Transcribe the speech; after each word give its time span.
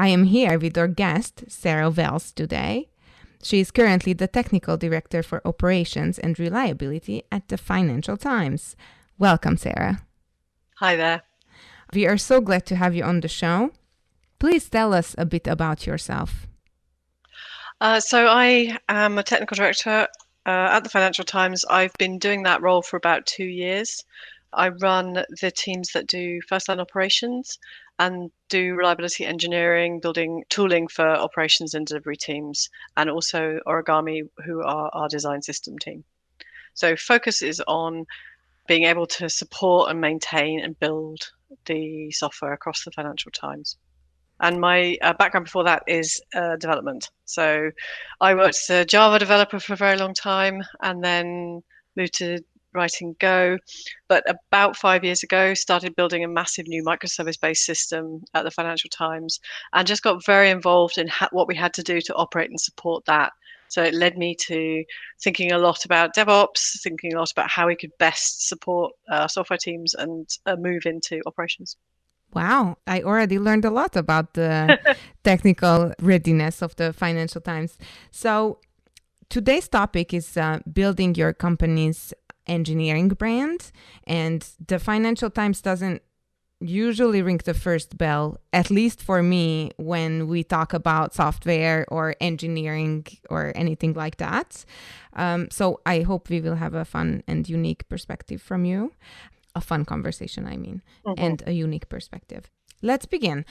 I 0.00 0.08
am 0.08 0.24
here 0.24 0.60
with 0.60 0.78
our 0.78 0.86
guest, 0.86 1.42
Sarah 1.48 1.90
Wells, 1.90 2.30
today. 2.30 2.88
She 3.42 3.58
is 3.58 3.72
currently 3.72 4.12
the 4.12 4.28
Technical 4.28 4.76
Director 4.76 5.24
for 5.24 5.44
Operations 5.44 6.20
and 6.20 6.38
Reliability 6.38 7.24
at 7.32 7.48
the 7.48 7.58
Financial 7.58 8.16
Times. 8.16 8.76
Welcome, 9.18 9.56
Sarah. 9.56 10.02
Hi 10.76 10.94
there. 10.94 11.22
We 11.92 12.06
are 12.06 12.16
so 12.16 12.40
glad 12.40 12.64
to 12.66 12.76
have 12.76 12.94
you 12.94 13.02
on 13.02 13.20
the 13.20 13.28
show. 13.28 13.72
Please 14.38 14.68
tell 14.68 14.94
us 14.94 15.16
a 15.18 15.26
bit 15.26 15.48
about 15.48 15.84
yourself. 15.84 16.46
Uh, 17.80 17.98
so, 17.98 18.28
I 18.28 18.78
am 18.88 19.18
a 19.18 19.24
Technical 19.24 19.56
Director 19.56 20.06
uh, 20.46 20.76
at 20.76 20.84
the 20.84 20.90
Financial 20.90 21.24
Times. 21.24 21.64
I've 21.68 21.94
been 21.98 22.20
doing 22.20 22.44
that 22.44 22.62
role 22.62 22.82
for 22.82 22.96
about 22.96 23.26
two 23.26 23.46
years. 23.46 24.04
I 24.52 24.68
run 24.68 25.24
the 25.40 25.50
teams 25.50 25.90
that 25.92 26.06
do 26.06 26.40
first 26.48 26.68
line 26.68 26.78
operations 26.78 27.58
and 27.98 28.30
do 28.48 28.74
reliability 28.74 29.24
engineering, 29.24 30.00
building 30.00 30.44
tooling 30.48 30.88
for 30.88 31.06
operations 31.06 31.74
and 31.74 31.86
delivery 31.86 32.16
teams, 32.16 32.68
and 32.96 33.10
also 33.10 33.58
Origami, 33.66 34.22
who 34.44 34.62
are 34.62 34.90
our 34.92 35.08
design 35.08 35.42
system 35.42 35.78
team. 35.78 36.04
So, 36.74 36.96
focus 36.96 37.42
is 37.42 37.60
on 37.66 38.06
being 38.68 38.84
able 38.84 39.06
to 39.06 39.28
support 39.28 39.90
and 39.90 40.00
maintain 40.00 40.60
and 40.60 40.78
build 40.78 41.30
the 41.66 42.10
software 42.12 42.52
across 42.52 42.84
the 42.84 42.92
Financial 42.92 43.32
Times. 43.32 43.76
And 44.40 44.60
my 44.60 44.96
uh, 45.02 45.14
background 45.14 45.46
before 45.46 45.64
that 45.64 45.82
is 45.88 46.22
uh, 46.34 46.56
development. 46.56 47.10
So, 47.24 47.70
I 48.20 48.34
worked 48.34 48.56
as 48.56 48.70
a 48.70 48.84
Java 48.84 49.18
developer 49.18 49.58
for 49.58 49.72
a 49.72 49.76
very 49.76 49.96
long 49.96 50.14
time 50.14 50.62
and 50.80 51.02
then 51.02 51.62
moved 51.96 52.14
to 52.18 52.38
writing 52.74 53.16
Go. 53.18 53.58
But 54.08 54.24
about 54.28 54.76
five 54.76 55.04
years 55.04 55.22
ago, 55.22 55.54
started 55.54 55.96
building 55.96 56.24
a 56.24 56.28
massive 56.28 56.66
new 56.68 56.84
microservice-based 56.84 57.64
system 57.64 58.22
at 58.34 58.44
the 58.44 58.50
Financial 58.50 58.90
Times, 58.90 59.40
and 59.72 59.86
just 59.86 60.02
got 60.02 60.24
very 60.24 60.50
involved 60.50 60.98
in 60.98 61.08
ha- 61.08 61.28
what 61.32 61.48
we 61.48 61.56
had 61.56 61.74
to 61.74 61.82
do 61.82 62.00
to 62.00 62.14
operate 62.14 62.50
and 62.50 62.60
support 62.60 63.04
that. 63.06 63.32
So 63.68 63.82
it 63.82 63.94
led 63.94 64.16
me 64.16 64.34
to 64.46 64.84
thinking 65.22 65.52
a 65.52 65.58
lot 65.58 65.84
about 65.84 66.14
DevOps, 66.14 66.80
thinking 66.82 67.14
a 67.14 67.18
lot 67.18 67.30
about 67.30 67.50
how 67.50 67.66
we 67.66 67.76
could 67.76 67.92
best 67.98 68.48
support 68.48 68.92
our 69.10 69.28
software 69.28 69.58
teams 69.58 69.94
and 69.94 70.26
uh, 70.46 70.56
move 70.56 70.86
into 70.86 71.20
operations. 71.26 71.76
Wow, 72.34 72.76
I 72.86 73.02
already 73.02 73.38
learned 73.38 73.64
a 73.64 73.70
lot 73.70 73.96
about 73.96 74.34
the 74.34 74.78
technical 75.24 75.92
readiness 76.00 76.62
of 76.62 76.76
the 76.76 76.92
Financial 76.92 77.40
Times. 77.40 77.78
So 78.10 78.58
today's 79.28 79.68
topic 79.68 80.12
is 80.12 80.36
uh, 80.36 80.60
building 80.70 81.14
your 81.14 81.32
company's 81.32 82.12
engineering 82.48 83.08
brand 83.08 83.70
and 84.06 84.46
the 84.66 84.78
financial 84.78 85.30
times 85.30 85.60
doesn't 85.60 86.02
usually 86.60 87.22
ring 87.22 87.40
the 87.44 87.54
first 87.54 87.96
bell 87.96 88.40
at 88.52 88.70
least 88.70 89.00
for 89.00 89.22
me 89.22 89.70
when 89.76 90.26
we 90.26 90.42
talk 90.42 90.72
about 90.72 91.14
software 91.14 91.86
or 91.88 92.16
engineering 92.20 93.06
or 93.30 93.52
anything 93.54 93.92
like 93.94 94.16
that. 94.16 94.64
Um, 95.12 95.48
so 95.50 95.80
i 95.86 96.00
hope 96.00 96.28
we 96.28 96.40
will 96.40 96.56
have 96.56 96.74
a 96.74 96.84
fun 96.84 97.22
and 97.28 97.48
unique 97.48 97.88
perspective 97.88 98.42
from 98.42 98.64
you. 98.64 98.92
A 99.54 99.60
fun 99.60 99.84
conversation 99.84 100.46
i 100.46 100.56
mean 100.56 100.82
mm-hmm. 101.06 101.24
and 101.24 101.42
a 101.46 101.52
unique 101.52 101.88
perspective. 101.88 102.50
Let's 102.82 103.06
begin. 103.06 103.44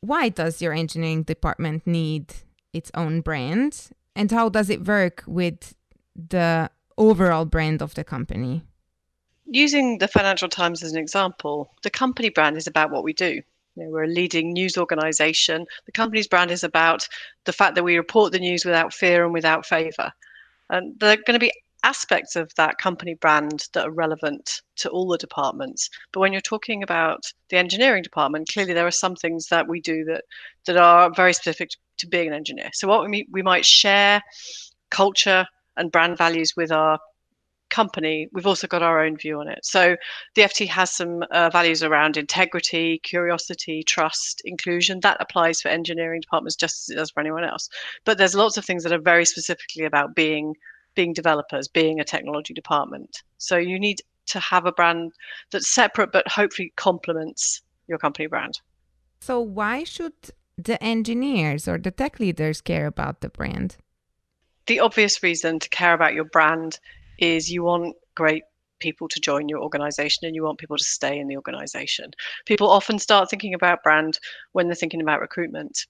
Why 0.00 0.28
does 0.28 0.60
your 0.60 0.72
engineering 0.72 1.22
department 1.22 1.86
need 1.86 2.34
its 2.72 2.90
own 2.94 3.20
brand? 3.20 3.90
And 4.14 4.30
how 4.30 4.48
does 4.48 4.70
it 4.70 4.86
work 4.86 5.24
with 5.26 5.74
the 6.14 6.70
overall 6.96 7.44
brand 7.44 7.82
of 7.82 7.94
the 7.94 8.04
company? 8.04 8.62
Using 9.46 9.98
the 9.98 10.08
Financial 10.08 10.48
Times 10.48 10.82
as 10.82 10.92
an 10.92 10.98
example, 10.98 11.70
the 11.82 11.90
company 11.90 12.30
brand 12.30 12.56
is 12.56 12.66
about 12.66 12.90
what 12.90 13.04
we 13.04 13.12
do. 13.12 13.40
You 13.76 13.84
know, 13.84 13.90
we're 13.90 14.04
a 14.04 14.08
leading 14.08 14.52
news 14.52 14.78
organization. 14.78 15.66
The 15.86 15.92
company's 15.92 16.28
brand 16.28 16.50
is 16.50 16.64
about 16.64 17.08
the 17.44 17.52
fact 17.52 17.74
that 17.74 17.84
we 17.84 17.96
report 17.96 18.32
the 18.32 18.38
news 18.38 18.64
without 18.64 18.94
fear 18.94 19.24
and 19.24 19.32
without 19.32 19.66
favor. 19.66 20.12
And 20.70 20.98
there 21.00 21.12
are 21.12 21.16
going 21.16 21.34
to 21.34 21.38
be 21.38 21.52
aspects 21.84 22.34
of 22.34 22.54
that 22.54 22.78
company 22.78 23.14
brand 23.14 23.68
that 23.74 23.86
are 23.86 23.90
relevant 23.90 24.62
to 24.76 24.88
all 24.88 25.06
the 25.06 25.18
departments. 25.18 25.90
But 26.12 26.20
when 26.20 26.32
you're 26.32 26.40
talking 26.40 26.82
about 26.82 27.32
the 27.50 27.58
engineering 27.58 28.02
department, 28.02 28.48
clearly 28.48 28.72
there 28.72 28.86
are 28.86 28.90
some 28.90 29.14
things 29.14 29.48
that 29.48 29.68
we 29.68 29.80
do 29.80 30.04
that 30.04 30.24
that 30.66 30.78
are 30.78 31.12
very 31.14 31.34
specific 31.34 31.70
to 31.98 32.06
being 32.06 32.28
an 32.28 32.34
engineer. 32.34 32.70
So 32.72 32.88
what 32.88 33.08
we 33.08 33.28
we 33.30 33.42
might 33.42 33.66
share 33.66 34.22
culture, 34.90 35.46
and 35.76 35.92
brand 35.92 36.18
values 36.18 36.54
with 36.56 36.72
our 36.72 36.98
company, 37.70 38.28
we've 38.32 38.46
also 38.46 38.66
got 38.66 38.82
our 38.82 39.04
own 39.04 39.16
view 39.16 39.40
on 39.40 39.48
it. 39.48 39.58
So 39.64 39.96
the 40.34 40.42
FT 40.42 40.68
has 40.68 40.90
some 40.90 41.24
uh, 41.30 41.50
values 41.50 41.82
around 41.82 42.16
integrity, 42.16 43.00
curiosity, 43.02 43.82
trust, 43.82 44.42
inclusion. 44.44 45.00
That 45.00 45.16
applies 45.20 45.60
for 45.60 45.68
engineering 45.68 46.20
departments 46.20 46.56
just 46.56 46.88
as 46.88 46.94
it 46.94 46.98
does 46.98 47.10
for 47.10 47.20
anyone 47.20 47.44
else. 47.44 47.68
But 48.04 48.18
there's 48.18 48.34
lots 48.34 48.56
of 48.56 48.64
things 48.64 48.84
that 48.84 48.92
are 48.92 49.00
very 49.00 49.24
specifically 49.24 49.84
about 49.84 50.14
being 50.14 50.54
being 50.94 51.12
developers, 51.12 51.66
being 51.66 51.98
a 51.98 52.04
technology 52.04 52.54
department. 52.54 53.24
So 53.38 53.56
you 53.56 53.80
need 53.80 54.00
to 54.26 54.38
have 54.38 54.64
a 54.64 54.72
brand 54.72 55.12
that's 55.50 55.68
separate 55.68 56.12
but 56.12 56.28
hopefully 56.28 56.72
complements 56.76 57.62
your 57.88 57.98
company 57.98 58.28
brand. 58.28 58.60
So 59.20 59.40
why 59.40 59.82
should 59.82 60.12
the 60.56 60.82
engineers 60.82 61.66
or 61.66 61.78
the 61.78 61.90
tech 61.90 62.20
leaders 62.20 62.60
care 62.60 62.86
about 62.86 63.20
the 63.20 63.28
brand? 63.28 63.76
The 64.66 64.80
obvious 64.80 65.22
reason 65.22 65.58
to 65.58 65.68
care 65.68 65.94
about 65.94 66.14
your 66.14 66.24
brand 66.24 66.78
is 67.18 67.50
you 67.50 67.62
want 67.62 67.96
great 68.14 68.44
people 68.80 69.08
to 69.08 69.20
join 69.20 69.48
your 69.48 69.60
organization 69.60 70.26
and 70.26 70.34
you 70.34 70.42
want 70.42 70.58
people 70.58 70.76
to 70.76 70.84
stay 70.84 71.18
in 71.18 71.28
the 71.28 71.36
organization. 71.36 72.10
People 72.46 72.68
often 72.68 72.98
start 72.98 73.30
thinking 73.30 73.54
about 73.54 73.82
brand 73.82 74.18
when 74.52 74.66
they're 74.66 74.74
thinking 74.74 75.00
about 75.00 75.20
recruitment 75.20 75.86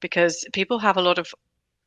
because 0.00 0.44
people 0.52 0.78
have 0.78 0.96
a 0.96 1.02
lot 1.02 1.18
of 1.18 1.34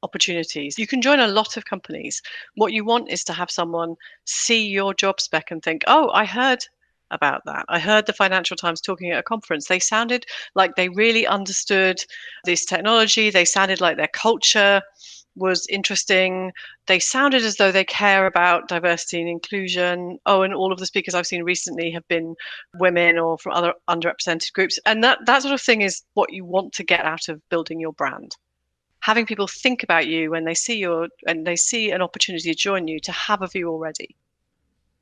opportunities. 0.04 0.78
You 0.78 0.86
can 0.86 1.02
join 1.02 1.20
a 1.20 1.28
lot 1.28 1.56
of 1.58 1.66
companies. 1.66 2.22
What 2.56 2.74
you 2.74 2.84
want 2.84 3.10
is 3.10 3.24
to 3.26 3.34
have 3.34 3.50
someone 3.50 3.96
see 4.26 4.68
your 4.68 4.94
job 4.94 5.22
spec 5.22 5.50
and 5.52 5.64
think, 5.64 5.84
oh, 5.88 6.10
I 6.12 6.26
heard 6.26 6.66
about 7.12 7.46
that. 7.46 7.66
I 7.70 7.80
heard 7.80 8.06
the 8.06 8.14
Financial 8.14 8.58
Times 8.58 8.82
talking 8.82 9.12
at 9.12 9.20
a 9.20 9.24
conference. 9.24 9.68
They 9.68 9.80
sounded 9.80 10.26
like 10.56 10.76
they 10.76 10.90
really 10.90 11.26
understood 11.26 12.04
this 12.44 12.66
technology, 12.66 13.30
they 13.30 13.46
sounded 13.46 13.80
like 13.82 13.98
their 13.98 14.08
culture 14.08 14.82
was 15.36 15.66
interesting. 15.68 16.52
They 16.88 17.00
sounded 17.00 17.44
as 17.44 17.58
though 17.58 17.72
they 17.72 17.84
care 17.84 18.26
about 18.26 18.68
diversity 18.68 19.20
and 19.20 19.30
inclusion. 19.30 20.20
Oh, 20.26 20.42
and 20.44 20.54
all 20.54 20.72
of 20.72 20.80
the 20.80 20.86
speakers 20.86 21.16
I've 21.16 21.28
seen 21.28 21.44
recently 21.44 21.92
have 21.92 22.08
been 22.08 22.36
women 22.76 23.18
or 23.18 23.38
from 23.38 23.54
other 23.54 23.74
underrepresented 23.90 24.54
groups. 24.54 24.80
And 24.86 25.04
that, 25.04 25.20
that 25.26 25.42
sort 25.42 25.54
of 25.54 25.62
thing 25.62 25.82
is 25.82 26.04
what 26.14 26.34
you 26.34 26.46
want 26.46 26.74
to 26.74 26.84
get 26.84 27.06
out 27.06 27.30
of 27.30 27.42
building 27.50 27.80
your 27.80 27.94
brand. 27.94 28.36
Having 29.00 29.26
people 29.26 29.48
think 29.48 29.84
about 29.84 30.08
you 30.08 30.32
when 30.32 30.46
they 30.46 30.54
see 30.54 30.78
your 30.78 31.10
and 31.28 31.46
they 31.46 31.58
see 31.58 31.92
an 31.92 32.02
opportunity 32.02 32.50
to 32.52 32.58
join 32.58 32.88
you 32.88 33.00
to 33.02 33.12
have 33.12 33.42
a 33.42 33.48
view 33.48 33.70
already. 33.70 34.16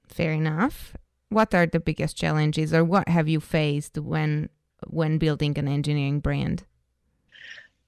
Fair 0.07 0.31
enough. 0.31 0.95
What 1.29 1.53
are 1.53 1.67
the 1.67 1.79
biggest 1.79 2.17
challenges 2.17 2.73
or 2.73 2.83
what 2.83 3.07
have 3.07 3.27
you 3.29 3.39
faced 3.39 3.97
when 3.99 4.49
when 4.87 5.19
building 5.19 5.55
an 5.59 5.67
engineering 5.67 6.19
brand? 6.19 6.63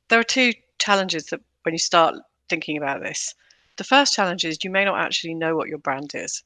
There 0.10 0.20
are 0.20 0.24
two 0.24 0.54
challenges 0.78 1.26
that 1.28 1.42
when 1.64 1.74
you 1.74 1.80
start 1.80 2.16
thinking 2.54 2.78
about 2.78 3.02
this. 3.02 3.34
The 3.78 3.84
first 3.84 4.14
challenge 4.14 4.46
is 4.46 4.64
you 4.64 4.70
may 4.70 4.86
not 4.86 5.00
actually 5.00 5.34
know 5.34 5.56
what 5.56 5.70
your 5.70 5.80
brand 5.80 6.12
is. 6.14 6.44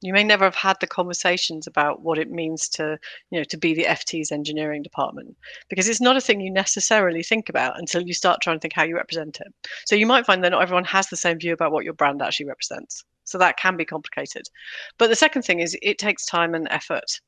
You 0.00 0.14
may 0.14 0.24
never 0.24 0.44
have 0.44 0.54
had 0.54 0.78
the 0.80 0.86
conversations 0.86 1.66
about 1.66 2.00
what 2.00 2.18
it 2.18 2.30
means 2.30 2.66
to, 2.70 2.98
you 3.30 3.38
know, 3.38 3.44
to 3.44 3.58
be 3.58 3.74
the 3.74 3.84
FT's 3.84 4.32
engineering 4.32 4.82
department 4.82 5.36
because 5.68 5.90
it's 5.90 6.00
not 6.00 6.16
a 6.16 6.22
thing 6.22 6.40
you 6.40 6.50
necessarily 6.50 7.22
think 7.22 7.50
about 7.50 7.78
until 7.78 8.00
you 8.00 8.14
start 8.14 8.40
trying 8.40 8.56
to 8.56 8.60
think 8.60 8.72
how 8.72 8.84
you 8.84 8.96
represent 8.96 9.38
it. 9.38 9.52
So 9.84 9.96
you 9.96 10.06
might 10.06 10.24
find 10.24 10.42
that 10.42 10.52
not 10.52 10.62
everyone 10.62 10.84
has 10.84 11.08
the 11.08 11.18
same 11.18 11.38
view 11.38 11.52
about 11.52 11.72
what 11.72 11.84
your 11.84 11.92
brand 11.92 12.22
actually 12.22 12.46
represents. 12.46 13.04
So 13.24 13.36
that 13.36 13.58
can 13.58 13.76
be 13.76 13.84
complicated. 13.84 14.44
But 14.96 15.08
the 15.10 15.16
second 15.16 15.42
thing 15.42 15.60
is 15.60 15.76
it 15.82 15.98
takes 15.98 16.24
time 16.24 16.54
and 16.54 16.66
effort 16.70 17.20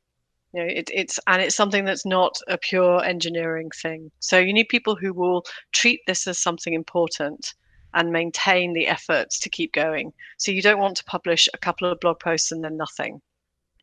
you 0.55 0.61
know 0.61 0.69
it, 0.69 0.91
it's 0.93 1.19
and 1.27 1.41
it's 1.43 1.57
something 1.57 1.85
that's 1.85 2.07
not 2.07 2.39
a 2.49 2.59
pure 2.59 3.03
engineering 3.05 3.71
thing 3.83 4.11
so 4.21 4.39
you 4.39 4.53
need 4.53 4.69
people 4.69 4.95
who 4.95 5.13
will 5.13 5.45
treat 5.73 6.01
this 6.07 6.27
as 6.27 6.39
something 6.39 6.75
important 6.75 7.55
and 7.95 8.13
maintain 8.13 8.73
the 8.73 8.87
efforts 8.87 9.39
to 9.41 9.51
keep 9.51 9.73
going. 9.73 10.13
So 10.39 10.53
you 10.53 10.63
don't 10.63 10.81
want 10.81 10.97
to 10.99 11.05
publish 11.05 11.49
a 11.53 11.59
couple 11.59 11.91
of 11.91 12.01
blog 12.01 12.21
posts 12.21 12.53
and 12.53 12.65
then 12.65 12.77
nothing. 12.77 13.21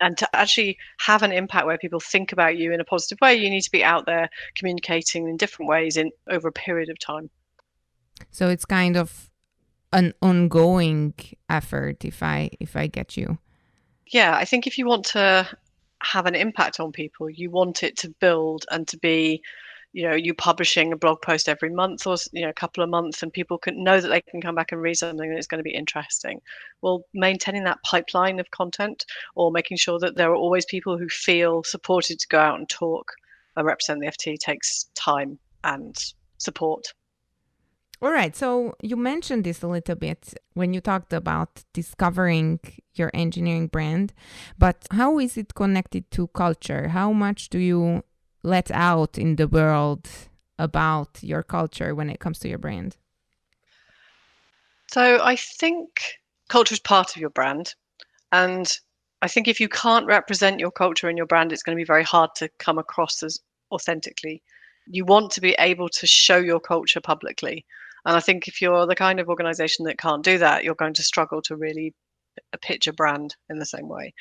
And 0.01 0.17
to 0.17 0.35
actually 0.35 0.77
have 0.99 1.23
an 1.23 1.31
impact 1.31 1.65
where 1.65 1.77
people 1.77 1.99
think 1.99 2.31
about 2.31 2.57
you 2.57 2.71
in 2.71 2.79
a 2.79 2.85
positive 2.85 3.19
way, 3.21 3.35
you 3.35 3.49
need 3.49 3.61
to 3.61 3.71
be 3.71 3.83
out 3.83 4.05
there 4.05 4.29
communicating 4.55 5.27
in 5.27 5.35
different 5.35 5.69
ways 5.69 5.97
in 5.97 6.11
over 6.29 6.47
a 6.47 6.53
period 6.53 6.89
of 6.89 6.97
time. 6.99 7.29
So 8.31 8.47
it's 8.47 8.65
kind 8.65 8.95
of 8.95 9.29
an 9.91 10.13
ongoing 10.21 11.13
effort 11.49 12.05
if 12.05 12.21
I 12.23 12.51
if 12.59 12.75
I 12.75 12.87
get 12.87 13.17
you. 13.17 13.39
Yeah, 14.07 14.35
I 14.35 14.45
think 14.45 14.67
if 14.67 14.77
you 14.77 14.85
want 14.85 15.05
to 15.07 15.47
have 16.01 16.25
an 16.25 16.35
impact 16.35 16.79
on 16.79 16.91
people, 16.91 17.29
you 17.29 17.49
want 17.49 17.83
it 17.83 17.97
to 17.97 18.09
build 18.09 18.65
and 18.71 18.87
to 18.87 18.97
be 18.97 19.41
you 19.93 20.07
know 20.07 20.15
you 20.15 20.33
publishing 20.33 20.93
a 20.93 20.97
blog 20.97 21.21
post 21.21 21.49
every 21.49 21.69
month 21.69 22.05
or 22.05 22.15
you 22.31 22.41
know 22.41 22.49
a 22.49 22.53
couple 22.53 22.83
of 22.83 22.89
months 22.89 23.23
and 23.23 23.33
people 23.33 23.57
can 23.57 23.83
know 23.83 23.99
that 23.99 24.09
they 24.09 24.21
can 24.21 24.41
come 24.41 24.55
back 24.55 24.71
and 24.71 24.81
read 24.81 24.95
something 24.95 25.33
that's 25.33 25.47
going 25.47 25.59
to 25.59 25.63
be 25.63 25.73
interesting 25.73 26.41
well 26.81 27.03
maintaining 27.13 27.63
that 27.63 27.81
pipeline 27.83 28.39
of 28.39 28.51
content 28.51 29.05
or 29.35 29.51
making 29.51 29.77
sure 29.77 29.99
that 29.99 30.15
there 30.15 30.31
are 30.31 30.35
always 30.35 30.65
people 30.65 30.97
who 30.97 31.09
feel 31.09 31.63
supported 31.63 32.19
to 32.19 32.27
go 32.27 32.39
out 32.39 32.59
and 32.59 32.69
talk 32.69 33.11
and 33.55 33.65
represent 33.65 33.99
the 33.99 34.07
ft 34.07 34.37
takes 34.39 34.89
time 34.95 35.39
and 35.63 36.13
support 36.37 36.93
all 38.01 38.11
right. 38.11 38.33
So 38.33 38.75
you 38.81 38.95
mentioned 38.95 39.43
this 39.43 39.61
a 39.61 39.67
little 39.67 39.95
bit 39.95 40.33
when 40.53 40.73
you 40.73 40.79
talked 40.79 41.11
about 41.11 41.65
discovering 41.73 42.61
your 42.93 43.11
engineering 43.13 43.67
brand, 43.67 44.13
but 44.57 44.87
how 44.91 45.19
is 45.19 45.35
it 45.35 45.53
connected 45.53 46.09
to 46.11 46.27
culture? 46.27 46.87
How 46.87 47.11
much 47.11 47.49
do 47.49 47.59
you 47.59 48.03
let 48.43 48.71
out 48.71 49.17
in 49.17 49.35
the 49.35 49.47
world 49.47 50.09
about 50.57 51.19
your 51.21 51.43
culture 51.43 51.95
when 51.95 52.09
it 52.09 52.19
comes 52.19 52.39
to 52.39 52.49
your 52.49 52.57
brand? 52.57 52.97
So 54.91 55.23
I 55.23 55.35
think 55.35 55.89
culture 56.49 56.73
is 56.73 56.79
part 56.79 57.15
of 57.15 57.21
your 57.21 57.29
brand. 57.29 57.75
And 58.31 58.67
I 59.21 59.27
think 59.27 59.47
if 59.47 59.59
you 59.59 59.69
can't 59.69 60.05
represent 60.05 60.59
your 60.59 60.71
culture 60.71 61.09
and 61.09 61.17
your 61.17 61.27
brand, 61.27 61.51
it's 61.51 61.63
going 61.63 61.75
to 61.77 61.81
be 61.81 61.85
very 61.85 62.03
hard 62.03 62.31
to 62.35 62.49
come 62.59 62.77
across 62.77 63.21
as 63.23 63.39
authentically. 63.71 64.41
You 64.87 65.05
want 65.05 65.31
to 65.33 65.41
be 65.41 65.55
able 65.59 65.89
to 65.89 66.07
show 66.07 66.37
your 66.37 66.59
culture 66.59 67.01
publicly. 67.01 67.65
And 68.05 68.15
I 68.15 68.19
think 68.19 68.47
if 68.47 68.61
you're 68.61 68.87
the 68.87 68.95
kind 68.95 69.19
of 69.19 69.29
organization 69.29 69.85
that 69.85 69.97
can't 69.97 70.23
do 70.23 70.37
that, 70.37 70.63
you're 70.63 70.75
going 70.75 70.93
to 70.95 71.03
struggle 71.03 71.41
to 71.43 71.55
really 71.55 71.93
pitch 72.61 72.87
a 72.87 72.93
brand 72.93 73.35
in 73.49 73.59
the 73.59 73.65
same 73.65 73.87
way. 73.87 74.13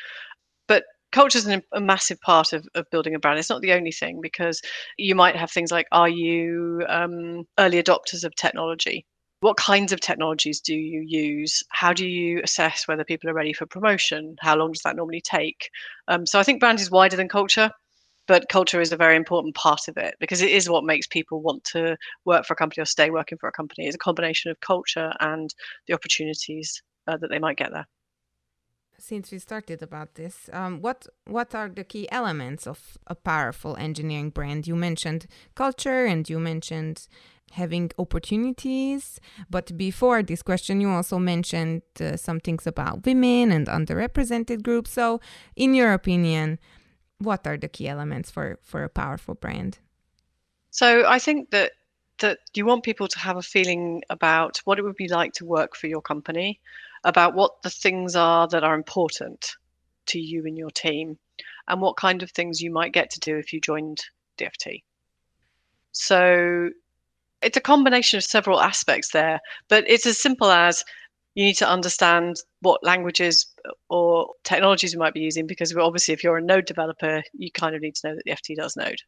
But 0.67 0.85
culture 1.13 1.39
is 1.39 1.47
an, 1.47 1.63
a 1.73 1.81
massive 1.81 2.21
part 2.21 2.53
of, 2.53 2.67
of 2.75 2.87
building 2.91 3.15
a 3.15 3.19
brand. 3.19 3.39
It's 3.39 3.51
not 3.51 3.63
the 3.63 3.73
only 3.73 3.93
thing 3.93 4.21
because 4.21 4.61
you 4.97 5.15
might 5.15 5.37
have 5.37 5.51
things 5.51 5.71
like 5.71 5.87
are 5.93 6.09
you 6.09 6.85
um, 6.89 7.45
early 7.59 7.83
adopters 7.83 8.25
of 8.25 8.35
technology? 8.35 9.05
What 9.41 9.57
kinds 9.57 9.93
of 9.93 10.01
technologies 10.01 10.61
do 10.61 10.75
you 10.75 11.05
use? 11.07 11.63
How 11.69 11.93
do 11.93 12.07
you 12.07 12.41
assess 12.43 12.89
whether 12.89 13.05
people 13.05 13.31
are 13.31 13.35
ready 13.35 13.53
for 13.53 13.67
promotion? 13.67 14.37
How 14.41 14.57
long 14.57 14.73
does 14.73 14.83
that 14.83 14.97
normally 14.97 15.21
take? 15.21 15.71
Um, 16.09 16.27
so 16.27 16.41
I 16.41 16.43
think 16.43 16.61
brand 16.61 16.81
is 16.81 16.91
wider 16.91 17.17
than 17.17 17.29
culture 17.29 17.71
but 18.29 18.51
culture 18.51 18.81
is 18.81 18.93
a 18.93 18.97
very 18.97 19.17
important 19.17 19.57
part 19.57 19.89
of 19.89 19.97
it 19.97 20.15
because 20.21 20.43
it 20.43 20.51
is 20.51 20.69
what 20.69 20.85
makes 20.85 21.07
people 21.07 21.41
want 21.41 21.65
to 21.65 21.97
work 22.27 22.45
for 22.45 22.53
a 22.53 22.57
company 22.57 22.83
or 22.83 22.85
stay 22.85 23.11
working 23.11 23.39
for 23.39 23.49
a 23.49 23.53
company. 23.53 23.87
It's 23.87 23.97
a 23.97 23.99
combination 23.99 24.51
of 24.51 24.61
culture 24.61 25.13
and 25.19 25.53
the 25.89 25.95
opportunities 25.95 26.81
uh, 27.09 27.17
that 27.17 27.31
they 27.31 27.39
might 27.39 27.57
get 27.57 27.73
there. 27.73 27.87
Since 29.01 29.31
we 29.31 29.39
started 29.39 29.83
about 29.83 30.17
this, 30.17 30.51
um, 30.53 30.83
what 30.83 31.07
what 31.25 31.55
are 31.55 31.69
the 31.69 31.85
key 31.85 32.11
elements 32.11 32.67
of 32.67 32.99
a 33.07 33.15
powerful 33.15 33.77
engineering 33.77 34.31
brand? 34.31 34.67
You 34.67 34.75
mentioned 34.75 35.27
culture 35.55 36.05
and 36.05 36.29
you 36.29 36.41
mentioned 36.41 37.07
having 37.53 37.91
opportunities. 37.99 39.21
But 39.49 39.77
before 39.77 40.23
this 40.23 40.43
question, 40.43 40.81
you 40.81 40.91
also 40.91 41.19
mentioned 41.19 41.83
uh, 42.01 42.17
some 42.17 42.41
things 42.41 42.67
about 42.67 43.07
women 43.07 43.53
and 43.53 43.67
underrepresented 43.67 44.63
groups. 44.63 44.91
So, 44.91 45.21
in 45.57 45.75
your 45.75 45.93
opinion, 45.93 46.59
what 47.19 47.47
are 47.47 47.57
the 47.57 47.69
key 47.69 47.89
elements 47.89 48.31
for 48.31 48.59
for 48.63 48.85
a 48.85 48.89
powerful 48.89 49.35
brand? 49.35 49.79
So 50.71 51.05
I 51.07 51.19
think 51.19 51.51
that 51.51 51.73
that 52.19 52.39
you 52.55 52.67
want 52.67 52.83
people 52.83 53.09
to 53.09 53.19
have 53.19 53.37
a 53.37 53.43
feeling 53.43 54.03
about 54.11 54.59
what 54.65 54.79
it 54.79 54.83
would 54.83 54.97
be 54.97 55.09
like 55.09 55.33
to 55.35 55.45
work 55.45 55.77
for 55.77 55.87
your 55.87 56.03
company, 56.03 56.61
about 57.05 57.35
what 57.35 57.63
the 57.63 57.71
things 57.71 58.17
are 58.17 58.49
that 58.49 58.65
are 58.65 58.75
important 58.75 59.53
to 60.07 60.19
you 60.19 60.45
and 60.47 60.57
your 60.57 60.71
team, 60.71 61.19
and 61.69 61.81
what 61.81 61.97
kind 61.97 62.23
of 62.23 62.31
things 62.31 62.61
you 62.61 62.71
might 62.71 62.93
get 62.93 63.11
to 63.11 63.21
do 63.21 63.37
if 63.37 63.53
you 63.53 63.61
joined 63.61 64.03
the 64.39 64.47
FT. 64.47 64.83
So 65.93 66.71
it's 67.43 67.57
a 67.57 67.61
combination 67.61 68.17
of 68.17 68.25
several 68.25 68.61
aspects 68.61 69.11
there, 69.13 69.41
but 69.69 69.85
it's 69.87 70.07
as 70.07 70.21
simple 70.21 70.51
as 70.51 70.83
you 71.35 71.45
need 71.45 71.57
to 71.57 71.69
understand 71.69 72.37
what 72.63 72.83
languages 72.83 73.55
or 73.89 74.29
technologies 74.43 74.93
you 74.93 74.99
might 74.99 75.15
be 75.15 75.21
using 75.21 75.47
because 75.47 75.75
obviously 75.77 76.13
if 76.13 76.25
you're 76.25 76.39
a 76.39 76.43
node 76.43 76.65
developer 76.65 77.23
you 77.33 77.49
kind 77.53 77.77
of 77.77 77.81
need 77.81 77.95
to 77.95 78.09
know 78.09 78.15
that 78.17 78.25
the 78.25 78.33
ft 78.33 78.57
does 78.57 78.77
node 78.77 78.99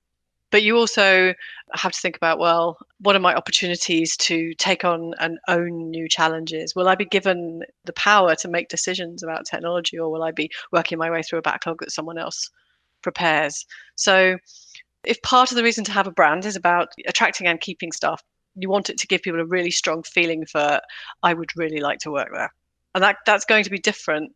but 0.50 0.62
you 0.62 0.76
also 0.76 1.34
have 1.74 1.92
to 1.92 2.00
think 2.00 2.16
about 2.16 2.38
well 2.38 2.78
what 2.98 3.14
are 3.14 3.20
my 3.20 3.34
opportunities 3.34 4.16
to 4.16 4.52
take 4.54 4.84
on 4.84 5.14
and 5.20 5.38
own 5.48 5.90
new 5.90 6.08
challenges 6.08 6.74
will 6.74 6.88
i 6.88 6.94
be 6.94 7.04
given 7.04 7.62
the 7.84 7.92
power 7.92 8.34
to 8.34 8.48
make 8.48 8.68
decisions 8.68 9.22
about 9.22 9.46
technology 9.46 9.98
or 9.98 10.10
will 10.10 10.22
i 10.22 10.30
be 10.30 10.50
working 10.72 10.98
my 10.98 11.10
way 11.10 11.22
through 11.22 11.38
a 11.38 11.42
backlog 11.42 11.78
that 11.80 11.92
someone 11.92 12.18
else 12.18 12.50
prepares 13.02 13.64
so 13.94 14.36
if 15.04 15.20
part 15.22 15.50
of 15.50 15.56
the 15.56 15.64
reason 15.64 15.84
to 15.84 15.92
have 15.92 16.06
a 16.06 16.12
brand 16.12 16.44
is 16.44 16.56
about 16.56 16.88
attracting 17.06 17.46
and 17.46 17.60
keeping 17.60 17.92
staff 17.92 18.22
you 18.54 18.68
want 18.68 18.90
it 18.90 18.98
to 18.98 19.06
give 19.06 19.22
people 19.22 19.40
a 19.40 19.44
really 19.44 19.70
strong 19.70 20.02
feeling 20.02 20.46
for 20.46 20.80
I 21.22 21.34
would 21.34 21.50
really 21.56 21.80
like 21.80 21.98
to 22.00 22.10
work 22.10 22.28
there. 22.32 22.52
And 22.94 23.04
that 23.04 23.18
that's 23.26 23.44
going 23.44 23.64
to 23.64 23.70
be 23.70 23.78
different 23.78 24.32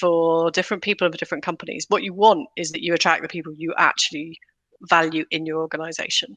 for 0.00 0.50
different 0.50 0.82
people 0.82 1.06
of 1.06 1.16
different 1.16 1.44
companies. 1.44 1.86
What 1.88 2.02
you 2.02 2.12
want 2.12 2.48
is 2.56 2.72
that 2.72 2.82
you 2.82 2.94
attract 2.94 3.22
the 3.22 3.28
people 3.28 3.52
you 3.56 3.74
actually 3.76 4.38
value 4.82 5.24
in 5.30 5.46
your 5.46 5.58
organization. 5.58 6.36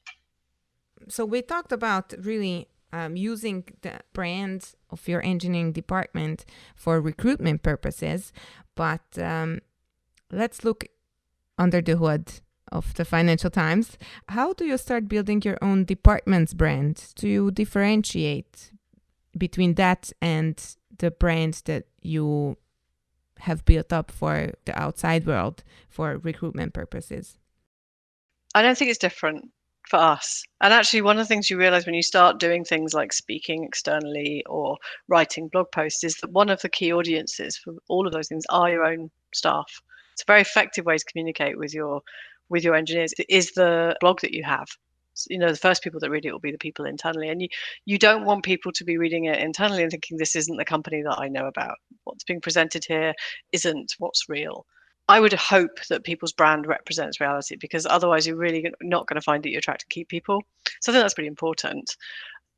So 1.08 1.26
we 1.26 1.42
talked 1.42 1.72
about 1.72 2.14
really 2.20 2.68
um, 2.94 3.16
using 3.16 3.66
the 3.82 4.00
brand 4.14 4.74
of 4.90 5.08
your 5.08 5.24
engineering 5.24 5.74
department 5.74 6.46
for 6.76 7.02
recruitment 7.02 7.62
purposes, 7.64 8.32
but 8.76 9.02
um, 9.20 9.60
let's 10.32 10.64
look 10.64 10.86
under 11.58 11.82
the 11.82 11.98
hood 11.98 12.32
of 12.72 12.94
the 12.96 13.06
Financial 13.06 13.50
Times. 13.50 13.98
How 14.30 14.54
do 14.54 14.66
you 14.66 14.78
start 14.78 15.08
building 15.08 15.42
your 15.44 15.58
own 15.62 15.86
department's 15.86 16.54
brand? 16.54 17.14
Do 17.16 17.28
you 17.28 17.52
differentiate 17.52 18.72
between 19.38 19.76
that 19.76 20.12
and 20.22 20.56
the 20.98 21.12
brand 21.12 21.62
that 21.66 21.86
you 22.02 22.58
have 23.40 23.66
built 23.66 23.92
up 23.92 24.10
for 24.12 24.54
the 24.66 24.80
outside 24.82 25.26
world 25.26 25.64
for 25.90 26.18
recruitment 26.18 26.74
purposes? 26.74 27.38
I 28.56 28.62
don't 28.62 28.78
think 28.78 28.90
it's 28.90 28.98
different 28.98 29.52
for 29.90 29.98
us. 29.98 30.42
And 30.62 30.74
actually, 30.74 31.02
one 31.02 31.18
of 31.18 31.24
the 31.24 31.28
things 31.28 31.50
you 31.50 31.58
realize 31.58 31.86
when 31.86 31.94
you 31.94 32.02
start 32.02 32.40
doing 32.40 32.64
things 32.64 32.94
like 32.94 33.12
speaking 33.12 33.66
externally 33.66 34.46
or 34.48 34.78
writing 35.10 35.50
blog 35.50 35.68
posts 35.74 36.06
is 36.06 36.16
that 36.22 36.32
one 36.32 36.50
of 36.50 36.62
the 36.62 36.70
key 36.70 36.94
audiences 36.94 37.58
for 37.58 37.74
all 37.90 38.08
of 38.08 38.14
those 38.14 38.30
things 38.30 38.46
are 38.50 38.70
your 38.70 38.86
own 38.86 39.12
staff. 39.34 39.82
It's 40.14 40.22
a 40.24 40.26
very 40.26 40.40
effective 40.40 40.86
way 40.86 40.98
to 40.98 41.04
communicate 41.04 41.60
with 41.60 41.74
your 41.74 42.02
with 42.48 42.64
your 42.64 42.76
engineers. 42.76 43.14
Is 43.28 43.52
the 43.52 43.98
blog 44.00 44.22
that 44.22 44.34
you 44.34 44.44
have. 44.46 44.70
You 45.30 45.38
know 45.38 45.52
the 45.52 45.58
first 45.58 45.84
people 45.84 46.00
that 46.00 46.10
read 46.10 46.26
it 46.26 46.32
will 46.32 46.40
be 46.40 46.54
the 46.54 46.58
people 46.58 46.86
internally. 46.86 47.28
And 47.28 47.42
you 47.42 47.50
you 47.84 47.98
don't 47.98 48.24
want 48.24 48.46
people 48.46 48.72
to 48.72 48.86
be 48.86 48.98
reading 48.98 49.26
it 49.26 49.40
internally 49.40 49.84
and 49.84 49.92
thinking 49.92 50.16
this 50.16 50.36
isn't 50.38 50.56
the 50.56 50.64
company 50.64 51.02
that 51.04 51.20
i 51.20 51.28
know 51.28 51.48
about. 51.48 51.76
What's 52.06 52.24
being 52.24 52.40
presented 52.40 52.86
here 52.86 53.14
isn't 53.52 53.96
what's 54.00 54.30
real 54.30 54.66
i 55.08 55.20
would 55.20 55.34
hope 55.34 55.80
that 55.90 56.04
people's 56.04 56.34
brand 56.34 56.66
represents 56.66 57.20
reality 57.20 57.56
because 57.56 57.86
otherwise 57.86 58.26
you're 58.26 58.36
really 58.36 58.72
not 58.82 59.08
going 59.08 59.16
to 59.16 59.22
find 59.22 59.44
that 59.44 59.50
you 59.50 59.58
attract 59.58 59.84
and 59.84 59.90
keep 59.90 60.08
people. 60.10 60.42
So 60.82 60.92
i 60.92 60.94
think 60.94 61.04
that's 61.04 61.14
pretty 61.14 61.28
important. 61.28 61.96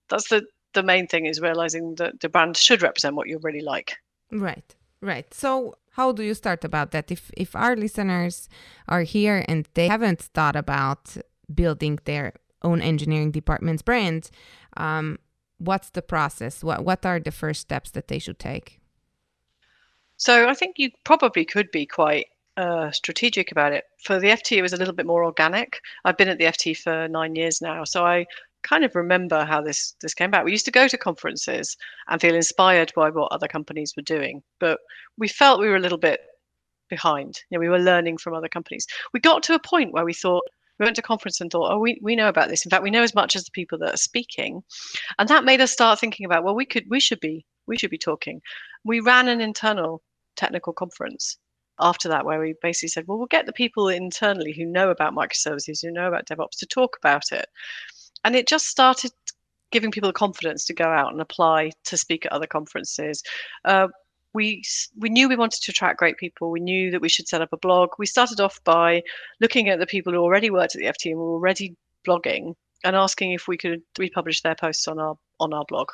That's 0.09 0.29
the 0.29 0.45
the 0.73 0.83
main 0.83 1.07
thing 1.07 1.25
is 1.25 1.41
realizing 1.41 1.95
that 1.95 2.19
the 2.19 2.29
brand 2.29 2.55
should 2.57 2.81
represent 2.81 3.15
what 3.15 3.27
you're 3.27 3.39
really 3.39 3.61
like. 3.61 3.97
Right 4.31 4.75
right. 5.01 5.31
So 5.33 5.75
how 5.91 6.11
do 6.11 6.23
you 6.23 6.33
start 6.33 6.63
about 6.63 6.91
that? 6.91 7.11
If 7.11 7.31
if 7.37 7.55
our 7.55 7.75
listeners 7.75 8.49
are 8.87 9.01
here 9.01 9.43
and 9.47 9.67
they 9.73 9.87
haven't 9.87 10.21
thought 10.21 10.55
about 10.55 11.17
building 11.53 11.99
their 12.05 12.33
own 12.63 12.81
engineering 12.81 13.31
department's 13.31 13.83
brand 13.83 14.29
um, 14.77 15.19
what's 15.57 15.89
the 15.89 16.01
process? 16.01 16.63
What 16.63 16.85
what 16.85 17.05
are 17.05 17.19
the 17.19 17.31
first 17.31 17.61
steps 17.61 17.91
that 17.91 18.07
they 18.07 18.19
should 18.19 18.39
take? 18.39 18.79
So 20.17 20.47
i 20.47 20.53
think 20.53 20.79
you 20.79 20.89
probably 21.03 21.45
could 21.45 21.69
be 21.71 21.85
quite 21.85 22.27
uh, 22.57 22.91
strategic 22.91 23.51
about 23.51 23.71
it. 23.71 23.85
For 24.03 24.19
the 24.19 24.29
FT, 24.29 24.57
it 24.57 24.61
was 24.61 24.73
a 24.73 24.77
little 24.77 24.93
bit 24.93 25.05
more 25.05 25.23
organic. 25.23 25.79
I've 26.05 26.17
been 26.17 26.27
at 26.27 26.39
the 26.39 26.45
FT 26.45 26.75
for 26.75 27.07
nine 27.07 27.35
years 27.35 27.61
now, 27.61 27.83
so 27.83 28.05
I 28.05 28.25
kind 28.63 28.83
of 28.83 28.95
remember 28.95 29.45
how 29.45 29.61
this 29.61 29.95
this 30.01 30.13
came 30.13 30.29
about. 30.29 30.43
We 30.43 30.51
used 30.51 30.65
to 30.65 30.71
go 30.71 30.87
to 30.87 30.97
conferences 30.97 31.77
and 32.09 32.19
feel 32.19 32.35
inspired 32.35 32.91
by 32.95 33.09
what 33.11 33.31
other 33.31 33.47
companies 33.47 33.93
were 33.95 34.03
doing, 34.03 34.41
but 34.59 34.79
we 35.17 35.27
felt 35.27 35.59
we 35.59 35.69
were 35.69 35.75
a 35.75 35.81
little 35.81 35.97
bit 35.99 36.21
behind. 36.89 37.39
You 37.49 37.57
know, 37.57 37.59
we 37.59 37.69
were 37.69 37.79
learning 37.79 38.17
from 38.17 38.33
other 38.33 38.49
companies. 38.49 38.87
We 39.13 39.19
got 39.19 39.43
to 39.43 39.53
a 39.53 39.59
point 39.59 39.93
where 39.93 40.05
we 40.05 40.13
thought 40.13 40.43
we 40.79 40.85
went 40.85 40.95
to 40.95 41.01
conference 41.01 41.41
and 41.41 41.51
thought, 41.51 41.71
oh, 41.71 41.79
we, 41.79 41.99
we 42.03 42.15
know 42.15 42.29
about 42.29 42.49
this. 42.49 42.63
In 42.63 42.69
fact, 42.69 42.83
we 42.83 42.91
know 42.91 43.01
as 43.01 43.15
much 43.15 43.35
as 43.35 43.43
the 43.45 43.51
people 43.51 43.79
that 43.79 43.93
are 43.93 43.97
speaking, 43.97 44.63
and 45.19 45.29
that 45.29 45.45
made 45.45 45.61
us 45.61 45.71
start 45.71 45.99
thinking 45.99 46.25
about, 46.25 46.43
well, 46.43 46.55
we 46.55 46.65
could 46.65 46.85
we 46.89 46.99
should 46.99 47.19
be 47.19 47.45
we 47.67 47.77
should 47.77 47.91
be 47.91 47.97
talking. 47.97 48.41
We 48.83 48.99
ran 48.99 49.27
an 49.27 49.41
internal 49.41 50.01
technical 50.35 50.73
conference 50.73 51.37
after 51.79 52.09
that 52.09 52.25
where 52.25 52.39
we 52.39 52.55
basically 52.61 52.89
said, 52.89 53.07
well, 53.07 53.17
we'll 53.17 53.27
get 53.27 53.45
the 53.45 53.53
people 53.53 53.87
internally 53.89 54.53
who 54.53 54.65
know 54.65 54.89
about 54.89 55.13
microservices, 55.13 55.81
who 55.81 55.91
know 55.91 56.07
about 56.07 56.25
DevOps 56.25 56.57
to 56.59 56.65
talk 56.65 56.97
about 56.99 57.31
it. 57.31 57.47
And 58.23 58.35
it 58.35 58.47
just 58.47 58.67
started 58.67 59.11
giving 59.71 59.91
people 59.91 60.09
the 60.09 60.13
confidence 60.13 60.65
to 60.65 60.73
go 60.73 60.85
out 60.85 61.11
and 61.11 61.21
apply 61.21 61.71
to 61.85 61.97
speak 61.97 62.25
at 62.25 62.31
other 62.31 62.47
conferences. 62.47 63.21
Uh, 63.65 63.87
we 64.33 64.63
we 64.97 65.09
knew 65.09 65.29
we 65.29 65.35
wanted 65.35 65.61
to 65.63 65.71
attract 65.71 65.99
great 65.99 66.17
people. 66.17 66.51
We 66.51 66.59
knew 66.59 66.91
that 66.91 67.01
we 67.01 67.09
should 67.09 67.27
set 67.27 67.41
up 67.41 67.53
a 67.53 67.57
blog. 67.57 67.89
We 67.97 68.05
started 68.05 68.39
off 68.39 68.63
by 68.63 69.03
looking 69.39 69.69
at 69.69 69.79
the 69.79 69.87
people 69.87 70.13
who 70.13 70.19
already 70.19 70.49
worked 70.49 70.75
at 70.75 70.79
the 70.79 70.87
FT 70.87 71.11
and 71.11 71.19
were 71.19 71.31
already 71.31 71.75
blogging 72.07 72.53
and 72.83 72.95
asking 72.95 73.31
if 73.31 73.47
we 73.47 73.57
could 73.57 73.81
republish 73.97 74.41
their 74.41 74.55
posts 74.55 74.87
on 74.87 74.99
our 74.99 75.15
on 75.39 75.53
our 75.53 75.65
blog 75.67 75.89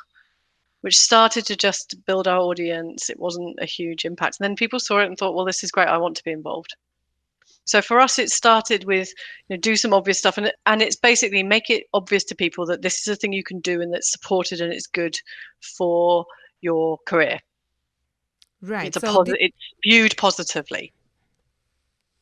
which 0.84 0.98
started 0.98 1.46
to 1.46 1.56
just 1.56 1.96
build 2.04 2.28
our 2.28 2.40
audience. 2.40 3.08
It 3.08 3.18
wasn't 3.18 3.58
a 3.58 3.64
huge 3.64 4.04
impact. 4.04 4.36
And 4.38 4.44
then 4.44 4.54
people 4.54 4.78
saw 4.78 5.00
it 5.00 5.06
and 5.06 5.16
thought, 5.16 5.34
well, 5.34 5.46
this 5.46 5.64
is 5.64 5.70
great. 5.70 5.88
I 5.88 5.96
want 5.96 6.14
to 6.18 6.24
be 6.24 6.30
involved. 6.30 6.76
So 7.64 7.80
for 7.80 7.98
us, 8.00 8.18
it 8.18 8.28
started 8.28 8.84
with 8.84 9.08
you 9.48 9.56
know, 9.56 9.60
do 9.60 9.76
some 9.76 9.94
obvious 9.94 10.18
stuff, 10.18 10.36
and 10.36 10.52
and 10.66 10.82
it's 10.82 10.96
basically 10.96 11.42
make 11.42 11.70
it 11.70 11.84
obvious 11.94 12.22
to 12.24 12.34
people 12.34 12.66
that 12.66 12.82
this 12.82 13.00
is 13.00 13.08
a 13.08 13.16
thing 13.16 13.32
you 13.32 13.42
can 13.42 13.60
do 13.60 13.80
and 13.80 13.94
that's 13.94 14.12
supported 14.12 14.60
and 14.60 14.74
it's 14.74 14.86
good 14.86 15.16
for 15.78 16.26
your 16.60 16.98
career. 17.06 17.38
Right. 18.60 18.88
It's, 18.88 19.00
so 19.00 19.24
posi- 19.24 19.36
it's 19.38 19.56
viewed 19.82 20.18
positively. 20.18 20.92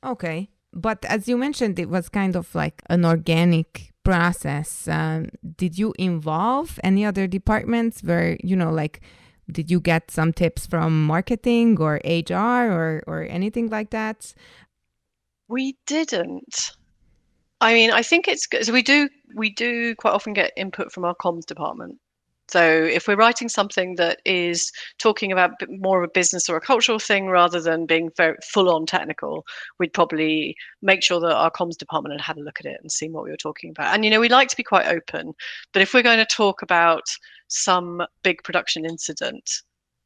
Okay, 0.05 0.51
but 0.73 1.05
as 1.07 1.27
you 1.27 1.37
mentioned, 1.37 1.81
it 1.81 1.89
was 1.89 2.09
kind 2.09 2.37
of 2.37 2.55
like 2.55 2.81
an 2.89 3.05
organic 3.05 3.92
process 4.05 4.89
um, 4.89 5.29
did 5.57 5.79
you 5.79 5.95
involve 5.99 6.79
any 6.83 7.05
other 7.05 7.27
departments 7.27 8.03
where 8.03 8.37
you 8.43 8.57
know 8.57 8.71
like 8.71 9.01
did 9.51 9.71
you 9.71 9.81
get 9.81 10.11
some 10.11 10.33
tips 10.33 10.67
from 10.67 11.05
marketing 11.07 11.81
or 11.81 12.01
hr 12.05 12.35
or 12.35 13.03
or 13.07 13.27
anything 13.29 13.69
like 13.69 13.91
that? 13.91 14.35
We 15.49 15.77
didn't. 15.87 16.73
I 17.61 17.75
mean 17.75 17.93
i 17.93 18.03
think 18.03 18.27
it's 18.27 18.47
good 18.47 18.67
so 18.67 18.73
we 18.73 18.83
do 18.83 19.09
we 19.37 19.51
do 19.51 19.95
quite 19.95 20.15
often 20.15 20.33
get 20.33 20.51
input 20.57 20.91
from 20.91 21.05
our 21.05 21.15
comms 21.15 21.47
department 21.47 22.01
so 22.53 22.61
if 22.63 23.09
we're 23.09 23.17
writing 23.17 23.49
something 23.49 23.95
that 23.95 24.21
is 24.27 24.71
talking 24.99 25.33
about 25.33 25.53
more 25.71 26.05
of 26.05 26.11
a 26.11 26.13
business 26.13 26.51
or 26.51 26.57
a 26.57 26.61
cultural 26.61 26.99
thing 26.99 27.29
rather 27.29 27.63
than 27.63 27.87
being 27.87 28.11
very 28.15 28.37
full 28.45 28.69
on 28.69 28.85
technical, 28.85 29.47
we'd 29.79 29.95
probably 29.95 30.55
make 30.83 31.03
sure 31.03 31.19
that 31.19 31.35
our 31.35 31.51
comms 31.51 31.79
department 31.79 32.21
had 32.21 32.21
had 32.21 32.37
a 32.37 32.45
look 32.45 32.61
at 32.61 32.67
it 32.67 32.79
and 32.83 32.93
seen 32.93 33.15
what 33.15 33.25
we 33.25 33.31
were 33.31 33.39
talking 33.39 33.71
about. 33.71 33.95
And 33.95 34.05
you 34.05 34.11
know, 34.11 34.21
we 34.21 34.29
like 34.29 34.49
to 34.49 34.57
be 34.57 34.63
quite 34.63 34.87
open, 34.87 35.33
but 35.73 35.81
if 35.81 35.95
we're 35.95 36.03
going 36.03 36.19
to 36.19 36.27
talk 36.27 36.61
about 36.61 37.05
some 37.49 38.03
big 38.23 38.43
production 38.45 38.85
incident, 38.85 39.51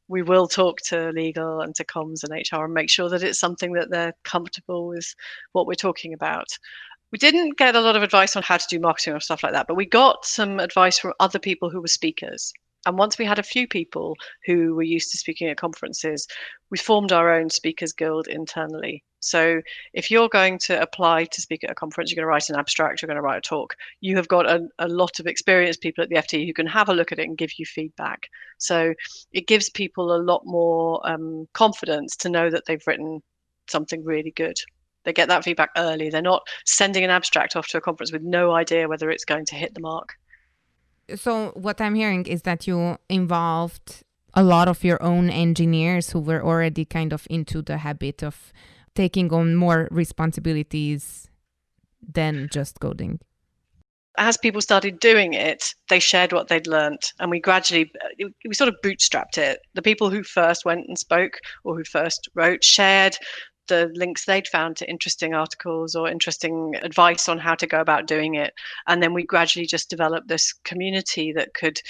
we 0.07 0.21
will 0.21 0.47
talk 0.47 0.77
to 0.85 1.09
legal 1.09 1.59
and 1.59 1.75
to 1.75 1.83
comms 1.83 2.23
and 2.23 2.31
HR 2.31 2.63
and 2.63 2.73
make 2.73 2.89
sure 2.89 3.09
that 3.09 3.23
it's 3.23 3.41
something 3.41 3.73
that 3.73 3.89
they're 3.89 4.13
comfortable 4.23 4.87
with 4.87 5.13
what 5.51 5.67
we're 5.67 5.73
talking 5.73 6.13
about 6.13 6.47
we 7.11 7.17
didn't 7.17 7.57
get 7.57 7.75
a 7.75 7.81
lot 7.81 7.95
of 7.95 8.03
advice 8.03 8.35
on 8.35 8.43
how 8.43 8.57
to 8.57 8.67
do 8.69 8.79
marketing 8.79 9.13
or 9.13 9.19
stuff 9.19 9.43
like 9.43 9.53
that, 9.53 9.67
but 9.67 9.75
we 9.75 9.85
got 9.85 10.25
some 10.25 10.59
advice 10.59 10.99
from 10.99 11.13
other 11.19 11.39
people 11.39 11.69
who 11.69 11.81
were 11.81 11.87
speakers. 11.87 12.51
And 12.85 12.97
once 12.97 13.17
we 13.17 13.25
had 13.25 13.39
a 13.39 13.43
few 13.43 13.67
people 13.67 14.15
who 14.45 14.75
were 14.75 14.83
used 14.83 15.11
to 15.11 15.17
speaking 15.17 15.49
at 15.49 15.57
conferences, 15.57 16.27
we 16.69 16.77
formed 16.77 17.11
our 17.11 17.33
own 17.33 17.49
speakers 17.49 17.91
guild 17.91 18.27
internally. 18.27 19.03
So 19.19 19.61
if 19.93 20.11
you're 20.11 20.29
going 20.29 20.57
to 20.59 20.81
apply 20.81 21.25
to 21.25 21.41
speak 21.41 21.63
at 21.63 21.71
a 21.71 21.75
conference, 21.75 22.11
you're 22.11 22.15
going 22.15 22.29
to 22.29 22.33
write 22.33 22.49
an 22.49 22.55
abstract, 22.55 23.01
you're 23.01 23.07
going 23.07 23.17
to 23.17 23.21
write 23.21 23.39
a 23.39 23.41
talk, 23.41 23.75
you 23.99 24.15
have 24.15 24.27
got 24.27 24.49
a, 24.49 24.67
a 24.79 24.87
lot 24.87 25.19
of 25.19 25.27
experienced 25.27 25.81
people 25.81 26.03
at 26.03 26.09
the 26.09 26.15
FT 26.15 26.45
who 26.45 26.53
can 26.53 26.67
have 26.67 26.87
a 26.87 26.93
look 26.93 27.11
at 27.11 27.19
it 27.19 27.27
and 27.27 27.37
give 27.37 27.51
you 27.57 27.65
feedback. 27.65 28.29
So 28.57 28.93
it 29.33 29.47
gives 29.47 29.69
people 29.69 30.15
a 30.15 30.21
lot 30.21 30.43
more 30.45 31.01
um, 31.09 31.47
confidence 31.53 32.15
to 32.17 32.29
know 32.29 32.49
that 32.49 32.65
they've 32.67 32.87
written 32.87 33.21
something 33.67 34.03
really 34.05 34.31
good. 34.31 34.57
They 35.07 35.13
get 35.13 35.29
that 35.29 35.45
feedback 35.45 35.69
early. 35.77 36.09
They're 36.09 36.21
not 36.21 36.45
sending 36.65 37.05
an 37.05 37.09
abstract 37.09 37.55
off 37.55 37.69
to 37.69 37.77
a 37.77 37.81
conference 37.81 38.11
with 38.11 38.23
no 38.23 38.51
idea 38.51 38.89
whether 38.89 39.09
it's 39.09 39.23
going 39.23 39.45
to 39.45 39.55
hit 39.55 39.73
the 39.73 39.79
mark. 39.79 40.15
So, 41.15 41.51
what 41.55 41.79
I'm 41.79 41.95
hearing 41.95 42.25
is 42.25 42.41
that 42.41 42.67
you 42.67 42.97
involved 43.07 44.03
a 44.33 44.43
lot 44.43 44.67
of 44.67 44.83
your 44.83 45.01
own 45.01 45.29
engineers 45.29 46.09
who 46.09 46.19
were 46.19 46.43
already 46.43 46.83
kind 46.83 47.13
of 47.13 47.25
into 47.29 47.61
the 47.61 47.77
habit 47.77 48.21
of 48.21 48.51
taking 48.95 49.31
on 49.31 49.55
more 49.55 49.87
responsibilities 49.91 51.29
than 52.01 52.49
just 52.51 52.81
coding 52.81 53.21
as 54.17 54.35
people 54.35 54.61
started 54.61 54.99
doing 54.99 55.33
it, 55.33 55.75
they 55.89 55.99
shared 55.99 56.33
what 56.33 56.47
they'd 56.47 56.67
learned, 56.67 57.11
and 57.19 57.29
we 57.29 57.39
gradually 57.39 57.91
we 58.45 58.53
sort 58.53 58.67
of 58.67 58.75
bootstrapped 58.83 59.37
it. 59.37 59.59
The 59.75 59.81
people 59.81 60.09
who 60.09 60.23
first 60.23 60.65
went 60.65 60.87
and 60.87 60.97
spoke 60.97 61.39
or 61.63 61.77
who 61.77 61.83
first 61.83 62.27
wrote 62.33 62.63
shared 62.63 63.15
the 63.67 63.91
links 63.93 64.25
they'd 64.25 64.47
found 64.47 64.77
to 64.77 64.89
interesting 64.89 65.33
articles 65.33 65.95
or 65.95 66.09
interesting 66.09 66.75
advice 66.81 67.29
on 67.29 67.37
how 67.37 67.55
to 67.55 67.67
go 67.67 67.79
about 67.79 68.07
doing 68.07 68.35
it. 68.35 68.53
And 68.87 69.01
then 69.01 69.13
we 69.13 69.23
gradually 69.23 69.65
just 69.65 69.89
developed 69.89 70.27
this 70.27 70.53
community 70.63 71.33
that 71.33 71.53
could 71.53 71.81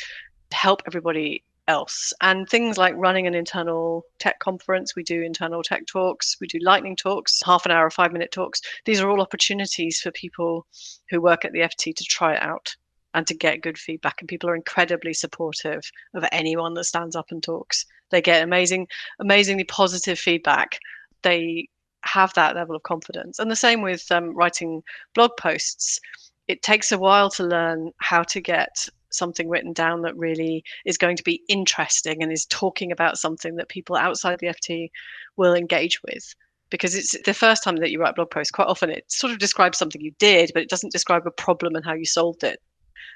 help 0.52 0.82
everybody 0.88 1.44
else. 1.68 2.14
And 2.22 2.48
things 2.48 2.78
like 2.78 2.96
running 2.96 3.28
an 3.28 3.36
internal 3.36 4.04
tech 4.20 4.40
conference, 4.40 4.96
we 4.96 5.04
do 5.04 5.22
internal 5.22 5.62
tech 5.64 5.86
talks, 5.86 6.38
we 6.40 6.48
do 6.48 6.60
lightning 6.62 6.96
talks, 6.96 7.42
half 7.46 7.66
an 7.66 7.72
hour 7.72 7.90
five 7.90 8.14
minute 8.14 8.32
talks. 8.32 8.62
These 8.86 9.02
are 9.02 9.10
all 9.10 9.22
opportunities 9.22 10.00
for 10.00 10.12
people 10.12 10.66
who 11.10 11.22
work 11.22 11.46
at 11.46 11.52
the 11.52 11.60
FT 11.60 11.96
to 11.96 12.04
try 12.04 12.34
it 12.36 12.42
out 12.42 12.76
and 13.14 13.26
to 13.28 13.34
get 13.34 13.62
good 13.62 13.78
feedback. 13.78 14.16
And 14.20 14.30
people 14.30 14.50
are 14.50 14.56
incredibly 14.56 15.14
supportive 15.14 15.82
of 16.14 16.26
anyone 16.32 16.74
that 16.76 16.86
stands 16.86 17.16
up 17.16 17.32
and 17.32 17.42
talks. 17.42 17.86
They 18.10 18.22
get 18.22 18.44
amazing, 18.44 18.88
amazingly 19.20 19.66
positive 19.66 20.20
feedback 20.20 20.80
they 21.24 21.70
have 22.04 22.34
that 22.36 22.56
level 22.56 22.76
of 22.76 22.84
confidence. 22.84 23.40
And 23.40 23.52
the 23.52 23.56
same 23.56 23.82
with 23.82 24.12
um, 24.12 24.36
writing 24.36 24.84
blog 25.14 25.32
posts. 25.38 26.00
It 26.48 26.62
takes 26.62 26.92
a 26.92 26.98
while 26.98 27.30
to 27.32 27.44
learn 27.44 27.92
how 27.98 28.24
to 28.24 28.40
get 28.40 28.88
something 29.10 29.50
written 29.50 29.74
down 29.74 30.02
that 30.02 30.18
really 30.18 30.64
is 30.86 30.98
going 30.98 31.18
to 31.18 31.24
be 31.24 31.42
interesting 31.48 32.22
and 32.22 32.32
is 32.32 32.46
talking 32.46 32.92
about 32.92 33.18
something 33.18 33.56
that 33.56 33.70
people 33.70 33.96
outside 33.96 34.40
the 34.40 34.48
FT 34.48 34.90
will 35.36 35.54
engage 35.54 36.02
with. 36.04 36.34
Because 36.70 36.96
it's 36.96 37.16
the 37.24 37.34
first 37.34 37.64
time 37.64 37.78
that 37.78 37.92
you 37.92 38.00
write 38.00 38.16
blog 38.16 38.30
post, 38.30 38.54
quite 38.54 38.68
often 38.68 38.90
it 38.90 39.10
sort 39.10 39.32
of 39.32 39.40
describes 39.40 39.78
something 39.78 40.02
you 40.02 40.12
did, 40.20 40.52
but 40.54 40.64
it 40.64 40.70
doesn't 40.70 40.92
describe 40.92 41.26
a 41.26 41.32
problem 41.32 41.76
and 41.76 41.86
how 41.86 41.94
you 41.94 42.06
solved 42.06 42.44
it. 42.44 42.62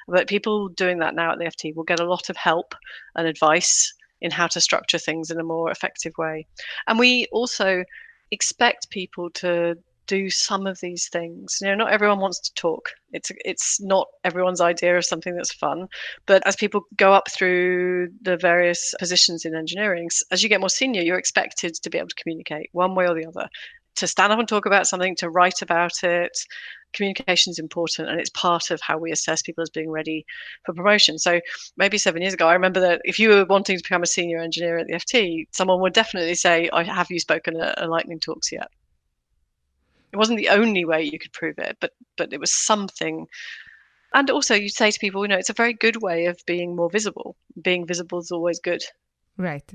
But 0.07 0.27
people 0.27 0.69
doing 0.69 0.99
that 0.99 1.15
now 1.15 1.33
at 1.33 1.37
the 1.37 1.45
FT 1.45 1.75
will 1.75 1.83
get 1.83 1.99
a 1.99 2.05
lot 2.05 2.29
of 2.29 2.37
help 2.37 2.73
and 3.15 3.27
advice 3.27 3.93
in 4.21 4.31
how 4.31 4.47
to 4.47 4.61
structure 4.61 4.97
things 4.97 5.31
in 5.31 5.39
a 5.39 5.43
more 5.43 5.71
effective 5.71 6.13
way. 6.17 6.45
And 6.87 6.99
we 6.99 7.27
also 7.31 7.83
expect 8.31 8.89
people 8.89 9.29
to 9.31 9.75
do 10.07 10.29
some 10.29 10.67
of 10.67 10.79
these 10.81 11.07
things. 11.07 11.59
You 11.61 11.69
know, 11.69 11.75
not 11.75 11.91
everyone 11.91 12.19
wants 12.19 12.39
to 12.41 12.53
talk. 12.55 12.89
It's 13.13 13.31
it's 13.45 13.79
not 13.81 14.07
everyone's 14.23 14.59
idea 14.59 14.97
of 14.97 15.05
something 15.05 15.35
that's 15.35 15.53
fun. 15.53 15.87
But 16.25 16.45
as 16.45 16.55
people 16.55 16.81
go 16.97 17.13
up 17.13 17.31
through 17.31 18.09
the 18.21 18.37
various 18.37 18.93
positions 18.99 19.45
in 19.45 19.55
engineering, 19.55 20.09
as 20.31 20.43
you 20.43 20.49
get 20.49 20.59
more 20.59 20.69
senior, 20.69 21.01
you're 21.01 21.17
expected 21.17 21.75
to 21.75 21.89
be 21.89 21.97
able 21.97 22.09
to 22.09 22.21
communicate 22.21 22.69
one 22.73 22.93
way 22.95 23.07
or 23.07 23.15
the 23.15 23.25
other, 23.25 23.47
to 23.95 24.07
stand 24.07 24.33
up 24.33 24.39
and 24.39 24.47
talk 24.47 24.65
about 24.65 24.87
something, 24.87 25.15
to 25.15 25.29
write 25.29 25.61
about 25.61 26.03
it, 26.03 26.37
communication 26.93 27.51
is 27.51 27.59
important 27.59 28.09
and 28.09 28.19
it's 28.19 28.29
part 28.31 28.71
of 28.71 28.81
how 28.81 28.97
we 28.97 29.11
assess 29.11 29.41
people 29.41 29.61
as 29.61 29.69
being 29.69 29.89
ready 29.89 30.25
for 30.65 30.73
promotion. 30.73 31.17
So 31.17 31.39
maybe 31.77 31.97
seven 31.97 32.21
years 32.21 32.33
ago, 32.33 32.47
I 32.47 32.53
remember 32.53 32.79
that 32.81 33.01
if 33.03 33.19
you 33.19 33.29
were 33.29 33.45
wanting 33.45 33.77
to 33.77 33.83
become 33.83 34.03
a 34.03 34.07
senior 34.07 34.39
engineer 34.39 34.77
at 34.77 34.87
the 34.87 34.93
FT, 34.93 35.47
someone 35.51 35.81
would 35.81 35.93
definitely 35.93 36.35
say, 36.35 36.69
I 36.71 36.83
have 36.83 37.11
you 37.11 37.19
spoken 37.19 37.59
at 37.59 37.81
a 37.81 37.87
lightning 37.87 38.19
talks 38.19 38.51
yet? 38.51 38.69
It 40.11 40.17
wasn't 40.17 40.39
the 40.39 40.49
only 40.49 40.83
way 40.83 41.03
you 41.03 41.17
could 41.19 41.31
prove 41.31 41.57
it, 41.57 41.77
but 41.79 41.91
but 42.17 42.33
it 42.33 42.39
was 42.39 42.51
something. 42.51 43.27
And 44.13 44.29
also 44.29 44.55
you'd 44.55 44.73
say 44.73 44.91
to 44.91 44.99
people, 44.99 45.23
you 45.23 45.29
know, 45.29 45.37
it's 45.37 45.49
a 45.49 45.53
very 45.53 45.73
good 45.73 46.01
way 46.01 46.25
of 46.25 46.37
being 46.45 46.75
more 46.75 46.89
visible. 46.89 47.37
Being 47.61 47.87
visible 47.87 48.19
is 48.19 48.31
always 48.31 48.59
good. 48.59 48.83
Right. 49.37 49.73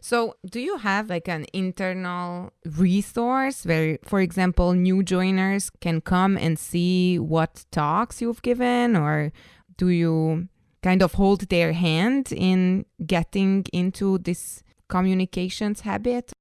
So, 0.00 0.36
do 0.44 0.60
you 0.60 0.78
have 0.78 1.08
like 1.08 1.28
an 1.28 1.46
internal 1.52 2.52
resource 2.64 3.64
where, 3.64 3.98
for 4.04 4.20
example, 4.20 4.72
new 4.72 5.02
joiners 5.02 5.70
can 5.80 6.00
come 6.00 6.36
and 6.36 6.58
see 6.58 7.18
what 7.18 7.64
talks 7.70 8.20
you've 8.20 8.42
given, 8.42 8.96
or 8.96 9.32
do 9.76 9.88
you 9.88 10.48
kind 10.82 11.02
of 11.02 11.14
hold 11.14 11.48
their 11.48 11.72
hand 11.72 12.32
in 12.32 12.84
getting 13.06 13.64
into 13.72 14.18
this 14.18 14.62
communications 14.88 15.80
habit? 15.82 16.32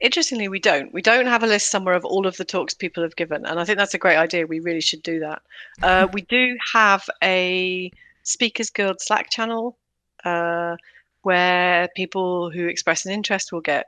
Interestingly, 0.00 0.48
we 0.48 0.60
don't. 0.60 0.94
We 0.94 1.02
don't 1.02 1.26
have 1.26 1.42
a 1.42 1.46
list 1.46 1.70
somewhere 1.70 1.94
of 1.94 2.04
all 2.04 2.26
of 2.26 2.36
the 2.36 2.44
talks 2.44 2.72
people 2.72 3.02
have 3.02 3.16
given, 3.16 3.44
and 3.44 3.58
I 3.58 3.64
think 3.64 3.78
that's 3.78 3.94
a 3.94 3.98
great 3.98 4.16
idea. 4.16 4.46
We 4.46 4.60
really 4.60 4.80
should 4.80 5.02
do 5.02 5.18
that. 5.20 5.42
Uh, 5.82 6.06
we 6.12 6.22
do 6.22 6.56
have 6.72 7.04
a 7.22 7.90
Speakers 8.22 8.70
Guild 8.70 9.00
Slack 9.00 9.30
channel. 9.30 9.76
Uh, 10.24 10.76
where 11.22 11.88
people 11.96 12.50
who 12.50 12.66
express 12.66 13.04
an 13.06 13.12
interest 13.12 13.52
will 13.52 13.60
get 13.60 13.86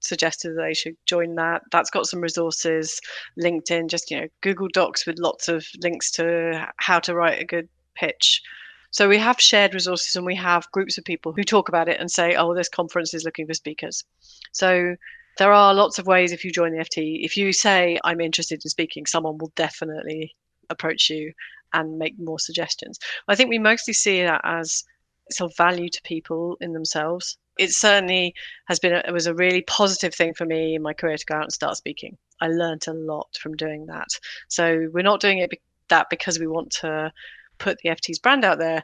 suggested 0.00 0.50
that 0.50 0.62
they 0.62 0.74
should 0.74 0.96
join 1.06 1.34
that. 1.36 1.62
That's 1.70 1.90
got 1.90 2.06
some 2.06 2.20
resources, 2.20 3.00
LinkedIn, 3.40 3.88
just 3.88 4.10
you 4.10 4.20
know, 4.20 4.28
Google 4.40 4.68
Docs 4.72 5.06
with 5.06 5.18
lots 5.18 5.48
of 5.48 5.66
links 5.82 6.10
to 6.12 6.68
how 6.78 6.98
to 7.00 7.14
write 7.14 7.40
a 7.40 7.46
good 7.46 7.68
pitch. 7.94 8.42
So 8.90 9.08
we 9.08 9.18
have 9.18 9.40
shared 9.40 9.74
resources 9.74 10.16
and 10.16 10.26
we 10.26 10.36
have 10.36 10.70
groups 10.72 10.98
of 10.98 11.04
people 11.04 11.32
who 11.32 11.44
talk 11.44 11.68
about 11.68 11.88
it 11.88 11.98
and 11.98 12.10
say, 12.10 12.34
oh, 12.34 12.54
this 12.54 12.68
conference 12.68 13.14
is 13.14 13.24
looking 13.24 13.46
for 13.46 13.54
speakers. 13.54 14.04
So 14.52 14.96
there 15.38 15.52
are 15.52 15.72
lots 15.72 15.98
of 15.98 16.06
ways 16.06 16.32
if 16.32 16.44
you 16.44 16.52
join 16.52 16.72
the 16.72 16.84
FT. 16.84 17.24
If 17.24 17.36
you 17.36 17.52
say, 17.54 17.98
I'm 18.04 18.20
interested 18.20 18.60
in 18.62 18.68
speaking, 18.68 19.06
someone 19.06 19.38
will 19.38 19.52
definitely 19.56 20.34
approach 20.68 21.08
you 21.08 21.32
and 21.72 21.98
make 21.98 22.18
more 22.18 22.38
suggestions. 22.38 22.98
I 23.28 23.34
think 23.34 23.48
we 23.48 23.58
mostly 23.58 23.94
see 23.94 24.22
that 24.22 24.42
as 24.44 24.84
sort 25.32 25.50
of 25.50 25.56
value 25.56 25.88
to 25.88 26.02
people 26.02 26.56
in 26.60 26.72
themselves. 26.72 27.38
It 27.58 27.70
certainly 27.70 28.34
has 28.66 28.78
been, 28.78 28.94
a, 28.94 29.02
it 29.06 29.12
was 29.12 29.26
a 29.26 29.34
really 29.34 29.62
positive 29.62 30.14
thing 30.14 30.34
for 30.34 30.46
me 30.46 30.74
in 30.74 30.82
my 30.82 30.94
career 30.94 31.16
to 31.16 31.26
go 31.26 31.36
out 31.36 31.42
and 31.42 31.52
start 31.52 31.76
speaking. 31.76 32.16
I 32.40 32.48
learned 32.48 32.86
a 32.88 32.92
lot 32.92 33.28
from 33.40 33.56
doing 33.56 33.86
that. 33.86 34.08
So 34.48 34.88
we're 34.92 35.02
not 35.02 35.20
doing 35.20 35.38
it 35.38 35.50
be- 35.50 35.60
that 35.88 36.08
because 36.10 36.38
we 36.38 36.46
want 36.46 36.70
to 36.80 37.12
put 37.58 37.78
the 37.78 37.90
FT's 37.90 38.18
brand 38.18 38.44
out 38.44 38.58
there. 38.58 38.82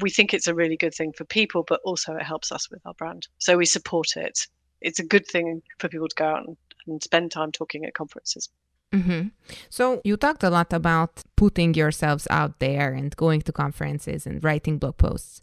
We 0.00 0.10
think 0.10 0.32
it's 0.32 0.46
a 0.46 0.54
really 0.54 0.76
good 0.76 0.94
thing 0.94 1.12
for 1.12 1.24
people, 1.24 1.64
but 1.66 1.80
also 1.84 2.14
it 2.14 2.22
helps 2.22 2.52
us 2.52 2.70
with 2.70 2.80
our 2.86 2.94
brand. 2.94 3.28
So 3.38 3.56
we 3.56 3.66
support 3.66 4.16
it. 4.16 4.46
It's 4.80 5.00
a 5.00 5.04
good 5.04 5.26
thing 5.26 5.62
for 5.78 5.88
people 5.88 6.08
to 6.08 6.14
go 6.14 6.24
out 6.24 6.46
and, 6.46 6.56
and 6.86 7.02
spend 7.02 7.32
time 7.32 7.52
talking 7.52 7.84
at 7.84 7.94
conferences. 7.94 8.48
Mm-hmm. 8.94 9.28
So 9.70 10.00
you 10.04 10.16
talked 10.16 10.44
a 10.44 10.50
lot 10.50 10.72
about 10.72 11.24
putting 11.36 11.74
yourselves 11.74 12.28
out 12.30 12.60
there 12.60 12.92
and 12.92 13.14
going 13.16 13.42
to 13.42 13.52
conferences 13.52 14.26
and 14.26 14.42
writing 14.44 14.78
blog 14.78 14.98
posts. 14.98 15.42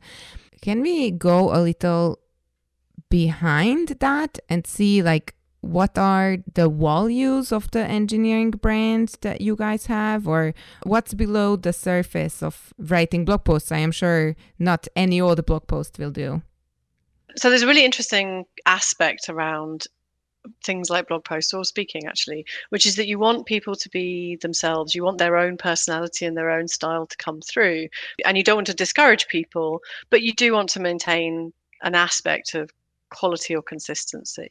Can 0.62 0.82
we 0.82 1.12
go 1.12 1.54
a 1.54 1.60
little 1.60 2.20
behind 3.10 3.90
that 4.00 4.40
and 4.48 4.66
see 4.66 5.02
like 5.02 5.36
what 5.62 5.98
are 5.98 6.38
the 6.54 6.70
values 6.70 7.52
of 7.52 7.70
the 7.72 7.86
engineering 7.86 8.52
brand 8.52 9.16
that 9.22 9.42
you 9.42 9.56
guys 9.56 9.86
have 9.86 10.28
or 10.28 10.54
what's 10.84 11.14
below 11.14 11.56
the 11.56 11.74
surface 11.74 12.42
of 12.42 12.74
writing 12.78 13.26
blog 13.26 13.44
posts? 13.44 13.72
I 13.72 13.78
am 13.78 13.92
sure 13.92 14.36
not 14.58 14.88
any 14.96 15.22
other 15.22 15.44
blog 15.44 15.68
post 15.68 16.00
will 16.00 16.12
do. 16.12 16.42
So 17.38 17.50
there's 17.50 17.62
a 17.62 17.68
really 17.68 17.86
interesting 17.86 18.46
aspect 18.66 19.30
around 19.30 19.86
things 20.64 20.90
like 20.90 21.08
blog 21.08 21.24
posts 21.24 21.54
or 21.54 21.64
speaking 21.64 22.08
actually 22.08 22.46
which 22.70 22.86
is 22.86 22.96
that 22.96 23.08
you 23.08 23.20
want 23.20 23.46
people 23.46 23.76
to 23.76 23.90
be 23.90 24.38
themselves 24.38 24.96
you 24.96 25.04
want 25.04 25.18
their 25.18 25.38
own 25.38 25.58
personality 25.58 26.26
and 26.26 26.36
their 26.36 26.50
own 26.50 26.68
style 26.68 27.06
to 27.06 27.18
come 27.18 27.42
through 27.42 27.88
and 28.26 28.38
you 28.38 28.44
don't 28.44 28.58
want 28.58 28.68
to 28.68 28.74
discourage 28.74 29.28
people 29.28 29.82
but 30.10 30.22
you 30.22 30.34
do 30.34 30.54
want 30.54 30.70
to 30.70 30.80
maintain 30.80 31.54
an 31.84 31.96
aspect 31.96 32.56
of 32.56 32.72
quality 33.10 33.56
or 33.56 33.62
consistency 33.62 34.50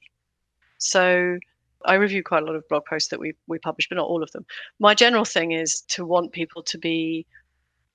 so 0.78 1.38
I 1.84 1.94
review 1.94 2.22
quite 2.22 2.42
a 2.42 2.46
lot 2.46 2.56
of 2.56 2.68
blog 2.68 2.84
posts 2.84 3.08
that 3.08 3.20
we 3.20 3.34
we 3.46 3.58
publish, 3.58 3.88
but 3.88 3.96
not 3.96 4.06
all 4.06 4.22
of 4.22 4.30
them. 4.32 4.44
My 4.78 4.94
general 4.94 5.24
thing 5.24 5.52
is 5.52 5.82
to 5.88 6.04
want 6.04 6.32
people 6.32 6.62
to 6.64 6.78
be 6.78 7.26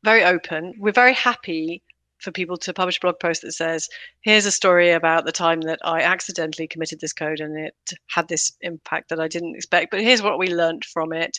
very 0.04 0.24
open. 0.24 0.74
We're 0.78 0.92
very 0.92 1.14
happy 1.14 1.84
for 2.20 2.32
people 2.32 2.58
to 2.58 2.74
publish 2.74 2.98
a 2.98 3.02
blog 3.02 3.20
post 3.20 3.42
that 3.42 3.54
says, 3.54 3.90
here's 4.22 4.46
a 4.46 4.52
story 4.52 4.92
about 4.92 5.26
the 5.26 5.32
time 5.32 5.62
that 5.62 5.80
I 5.84 6.02
accidentally 6.02 6.68
committed 6.68 7.00
this 7.00 7.14
code 7.14 7.40
and 7.40 7.58
it 7.58 7.76
had 8.08 8.28
this 8.28 8.52
impact 8.62 9.10
that 9.10 9.20
I 9.20 9.28
didn't 9.28 9.56
expect. 9.56 9.92
But 9.92 10.02
here's 10.02 10.22
what 10.22 10.40
we 10.40 10.48
learned 10.48 10.86
from 10.86 11.14
it. 11.14 11.38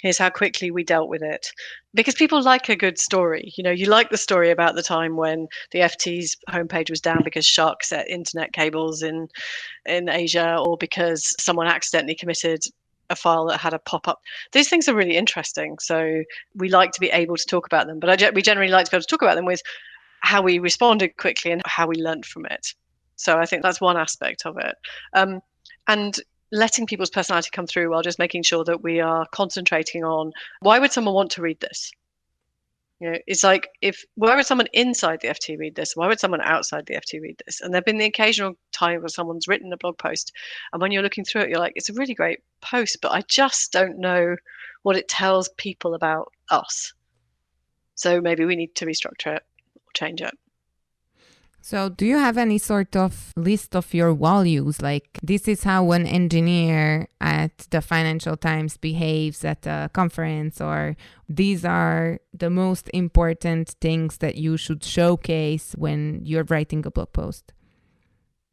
Here's 0.00 0.18
how 0.18 0.30
quickly 0.30 0.70
we 0.70 0.84
dealt 0.84 1.08
with 1.08 1.22
it. 1.22 1.46
Because 1.94 2.14
people 2.14 2.42
like 2.42 2.68
a 2.68 2.76
good 2.76 2.98
story. 2.98 3.52
You 3.56 3.64
know, 3.64 3.70
you 3.70 3.86
like 3.86 4.10
the 4.10 4.16
story 4.16 4.50
about 4.50 4.74
the 4.74 4.82
time 4.82 5.16
when 5.16 5.46
the 5.70 5.80
FT's 5.80 6.36
homepage 6.50 6.90
was 6.90 7.00
down 7.00 7.22
because 7.24 7.46
sharks 7.46 7.90
set 7.90 8.08
internet 8.08 8.52
cables 8.52 9.02
in 9.02 9.28
in 9.86 10.08
Asia 10.08 10.56
or 10.58 10.76
because 10.76 11.34
someone 11.40 11.66
accidentally 11.66 12.14
committed 12.14 12.60
a 13.10 13.16
file 13.16 13.46
that 13.46 13.60
had 13.60 13.74
a 13.74 13.78
pop 13.78 14.08
up. 14.08 14.20
These 14.52 14.68
things 14.68 14.88
are 14.88 14.94
really 14.94 15.16
interesting. 15.16 15.76
So 15.80 16.22
we 16.54 16.68
like 16.68 16.92
to 16.92 17.00
be 17.00 17.10
able 17.10 17.36
to 17.36 17.46
talk 17.46 17.66
about 17.66 17.86
them, 17.86 18.00
but 18.00 18.22
I, 18.22 18.30
we 18.30 18.42
generally 18.42 18.72
like 18.72 18.86
to 18.86 18.90
be 18.90 18.96
able 18.96 19.02
to 19.02 19.08
talk 19.08 19.22
about 19.22 19.36
them 19.36 19.44
with 19.44 19.62
how 20.24 20.40
we 20.40 20.58
responded 20.58 21.16
quickly 21.18 21.52
and 21.52 21.60
how 21.66 21.86
we 21.86 21.96
learned 21.96 22.24
from 22.24 22.46
it. 22.46 22.74
So 23.16 23.38
I 23.38 23.44
think 23.44 23.62
that's 23.62 23.80
one 23.80 23.98
aspect 23.98 24.46
of 24.46 24.56
it. 24.58 24.74
Um, 25.12 25.40
and 25.86 26.18
letting 26.50 26.86
people's 26.86 27.10
personality 27.10 27.50
come 27.52 27.66
through 27.66 27.90
while 27.90 28.02
just 28.02 28.18
making 28.18 28.42
sure 28.42 28.64
that 28.64 28.82
we 28.82 29.00
are 29.00 29.26
concentrating 29.32 30.02
on 30.02 30.32
why 30.60 30.78
would 30.78 30.92
someone 30.92 31.14
want 31.14 31.30
to 31.32 31.42
read 31.42 31.60
this? 31.60 31.92
You 33.00 33.10
know, 33.10 33.18
it's 33.26 33.44
like 33.44 33.68
if 33.82 34.02
why 34.14 34.34
would 34.34 34.46
someone 34.46 34.68
inside 34.72 35.20
the 35.20 35.28
FT 35.28 35.58
read 35.58 35.74
this? 35.74 35.94
Why 35.94 36.06
would 36.06 36.20
someone 36.20 36.40
outside 36.40 36.86
the 36.86 36.94
FT 36.94 37.20
read 37.20 37.42
this? 37.44 37.60
And 37.60 37.74
there've 37.74 37.84
been 37.84 37.98
the 37.98 38.06
occasional 38.06 38.54
time 38.72 39.00
where 39.00 39.08
someone's 39.08 39.46
written 39.46 39.72
a 39.72 39.76
blog 39.76 39.98
post, 39.98 40.32
and 40.72 40.80
when 40.80 40.90
you're 40.90 41.02
looking 41.02 41.24
through 41.24 41.42
it, 41.42 41.50
you're 41.50 41.58
like, 41.58 41.72
it's 41.74 41.90
a 41.90 41.94
really 41.94 42.14
great 42.14 42.38
post, 42.62 42.98
but 43.02 43.12
I 43.12 43.22
just 43.28 43.72
don't 43.72 43.98
know 43.98 44.36
what 44.84 44.96
it 44.96 45.08
tells 45.08 45.50
people 45.58 45.94
about 45.94 46.32
us. 46.50 46.94
So 47.96 48.20
maybe 48.22 48.44
we 48.44 48.56
need 48.56 48.74
to 48.76 48.86
restructure 48.86 49.36
it 49.36 49.42
change 49.94 50.20
it. 50.20 50.34
So, 51.66 51.88
do 51.88 52.04
you 52.04 52.18
have 52.18 52.36
any 52.36 52.58
sort 52.58 52.94
of 52.94 53.32
list 53.36 53.74
of 53.74 53.94
your 53.94 54.12
values? 54.12 54.82
Like, 54.82 55.18
this 55.22 55.48
is 55.48 55.64
how 55.64 55.92
an 55.92 56.06
engineer 56.06 57.08
at 57.22 57.56
the 57.70 57.80
Financial 57.80 58.36
Times 58.36 58.76
behaves 58.76 59.46
at 59.46 59.66
a 59.66 59.88
conference, 59.94 60.60
or 60.60 60.94
these 61.26 61.64
are 61.64 62.18
the 62.34 62.50
most 62.50 62.90
important 62.92 63.76
things 63.80 64.18
that 64.18 64.34
you 64.34 64.58
should 64.58 64.84
showcase 64.84 65.74
when 65.78 66.20
you're 66.22 66.44
writing 66.44 66.84
a 66.84 66.90
blog 66.90 67.14
post? 67.14 67.54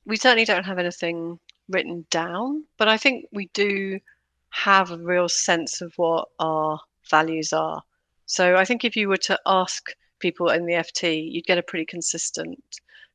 We 0.06 0.16
certainly 0.16 0.46
don't 0.46 0.64
have 0.64 0.80
anything 0.80 1.38
written 1.68 2.06
down, 2.12 2.64
but 2.78 2.88
I 2.88 2.96
think 2.96 3.26
we 3.34 3.50
do 3.54 4.00
have 4.52 4.90
a 4.90 4.98
real 4.98 5.28
sense 5.28 5.82
of 5.82 5.92
what 5.98 6.30
our 6.40 6.80
values 7.10 7.52
are. 7.52 7.84
So, 8.26 8.56
I 8.56 8.64
think 8.64 8.86
if 8.86 8.96
you 8.96 9.10
were 9.10 9.26
to 9.28 9.38
ask 9.46 9.92
people 10.22 10.50
in 10.50 10.66
the 10.66 10.74
FT, 10.74 11.32
you'd 11.32 11.46
get 11.46 11.58
a 11.58 11.64
pretty 11.64 11.86
consistent 11.86 12.60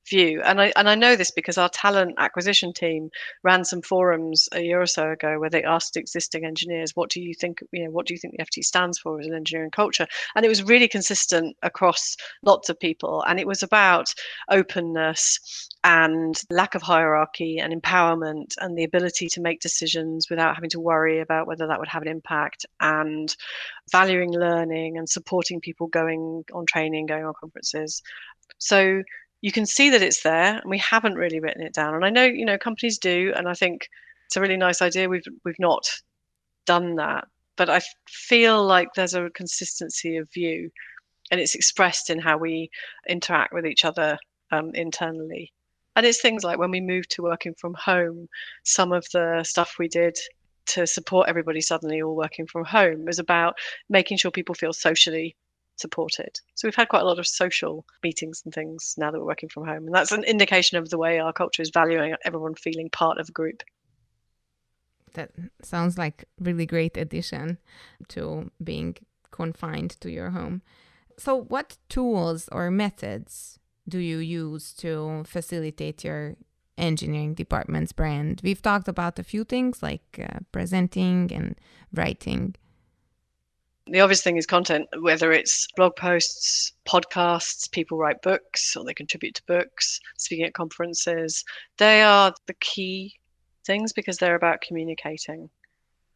view. 0.08 0.40
And 0.42 0.60
I 0.60 0.72
and 0.76 0.88
I 0.88 0.94
know 0.94 1.16
this 1.16 1.30
because 1.30 1.58
our 1.58 1.68
talent 1.68 2.14
acquisition 2.18 2.72
team 2.72 3.10
ran 3.42 3.64
some 3.64 3.82
forums 3.82 4.48
a 4.52 4.62
year 4.62 4.80
or 4.80 4.86
so 4.86 5.10
ago 5.10 5.38
where 5.38 5.50
they 5.50 5.62
asked 5.62 5.96
existing 5.96 6.44
engineers, 6.44 6.92
"What 6.94 7.10
do 7.10 7.20
you 7.20 7.34
think? 7.34 7.60
You 7.72 7.84
know, 7.84 7.90
what 7.90 8.06
do 8.06 8.14
you 8.14 8.18
think 8.18 8.36
the 8.36 8.42
FT 8.42 8.62
stands 8.62 8.98
for 8.98 9.20
as 9.20 9.26
an 9.26 9.34
engineering 9.34 9.70
culture?" 9.70 10.06
And 10.34 10.44
it 10.44 10.48
was 10.48 10.62
really 10.62 10.88
consistent 10.88 11.56
across 11.62 12.16
lots 12.42 12.68
of 12.68 12.78
people, 12.80 13.22
and 13.26 13.40
it 13.40 13.46
was 13.46 13.62
about 13.62 14.12
openness 14.50 15.68
and 15.84 16.40
lack 16.50 16.74
of 16.74 16.82
hierarchy 16.82 17.58
and 17.58 17.72
empowerment 17.72 18.54
and 18.58 18.76
the 18.76 18.84
ability 18.84 19.28
to 19.28 19.40
make 19.40 19.60
decisions 19.60 20.28
without 20.28 20.54
having 20.56 20.70
to 20.70 20.80
worry 20.80 21.20
about 21.20 21.46
whether 21.46 21.66
that 21.66 21.78
would 21.78 21.88
have 21.88 22.02
an 22.02 22.08
impact 22.08 22.66
and 22.80 23.36
valuing 23.92 24.32
learning 24.32 24.98
and 24.98 25.08
supporting 25.08 25.60
people 25.60 25.86
going 25.86 26.44
on 26.52 26.66
training 26.66 27.06
going 27.06 27.24
on 27.24 27.34
conferences 27.40 28.02
so 28.58 29.02
you 29.42 29.52
can 29.52 29.66
see 29.66 29.90
that 29.90 30.02
it's 30.02 30.22
there 30.22 30.56
and 30.56 30.70
we 30.70 30.78
haven't 30.78 31.14
really 31.14 31.40
written 31.40 31.62
it 31.62 31.74
down. 31.74 31.94
And 31.94 32.04
i 32.04 32.10
know 32.10 32.24
you 32.24 32.44
know 32.44 32.58
companies 32.58 32.98
do 32.98 33.32
and 33.36 33.48
i 33.48 33.54
think 33.54 33.88
it's 34.26 34.36
a 34.36 34.40
really 34.40 34.56
nice 34.56 34.82
idea. 34.82 35.08
We've 35.08 35.26
we've 35.44 35.58
not 35.58 35.88
done 36.66 36.96
that. 36.96 37.26
But 37.56 37.70
i 37.70 37.80
feel 38.08 38.64
like 38.64 38.88
there's 38.94 39.14
a 39.14 39.30
consistency 39.30 40.16
of 40.16 40.28
view 40.32 40.70
and 41.30 41.40
it's 41.40 41.54
expressed 41.54 42.10
in 42.10 42.18
how 42.18 42.38
we 42.38 42.70
interact 43.08 43.52
with 43.52 43.66
each 43.66 43.84
other 43.84 44.16
um, 44.52 44.70
internally. 44.74 45.52
And 45.96 46.06
it's 46.06 46.20
things 46.20 46.44
like 46.44 46.58
when 46.58 46.70
we 46.70 46.80
moved 46.80 47.10
to 47.12 47.22
working 47.22 47.54
from 47.58 47.74
home 47.74 48.28
some 48.64 48.92
of 48.92 49.06
the 49.12 49.42
stuff 49.44 49.76
we 49.78 49.88
did 49.88 50.16
to 50.66 50.86
support 50.86 51.28
everybody 51.28 51.60
suddenly 51.60 52.02
all 52.02 52.16
working 52.16 52.46
from 52.46 52.64
home 52.64 53.04
was 53.04 53.18
about 53.18 53.56
making 53.88 54.18
sure 54.18 54.30
people 54.30 54.54
feel 54.54 54.72
socially 54.72 55.36
supported. 55.76 56.40
So 56.54 56.66
we've 56.66 56.74
had 56.74 56.88
quite 56.88 57.02
a 57.02 57.06
lot 57.06 57.18
of 57.18 57.26
social 57.26 57.84
meetings 58.02 58.42
and 58.44 58.52
things 58.52 58.94
now 58.96 59.10
that 59.10 59.18
we're 59.18 59.26
working 59.26 59.48
from 59.48 59.66
home. 59.66 59.86
And 59.86 59.94
that's 59.94 60.12
an 60.12 60.24
indication 60.24 60.78
of 60.78 60.90
the 60.90 60.98
way 60.98 61.18
our 61.18 61.32
culture 61.32 61.62
is 61.62 61.70
valuing 61.70 62.14
everyone 62.24 62.54
feeling 62.54 62.90
part 62.90 63.18
of 63.18 63.28
a 63.28 63.32
group. 63.32 63.62
That 65.14 65.30
sounds 65.62 65.96
like 65.96 66.24
really 66.40 66.66
great 66.66 66.96
addition 66.96 67.58
to 68.08 68.50
being 68.62 68.96
confined 69.30 70.00
to 70.00 70.10
your 70.10 70.30
home. 70.30 70.62
So 71.18 71.34
what 71.34 71.78
tools 71.88 72.48
or 72.52 72.70
methods 72.70 73.58
do 73.88 73.98
you 73.98 74.18
use 74.18 74.72
to 74.74 75.24
facilitate 75.26 76.04
your 76.04 76.36
engineering 76.76 77.34
department's 77.34 77.92
brand? 77.92 78.40
We've 78.44 78.60
talked 78.60 78.88
about 78.88 79.18
a 79.18 79.22
few 79.22 79.44
things 79.44 79.82
like 79.82 80.20
uh, 80.22 80.40
presenting 80.52 81.32
and 81.32 81.54
writing 81.92 82.54
the 83.88 84.00
obvious 84.00 84.22
thing 84.22 84.36
is 84.36 84.46
content, 84.46 84.88
whether 85.00 85.32
it's 85.32 85.68
blog 85.76 85.94
posts, 85.96 86.72
podcasts, 86.86 87.70
people 87.70 87.96
write 87.96 88.20
books 88.22 88.76
or 88.76 88.84
they 88.84 88.94
contribute 88.94 89.34
to 89.36 89.42
books, 89.46 90.00
speaking 90.16 90.44
at 90.44 90.54
conferences. 90.54 91.44
They 91.78 92.02
are 92.02 92.34
the 92.46 92.54
key 92.54 93.14
things 93.64 93.92
because 93.92 94.16
they're 94.16 94.34
about 94.34 94.60
communicating. 94.60 95.48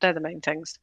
They're 0.01 0.13
the 0.13 0.21
main 0.21 0.41
things. 0.41 0.79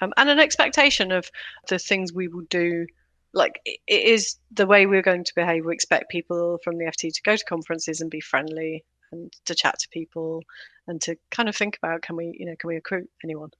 Um, 0.00 0.12
and 0.16 0.30
an 0.30 0.38
expectation 0.38 1.12
of 1.12 1.30
the 1.68 1.78
things 1.78 2.12
we 2.12 2.28
will 2.28 2.46
do. 2.48 2.86
Like 3.34 3.60
it 3.64 3.80
is 3.86 4.36
the 4.52 4.66
way 4.66 4.86
we're 4.86 5.02
going 5.02 5.24
to 5.24 5.34
behave. 5.34 5.66
We 5.66 5.74
expect 5.74 6.10
people 6.10 6.58
from 6.64 6.78
the 6.78 6.84
FT 6.84 7.12
to 7.12 7.22
go 7.22 7.36
to 7.36 7.44
conferences 7.44 8.00
and 8.00 8.10
be 8.10 8.20
friendly 8.20 8.84
and 9.12 9.30
to 9.44 9.54
chat 9.54 9.78
to 9.80 9.88
people 9.90 10.42
and 10.86 11.00
to 11.02 11.16
kind 11.30 11.48
of 11.48 11.56
think 11.56 11.76
about 11.76 12.00
can 12.00 12.16
we, 12.16 12.34
you 12.38 12.46
know, 12.46 12.54
can 12.58 12.68
we 12.68 12.76
recruit 12.76 13.10
anyone? 13.22 13.50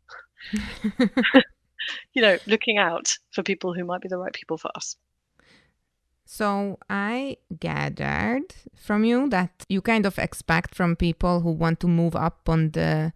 you 2.13 2.23
know, 2.23 2.39
looking 2.47 2.79
out 2.79 3.19
for 3.31 3.43
people 3.43 3.75
who 3.75 3.85
might 3.85 4.01
be 4.01 4.09
the 4.09 4.19
right 4.19 4.33
people 4.33 4.59
for 4.59 4.71
us. 4.75 4.97
So 6.25 6.79
I 6.91 7.37
gathered 7.61 8.55
from 8.75 9.05
you 9.05 9.29
that 9.29 9.65
you 9.69 9.81
kind 9.81 10.05
of 10.05 10.19
expect 10.19 10.75
from 10.75 10.97
people 10.97 11.41
who 11.41 11.53
want 11.53 11.79
to 11.81 11.87
move 11.87 12.17
up 12.17 12.49
on 12.49 12.71
the 12.71 13.13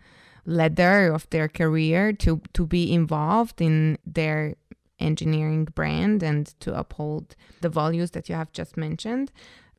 ladder 0.47 1.13
of 1.13 1.29
their 1.31 1.49
career 1.49 2.13
to 2.13 2.41
to 2.55 2.67
be 2.67 2.93
involved 2.93 3.61
in 3.61 3.99
their 4.07 4.55
engineering 5.01 5.65
brand 5.65 6.23
and 6.23 6.47
to 6.61 6.79
uphold 6.79 7.35
the 7.61 7.69
values 7.69 8.13
that 8.13 8.29
you 8.29 8.35
have 8.35 8.53
just 8.53 8.77
mentioned. 8.77 9.33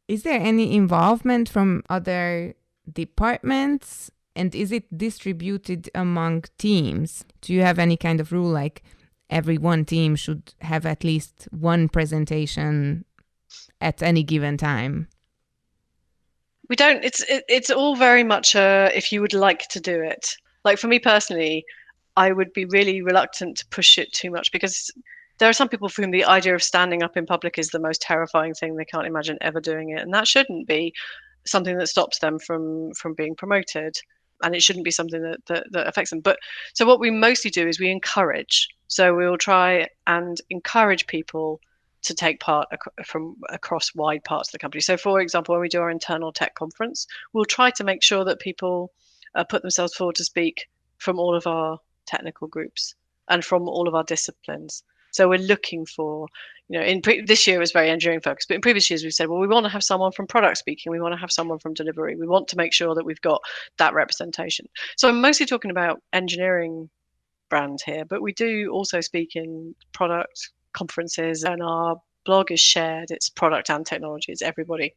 Is 0.08 0.24
there 0.24 0.40
any 0.40 0.76
involvement 0.76 1.48
from 1.48 1.84
other 1.90 2.56
departments 2.92 4.12
and 4.36 4.56
is 4.56 4.72
it 4.72 4.98
distributed 4.98 5.90
among 5.94 6.46
teams? 6.58 7.26
Do 7.42 7.54
you 7.54 7.62
have 7.62 7.80
any 7.80 7.98
kind 7.98 8.20
of 8.20 8.32
rule 8.32 8.50
like 8.50 8.84
every 9.30 9.58
one 9.58 9.86
team 9.86 10.16
should 10.16 10.54
have 10.62 10.86
at 10.86 11.04
least 11.04 11.48
one 11.52 11.90
presentation 11.90 13.06
at 13.80 14.02
any 14.02 14.24
given 14.24 14.58
time? 14.58 15.08
We 16.70 16.76
don't. 16.76 17.04
It's 17.04 17.22
it, 17.30 17.44
it's 17.50 17.70
all 17.70 17.96
very 17.96 18.24
much 18.24 18.56
a 18.56 18.92
if 18.96 19.12
you 19.12 19.22
would 19.22 19.34
like 19.34 19.68
to 19.70 19.80
do 19.82 20.02
it. 20.02 20.36
Like 20.64 20.78
for 20.78 20.88
me 20.88 21.00
personally, 21.00 21.66
I 22.16 22.32
would 22.32 22.54
be 22.54 22.66
really 22.66 23.02
reluctant 23.02 23.58
to 23.58 23.68
push 23.68 23.98
it 23.98 24.14
too 24.14 24.32
much 24.32 24.52
because 24.52 24.90
there 25.40 25.50
are 25.50 25.54
some 25.54 25.68
people 25.68 25.90
for 25.90 26.04
whom 26.04 26.12
the 26.12 26.24
idea 26.24 26.56
of 26.56 26.64
standing 26.64 27.04
up 27.04 27.18
in 27.18 27.26
public 27.26 27.58
is 27.58 27.70
the 27.70 27.80
most 27.80 28.02
terrifying 28.02 28.54
thing. 28.54 28.76
They 28.76 28.86
can't 28.86 29.08
imagine 29.08 29.38
ever 29.42 29.60
doing 29.60 29.90
it, 29.90 30.00
and 30.02 30.14
that 30.14 30.28
shouldn't 30.28 30.68
be 30.68 30.94
something 31.46 31.78
that 31.78 31.88
stops 31.88 32.20
them 32.20 32.40
from 32.40 32.94
from 32.94 33.16
being 33.16 33.36
promoted 33.36 33.98
and 34.44 34.56
it 34.56 34.64
shouldn't 34.64 34.86
be 34.86 34.92
something 34.92 35.22
that, 35.22 35.46
that, 35.48 35.68
that 35.72 35.88
affects 35.88 36.10
them 36.10 36.20
but 36.20 36.38
so 36.74 36.86
what 36.86 37.00
we 37.00 37.12
mostly 37.12 37.52
do 37.52 37.68
is 37.68 37.80
we 37.80 37.90
encourage 37.90 38.68
so 38.88 39.16
we 39.16 39.28
will 39.28 39.38
try 39.38 39.88
and 40.08 40.42
encourage 40.50 41.08
people 41.08 41.62
to 42.04 42.14
take 42.14 42.40
part 42.40 42.68
ac- 42.74 43.06
from 43.06 43.38
across 43.50 43.94
wide 43.94 44.24
parts 44.24 44.50
of 44.50 44.54
the 44.54 44.60
company. 44.60 44.82
So, 44.82 44.98
for 44.98 45.22
example, 45.22 45.54
when 45.54 45.62
we 45.62 45.70
do 45.70 45.82
our 45.82 45.90
internal 45.90 46.32
tech 46.32 46.56
conference, 46.56 47.08
we'll 47.34 47.46
try 47.46 47.70
to 47.72 47.84
make 47.84 48.04
sure 48.04 48.26
that 48.26 48.40
people 48.40 48.92
uh, 49.36 49.44
put 49.44 49.62
themselves 49.62 49.96
forward 49.96 50.16
to 50.16 50.24
speak 50.24 50.68
from 50.98 51.20
all 51.20 51.36
of 51.36 51.48
our 51.48 51.78
technical 52.06 52.48
groups 52.48 52.96
and 53.30 53.46
from 53.46 53.70
all 53.70 53.88
of 53.88 53.96
our 53.96 54.04
disciplines. 54.04 54.84
So 55.12 55.30
we're 55.30 55.40
looking 55.40 55.86
for, 55.86 56.28
you 56.70 56.80
know, 56.80 56.86
in 56.86 57.02
pre- 57.02 57.22
this 57.22 57.46
year 57.48 57.60
was 57.60 57.72
very 57.72 57.90
engineering 57.90 58.22
focused, 58.22 58.48
but 58.48 58.56
in 58.56 58.62
previous 58.62 58.90
years 58.90 59.04
we've 59.04 59.14
said, 59.14 59.30
well, 59.30 59.40
we 59.40 59.48
want 59.48 59.66
to 59.66 59.72
have 59.72 59.84
someone 59.84 60.12
from 60.12 60.28
product 60.28 60.58
speaking, 60.58 60.92
we 60.92 61.00
want 61.00 61.14
to 61.14 61.20
have 61.20 61.32
someone 61.32 61.60
from 61.60 61.74
delivery, 61.74 62.16
we 62.16 62.28
want 62.28 62.48
to 62.50 62.58
make 62.58 62.74
sure 62.74 62.96
that 62.96 63.06
we've 63.06 63.22
got 63.22 63.42
that 63.78 63.94
representation. 63.94 64.68
So 64.98 65.10
I'm 65.10 65.22
mostly 65.22 65.46
talking 65.46 65.72
about 65.72 66.02
engineering 66.14 66.90
brand 67.50 67.80
here, 67.86 68.06
but 68.06 68.22
we 68.22 68.34
do 68.34 68.70
also 68.72 69.02
speak 69.02 69.36
in 69.36 69.76
product 69.94 70.52
conferences 70.74 71.44
and 71.44 71.62
our 71.62 71.98
blog 72.26 72.52
is 72.52 72.60
shared. 72.60 73.12
It's 73.12 73.30
product 73.30 73.70
and 73.70 73.86
technology. 73.86 74.32
It's 74.32 74.42
everybody. 74.42 74.96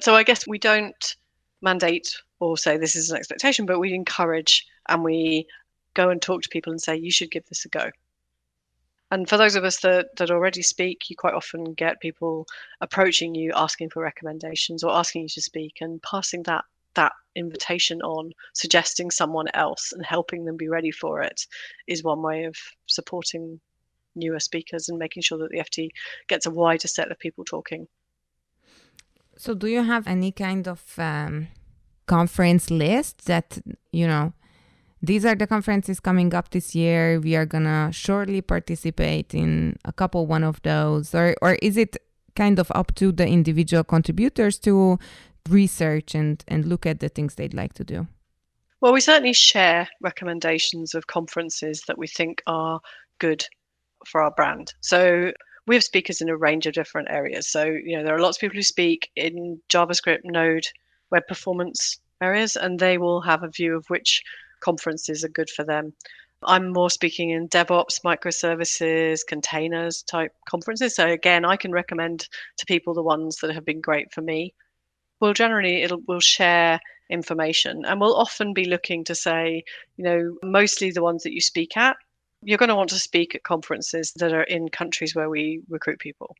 So 0.00 0.14
I 0.14 0.22
guess 0.22 0.46
we 0.46 0.58
don't 0.58 1.16
mandate 1.60 2.14
or 2.40 2.56
say 2.56 2.76
this 2.76 2.96
is 2.96 3.10
an 3.10 3.16
expectation, 3.16 3.66
but 3.66 3.80
we 3.80 3.92
encourage 3.92 4.66
and 4.88 5.02
we 5.02 5.46
go 5.94 6.10
and 6.10 6.22
talk 6.22 6.42
to 6.42 6.48
people 6.48 6.72
and 6.72 6.80
say 6.80 6.96
you 6.96 7.10
should 7.10 7.30
give 7.30 7.44
this 7.46 7.64
a 7.64 7.68
go. 7.68 7.90
And 9.10 9.28
for 9.28 9.36
those 9.38 9.54
of 9.54 9.64
us 9.64 9.80
that, 9.80 10.16
that 10.16 10.30
already 10.30 10.62
speak, 10.62 11.08
you 11.08 11.16
quite 11.16 11.34
often 11.34 11.72
get 11.72 12.00
people 12.00 12.46
approaching 12.80 13.34
you 13.34 13.52
asking 13.54 13.90
for 13.90 14.02
recommendations 14.02 14.84
or 14.84 14.92
asking 14.92 15.22
you 15.22 15.28
to 15.28 15.40
speak 15.40 15.78
and 15.80 16.02
passing 16.02 16.42
that 16.44 16.64
that 16.94 17.12
invitation 17.36 18.02
on, 18.02 18.32
suggesting 18.54 19.10
someone 19.10 19.46
else 19.54 19.92
and 19.92 20.04
helping 20.04 20.44
them 20.44 20.56
be 20.56 20.68
ready 20.68 20.90
for 20.90 21.22
it 21.22 21.46
is 21.86 22.02
one 22.02 22.22
way 22.22 22.44
of 22.44 22.56
supporting 22.86 23.60
newer 24.16 24.40
speakers 24.40 24.88
and 24.88 24.98
making 24.98 25.22
sure 25.22 25.38
that 25.38 25.50
the 25.50 25.58
FT 25.58 25.90
gets 26.26 26.46
a 26.46 26.50
wider 26.50 26.88
set 26.88 27.10
of 27.10 27.18
people 27.18 27.44
talking. 27.44 27.86
So, 29.36 29.54
do 29.54 29.68
you 29.68 29.84
have 29.84 30.08
any 30.08 30.32
kind 30.32 30.66
of 30.66 30.98
um, 30.98 31.46
conference 32.06 32.70
list 32.70 33.26
that, 33.26 33.58
you 33.92 34.08
know, 34.08 34.32
these 35.02 35.24
are 35.24 35.34
the 35.34 35.46
conferences 35.46 36.00
coming 36.00 36.34
up 36.34 36.50
this 36.50 36.74
year. 36.74 37.20
We 37.20 37.36
are 37.36 37.46
gonna 37.46 37.90
shortly 37.92 38.40
participate 38.40 39.34
in 39.34 39.76
a 39.84 39.92
couple 39.92 40.26
one 40.26 40.44
of 40.44 40.60
those, 40.62 41.14
or 41.14 41.36
or 41.42 41.54
is 41.62 41.76
it 41.76 41.96
kind 42.34 42.58
of 42.58 42.70
up 42.74 42.94
to 42.96 43.12
the 43.12 43.26
individual 43.26 43.84
contributors 43.84 44.58
to 44.60 44.98
research 45.48 46.14
and 46.14 46.44
and 46.48 46.64
look 46.66 46.86
at 46.86 47.00
the 47.00 47.08
things 47.08 47.34
they'd 47.34 47.54
like 47.54 47.74
to 47.74 47.84
do? 47.84 48.06
Well, 48.80 48.92
we 48.92 49.00
certainly 49.00 49.32
share 49.32 49.88
recommendations 50.00 50.94
of 50.94 51.08
conferences 51.08 51.82
that 51.88 51.98
we 51.98 52.06
think 52.06 52.42
are 52.46 52.80
good 53.18 53.44
for 54.06 54.22
our 54.22 54.30
brand. 54.30 54.72
So 54.80 55.32
we 55.66 55.74
have 55.74 55.84
speakers 55.84 56.20
in 56.20 56.28
a 56.28 56.36
range 56.36 56.66
of 56.66 56.74
different 56.74 57.08
areas. 57.10 57.48
So, 57.48 57.64
you 57.64 57.96
know, 57.96 58.04
there 58.04 58.14
are 58.14 58.20
lots 58.20 58.36
of 58.36 58.40
people 58.40 58.56
who 58.56 58.62
speak 58.62 59.10
in 59.16 59.60
JavaScript, 59.68 60.20
Node, 60.24 60.66
web 61.10 61.26
performance 61.26 62.00
areas, 62.22 62.56
and 62.56 62.78
they 62.78 62.98
will 62.98 63.20
have 63.20 63.42
a 63.42 63.48
view 63.48 63.76
of 63.76 63.84
which 63.88 64.22
conferences 64.60 65.24
are 65.24 65.28
good 65.28 65.50
for 65.50 65.64
them. 65.64 65.92
I'm 66.44 66.72
more 66.72 66.90
speaking 66.90 67.30
in 67.30 67.48
DevOps, 67.48 68.02
microservices, 68.04 69.26
containers 69.26 70.02
type 70.02 70.32
conferences. 70.48 70.94
So 70.94 71.08
again, 71.08 71.44
I 71.44 71.56
can 71.56 71.72
recommend 71.72 72.28
to 72.58 72.66
people 72.66 72.94
the 72.94 73.02
ones 73.02 73.38
that 73.38 73.52
have 73.52 73.64
been 73.64 73.80
great 73.80 74.12
for 74.12 74.20
me. 74.20 74.54
Well, 75.20 75.32
generally, 75.32 75.82
it'll 75.82 76.02
we'll 76.06 76.20
share 76.20 76.78
information, 77.10 77.84
and 77.84 78.00
we'll 78.00 78.14
often 78.14 78.54
be 78.54 78.66
looking 78.66 79.02
to 79.04 79.14
say, 79.16 79.64
you 79.96 80.04
know, 80.04 80.36
mostly 80.44 80.92
the 80.92 81.02
ones 81.02 81.24
that 81.24 81.32
you 81.32 81.40
speak 81.40 81.76
at 81.76 81.96
you're 82.42 82.58
going 82.58 82.68
to 82.68 82.76
want 82.76 82.90
to 82.90 82.98
speak 82.98 83.34
at 83.34 83.42
conferences 83.42 84.12
that 84.16 84.32
are 84.32 84.44
in 84.44 84.68
countries 84.68 85.14
where 85.14 85.28
we 85.28 85.62
recruit 85.68 85.98
people. 85.98 86.36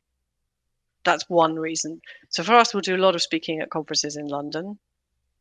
That's 1.03 1.29
one 1.29 1.55
reason. 1.55 2.01
So 2.29 2.43
for 2.43 2.53
us, 2.53 2.73
we'll 2.73 2.81
do 2.81 2.95
a 2.95 2.97
lot 2.97 3.15
of 3.15 3.21
speaking 3.21 3.59
at 3.59 3.69
conferences 3.69 4.15
in 4.15 4.27
London. 4.27 4.77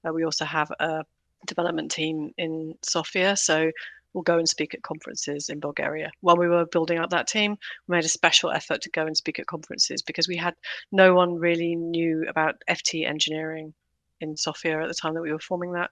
Uh, 0.06 0.12
we 0.12 0.24
also 0.24 0.44
have 0.44 0.70
a 0.78 1.04
development 1.46 1.90
team 1.90 2.33
in 2.37 2.74
Sofia, 2.83 3.37
so 3.37 3.70
we'll 4.12 4.22
go 4.22 4.38
and 4.38 4.48
speak 4.48 4.74
at 4.74 4.83
conferences 4.83 5.48
in 5.48 5.61
Bulgaria. 5.61 6.11
While 6.20 6.37
we 6.37 6.48
were 6.48 6.66
building 6.66 6.98
up 6.98 7.11
that 7.11 7.29
team, 7.29 7.57
we 7.87 7.96
made 7.96 8.05
a 8.05 8.09
special 8.09 8.51
effort 8.51 8.83
to 8.83 8.90
go 8.90 9.07
and 9.07 9.16
speak 9.16 9.38
at 9.38 9.46
conferences 9.46 10.03
because 10.03 10.29
we 10.29 10.37
had 10.37 10.55
no 10.92 11.14
one 11.14 11.35
really 11.35 11.74
knew 11.74 12.24
about 12.29 12.62
FT 12.68 13.07
engineering 13.07 13.74
in 14.20 14.37
Sofia 14.37 14.83
at 14.83 14.88
the 14.88 14.94
time 14.94 15.14
that 15.14 15.22
we 15.22 15.33
were 15.33 15.38
forming 15.38 15.72
that 15.72 15.90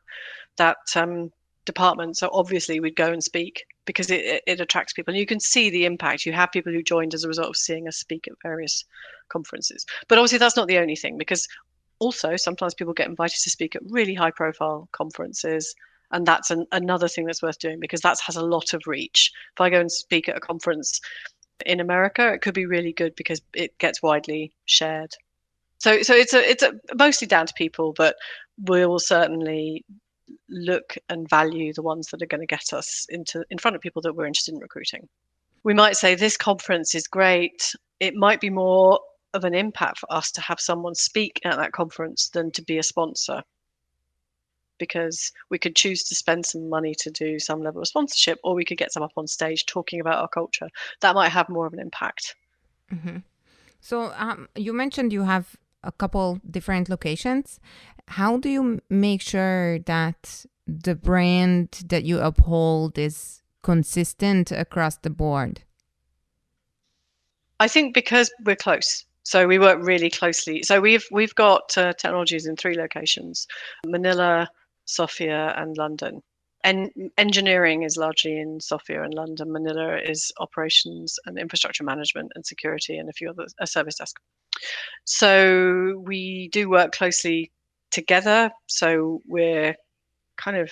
that 0.56 0.78
um, 0.96 1.30
department. 1.64 2.16
So 2.16 2.30
obviously 2.32 2.80
we'd 2.80 2.96
go 2.96 3.12
and 3.12 3.22
speak 3.22 3.64
because 3.84 4.10
it, 4.10 4.42
it 4.46 4.60
attracts 4.60 4.92
people. 4.92 5.12
And 5.12 5.20
you 5.20 5.26
can 5.26 5.40
see 5.40 5.68
the 5.70 5.84
impact. 5.84 6.26
You 6.26 6.32
have 6.32 6.50
people 6.50 6.72
who 6.72 6.82
joined 6.82 7.14
as 7.14 7.24
a 7.24 7.28
result 7.28 7.50
of 7.50 7.56
seeing 7.56 7.86
us 7.86 7.96
speak 7.96 8.26
at 8.26 8.34
various 8.42 8.84
conferences. 9.28 9.84
But 10.08 10.18
obviously 10.18 10.38
that's 10.38 10.56
not 10.56 10.68
the 10.68 10.78
only 10.78 10.96
thing 10.96 11.18
because 11.18 11.46
also 11.98 12.36
sometimes 12.36 12.74
people 12.74 12.94
get 12.94 13.08
invited 13.08 13.38
to 13.42 13.50
speak 13.50 13.76
at 13.76 13.82
really 13.88 14.14
high 14.14 14.30
profile 14.30 14.88
conferences. 14.92 15.74
And 16.12 16.24
that's 16.26 16.50
an, 16.50 16.66
another 16.72 17.08
thing 17.08 17.26
that's 17.26 17.42
worth 17.42 17.58
doing 17.58 17.80
because 17.80 18.00
that 18.02 18.18
has 18.26 18.36
a 18.36 18.44
lot 18.44 18.74
of 18.74 18.82
reach. 18.86 19.32
If 19.54 19.60
I 19.60 19.70
go 19.70 19.80
and 19.80 19.90
speak 19.90 20.28
at 20.28 20.36
a 20.36 20.40
conference 20.40 21.00
in 21.64 21.80
America, 21.80 22.32
it 22.32 22.42
could 22.42 22.54
be 22.54 22.66
really 22.66 22.92
good 22.92 23.14
because 23.16 23.40
it 23.54 23.76
gets 23.78 24.02
widely 24.02 24.52
shared. 24.66 25.12
So, 25.78 26.02
so 26.02 26.14
it's 26.14 26.32
a, 26.32 26.48
it's 26.48 26.62
a, 26.62 26.74
mostly 26.94 27.26
down 27.26 27.46
to 27.46 27.54
people, 27.54 27.92
but 27.96 28.16
we'll 28.58 28.98
certainly 28.98 29.84
look 30.48 30.96
and 31.08 31.28
value 31.28 31.72
the 31.72 31.82
ones 31.82 32.08
that 32.08 32.22
are 32.22 32.26
going 32.26 32.40
to 32.40 32.46
get 32.46 32.72
us 32.72 33.06
into 33.08 33.44
in 33.50 33.58
front 33.58 33.74
of 33.74 33.82
people 33.82 34.02
that 34.02 34.14
we're 34.14 34.26
interested 34.26 34.54
in 34.54 34.60
recruiting. 34.60 35.08
We 35.64 35.74
might 35.74 35.96
say 35.96 36.14
this 36.14 36.36
conference 36.36 36.94
is 36.94 37.06
great. 37.06 37.72
It 38.00 38.14
might 38.14 38.40
be 38.40 38.50
more 38.50 39.00
of 39.36 39.44
an 39.44 39.54
impact 39.54 39.98
for 39.98 40.12
us 40.12 40.30
to 40.32 40.40
have 40.40 40.60
someone 40.60 40.94
speak 40.94 41.40
at 41.44 41.56
that 41.56 41.72
conference 41.72 42.28
than 42.30 42.50
to 42.52 42.62
be 42.62 42.78
a 42.78 42.82
sponsor 42.82 43.42
because 44.78 45.32
we 45.50 45.58
could 45.58 45.74
choose 45.74 46.02
to 46.02 46.14
spend 46.14 46.44
some 46.44 46.68
money 46.68 46.94
to 46.94 47.10
do 47.10 47.38
some 47.38 47.62
level 47.62 47.80
of 47.80 47.88
sponsorship 47.88 48.38
or 48.44 48.54
we 48.54 48.64
could 48.64 48.76
get 48.76 48.92
some 48.92 49.02
up 49.02 49.12
on 49.16 49.26
stage 49.26 49.64
talking 49.66 50.00
about 50.00 50.20
our 50.20 50.28
culture 50.28 50.68
that 51.00 51.14
might 51.14 51.30
have 51.30 51.48
more 51.48 51.66
of 51.66 51.72
an 51.72 51.80
impact 51.80 52.34
mm-hmm. 52.92 53.18
so 53.80 54.12
um, 54.16 54.48
you 54.54 54.72
mentioned 54.72 55.12
you 55.12 55.22
have 55.22 55.56
a 55.86 55.92
couple 55.92 56.40
different 56.50 56.88
locations. 56.88 57.60
How 58.08 58.36
do 58.36 58.50
you 58.50 58.80
make 58.90 59.22
sure 59.22 59.78
that 59.80 60.44
the 60.66 60.94
brand 60.94 61.84
that 61.86 62.04
you 62.04 62.18
uphold 62.18 62.98
is 62.98 63.42
consistent 63.62 64.52
across 64.52 64.98
the 64.98 65.10
board? 65.10 65.62
I 67.58 67.68
think 67.68 67.94
because 67.94 68.30
we're 68.44 68.56
close. 68.56 69.05
So 69.26 69.48
we 69.48 69.58
work 69.58 69.80
really 69.82 70.08
closely. 70.08 70.62
So 70.62 70.80
we've 70.80 71.04
we've 71.10 71.34
got 71.34 71.76
uh, 71.76 71.92
technologies 71.94 72.46
in 72.46 72.54
three 72.54 72.76
locations: 72.76 73.48
Manila, 73.84 74.48
Sofia, 74.84 75.52
and 75.56 75.76
London. 75.76 76.22
And 76.62 76.90
engineering 77.18 77.82
is 77.82 77.96
largely 77.96 78.38
in 78.38 78.60
Sofia 78.60 79.02
and 79.02 79.12
London. 79.12 79.50
Manila 79.50 79.98
is 79.98 80.30
operations 80.38 81.18
and 81.26 81.40
infrastructure 81.40 81.82
management 81.82 82.30
and 82.36 82.46
security 82.46 82.98
and 82.98 83.08
a 83.08 83.12
few 83.12 83.28
other 83.30 83.46
a 83.58 83.66
service 83.66 83.96
desk. 83.96 84.16
So 85.04 86.00
we 86.04 86.48
do 86.52 86.70
work 86.70 86.92
closely 86.92 87.50
together. 87.90 88.52
So 88.68 89.22
we're 89.26 89.74
kind 90.36 90.56
of 90.56 90.70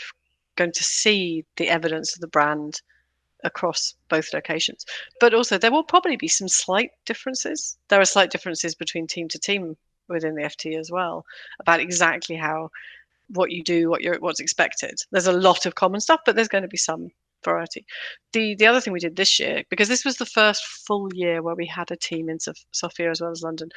going 0.57 0.73
to 0.73 0.85
see 0.85 1.45
the 1.57 1.69
evidence 1.69 2.15
of 2.15 2.21
the 2.21 2.29
brand 2.29 2.81
across 3.45 3.95
both 4.09 4.33
locations. 4.33 4.85
But 5.21 5.35
also, 5.35 5.59
there 5.59 5.73
will 5.73 5.85
probably 5.85 6.17
be 6.17 6.29
some 6.29 6.49
slight 6.49 6.91
differences. 7.07 7.77
There 7.89 8.01
are 8.01 8.05
slight 8.07 8.31
differences 8.31 8.75
between 8.75 9.07
team 9.07 9.29
to 9.29 9.39
team 9.39 9.77
within 10.09 10.35
the 10.35 10.43
FT 10.43 10.79
as 10.79 10.91
well 10.91 11.25
about 11.61 11.81
exactly 11.81 12.37
how 12.37 12.71
what 13.29 13.51
you 13.51 13.63
do, 13.63 13.89
what 13.89 14.03
you're 14.03 14.19
what's 14.19 14.41
expected. 14.41 14.99
There's 15.11 15.27
a 15.27 15.33
lot 15.33 15.67
of 15.67 15.75
common 15.75 16.01
stuff, 16.01 16.21
but 16.27 16.35
there's 16.35 16.49
going 16.49 16.63
to 16.63 16.69
be 16.69 16.77
some 16.77 17.11
variety. 17.45 17.87
The 18.33 18.55
the 18.57 18.67
other 18.67 18.81
thing 18.81 18.93
we 18.93 19.01
did 19.01 19.17
this 19.17 19.39
year, 19.39 19.63
because 19.71 19.89
this 19.89 20.05
was 20.05 20.17
the 20.17 20.27
first 20.27 20.65
full 20.65 21.09
year 21.15 21.43
where 21.43 21.55
we 21.55 21.67
had 21.67 21.91
a 21.91 21.97
team 21.97 22.29
in 22.29 22.41
Sof- 22.41 22.67
Sofia 22.73 23.11
as 23.11 23.21
well 23.21 23.31
as 23.31 23.43
London, 23.43 23.69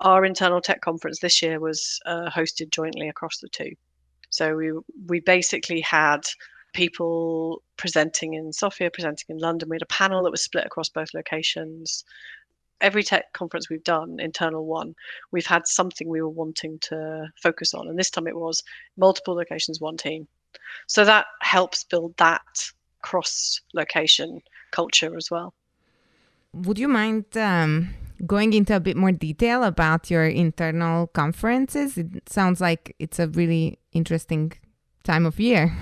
our 0.00 0.24
internal 0.24 0.60
tech 0.60 0.80
conference 0.80 1.20
this 1.20 1.42
year 1.42 1.60
was 1.60 2.00
uh, 2.06 2.30
hosted 2.30 2.70
jointly 2.70 3.08
across 3.08 3.38
the 3.38 3.48
two. 3.48 3.72
So 4.30 4.56
we 4.56 4.72
we 5.06 5.20
basically 5.20 5.80
had 5.80 6.20
people 6.76 7.62
presenting 7.78 8.34
in 8.34 8.52
Sofia, 8.52 8.90
presenting 8.90 9.24
in 9.30 9.38
London. 9.38 9.68
We 9.68 9.76
had 9.76 9.82
a 9.82 9.86
panel 9.86 10.22
that 10.22 10.30
was 10.30 10.42
split 10.42 10.66
across 10.66 10.90
both 10.90 11.14
locations. 11.14 12.04
Every 12.82 13.02
tech 13.02 13.32
conference 13.32 13.70
we've 13.70 13.82
done, 13.82 14.20
internal 14.20 14.66
one, 14.66 14.94
we've 15.32 15.46
had 15.46 15.66
something 15.66 16.06
we 16.06 16.20
were 16.20 16.28
wanting 16.28 16.78
to 16.90 17.28
focus 17.42 17.72
on. 17.72 17.88
And 17.88 17.98
this 17.98 18.10
time 18.10 18.26
it 18.26 18.36
was 18.36 18.62
multiple 18.98 19.34
locations, 19.34 19.80
one 19.80 19.96
team. 19.96 20.28
So 20.86 21.04
that 21.06 21.26
helps 21.40 21.82
build 21.82 22.14
that 22.18 22.42
cross 23.00 23.62
location 23.72 24.42
culture 24.70 25.16
as 25.16 25.30
well. 25.30 25.54
Would 26.52 26.78
you 26.78 26.88
mind 26.88 27.24
um, 27.38 27.94
going 28.26 28.52
into 28.52 28.76
a 28.76 28.80
bit 28.80 28.98
more 28.98 29.12
detail 29.12 29.64
about 29.64 30.10
your 30.10 30.26
internal 30.26 31.06
conferences? 31.06 31.96
It 31.96 32.28
sounds 32.28 32.60
like 32.60 32.94
it's 32.98 33.18
a 33.18 33.28
really 33.28 33.78
interesting 33.92 34.52
time 35.04 35.24
of 35.24 35.40
year. 35.40 35.74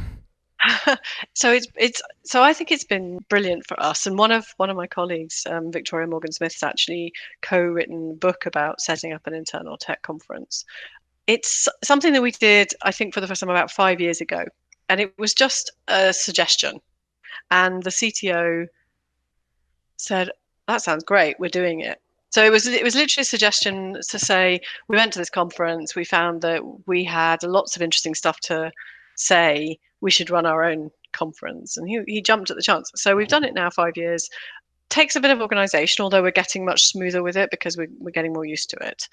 so 1.34 1.52
it's 1.52 1.66
it's 1.76 2.02
so 2.24 2.42
I 2.42 2.52
think 2.52 2.70
it's 2.70 2.84
been 2.84 3.18
brilliant 3.28 3.66
for 3.66 3.78
us. 3.80 4.06
And 4.06 4.18
one 4.18 4.30
of 4.30 4.46
one 4.56 4.70
of 4.70 4.76
my 4.76 4.86
colleagues, 4.86 5.46
um, 5.48 5.70
Victoria 5.70 6.06
Morgan 6.06 6.32
Smith, 6.32 6.54
has 6.54 6.62
actually 6.62 7.12
co-written 7.42 8.12
a 8.12 8.14
book 8.14 8.46
about 8.46 8.80
setting 8.80 9.12
up 9.12 9.26
an 9.26 9.34
internal 9.34 9.76
tech 9.76 10.02
conference. 10.02 10.64
It's 11.26 11.68
something 11.82 12.12
that 12.12 12.22
we 12.22 12.32
did, 12.32 12.72
I 12.82 12.92
think, 12.92 13.14
for 13.14 13.20
the 13.20 13.26
first 13.26 13.40
time 13.40 13.50
about 13.50 13.70
five 13.70 14.00
years 14.00 14.20
ago, 14.20 14.44
and 14.88 15.00
it 15.00 15.16
was 15.18 15.34
just 15.34 15.70
a 15.88 16.12
suggestion. 16.12 16.80
And 17.50 17.82
the 17.82 17.90
CTO 17.90 18.66
said, 19.96 20.30
"That 20.68 20.82
sounds 20.82 21.04
great. 21.04 21.38
We're 21.38 21.48
doing 21.48 21.80
it." 21.80 22.00
So 22.30 22.44
it 22.44 22.50
was 22.50 22.66
it 22.66 22.82
was 22.82 22.94
literally 22.94 23.22
a 23.22 23.26
suggestion 23.26 24.00
to 24.08 24.18
say 24.18 24.60
we 24.88 24.96
went 24.96 25.12
to 25.12 25.18
this 25.18 25.30
conference. 25.30 25.94
We 25.94 26.04
found 26.04 26.42
that 26.42 26.62
we 26.86 27.04
had 27.04 27.42
lots 27.42 27.76
of 27.76 27.82
interesting 27.82 28.14
stuff 28.14 28.40
to 28.40 28.72
say 29.16 29.78
we 30.04 30.10
should 30.10 30.28
run 30.28 30.44
our 30.44 30.62
own 30.62 30.90
conference. 31.14 31.78
And 31.78 31.88
he, 31.88 32.00
he 32.06 32.20
jumped 32.20 32.50
at 32.50 32.56
the 32.56 32.62
chance. 32.62 32.90
So 32.94 33.16
we've 33.16 33.26
done 33.26 33.42
it 33.42 33.54
now 33.54 33.70
five 33.70 33.96
years. 33.96 34.28
Takes 34.90 35.16
a 35.16 35.20
bit 35.20 35.30
of 35.30 35.40
organization, 35.40 36.02
although 36.02 36.22
we're 36.22 36.30
getting 36.30 36.66
much 36.66 36.84
smoother 36.84 37.22
with 37.22 37.38
it 37.38 37.50
because 37.50 37.78
we're, 37.78 37.88
we're 37.98 38.10
getting 38.10 38.34
more 38.34 38.44
used 38.44 38.68
to 38.70 38.76
it. 38.82 39.08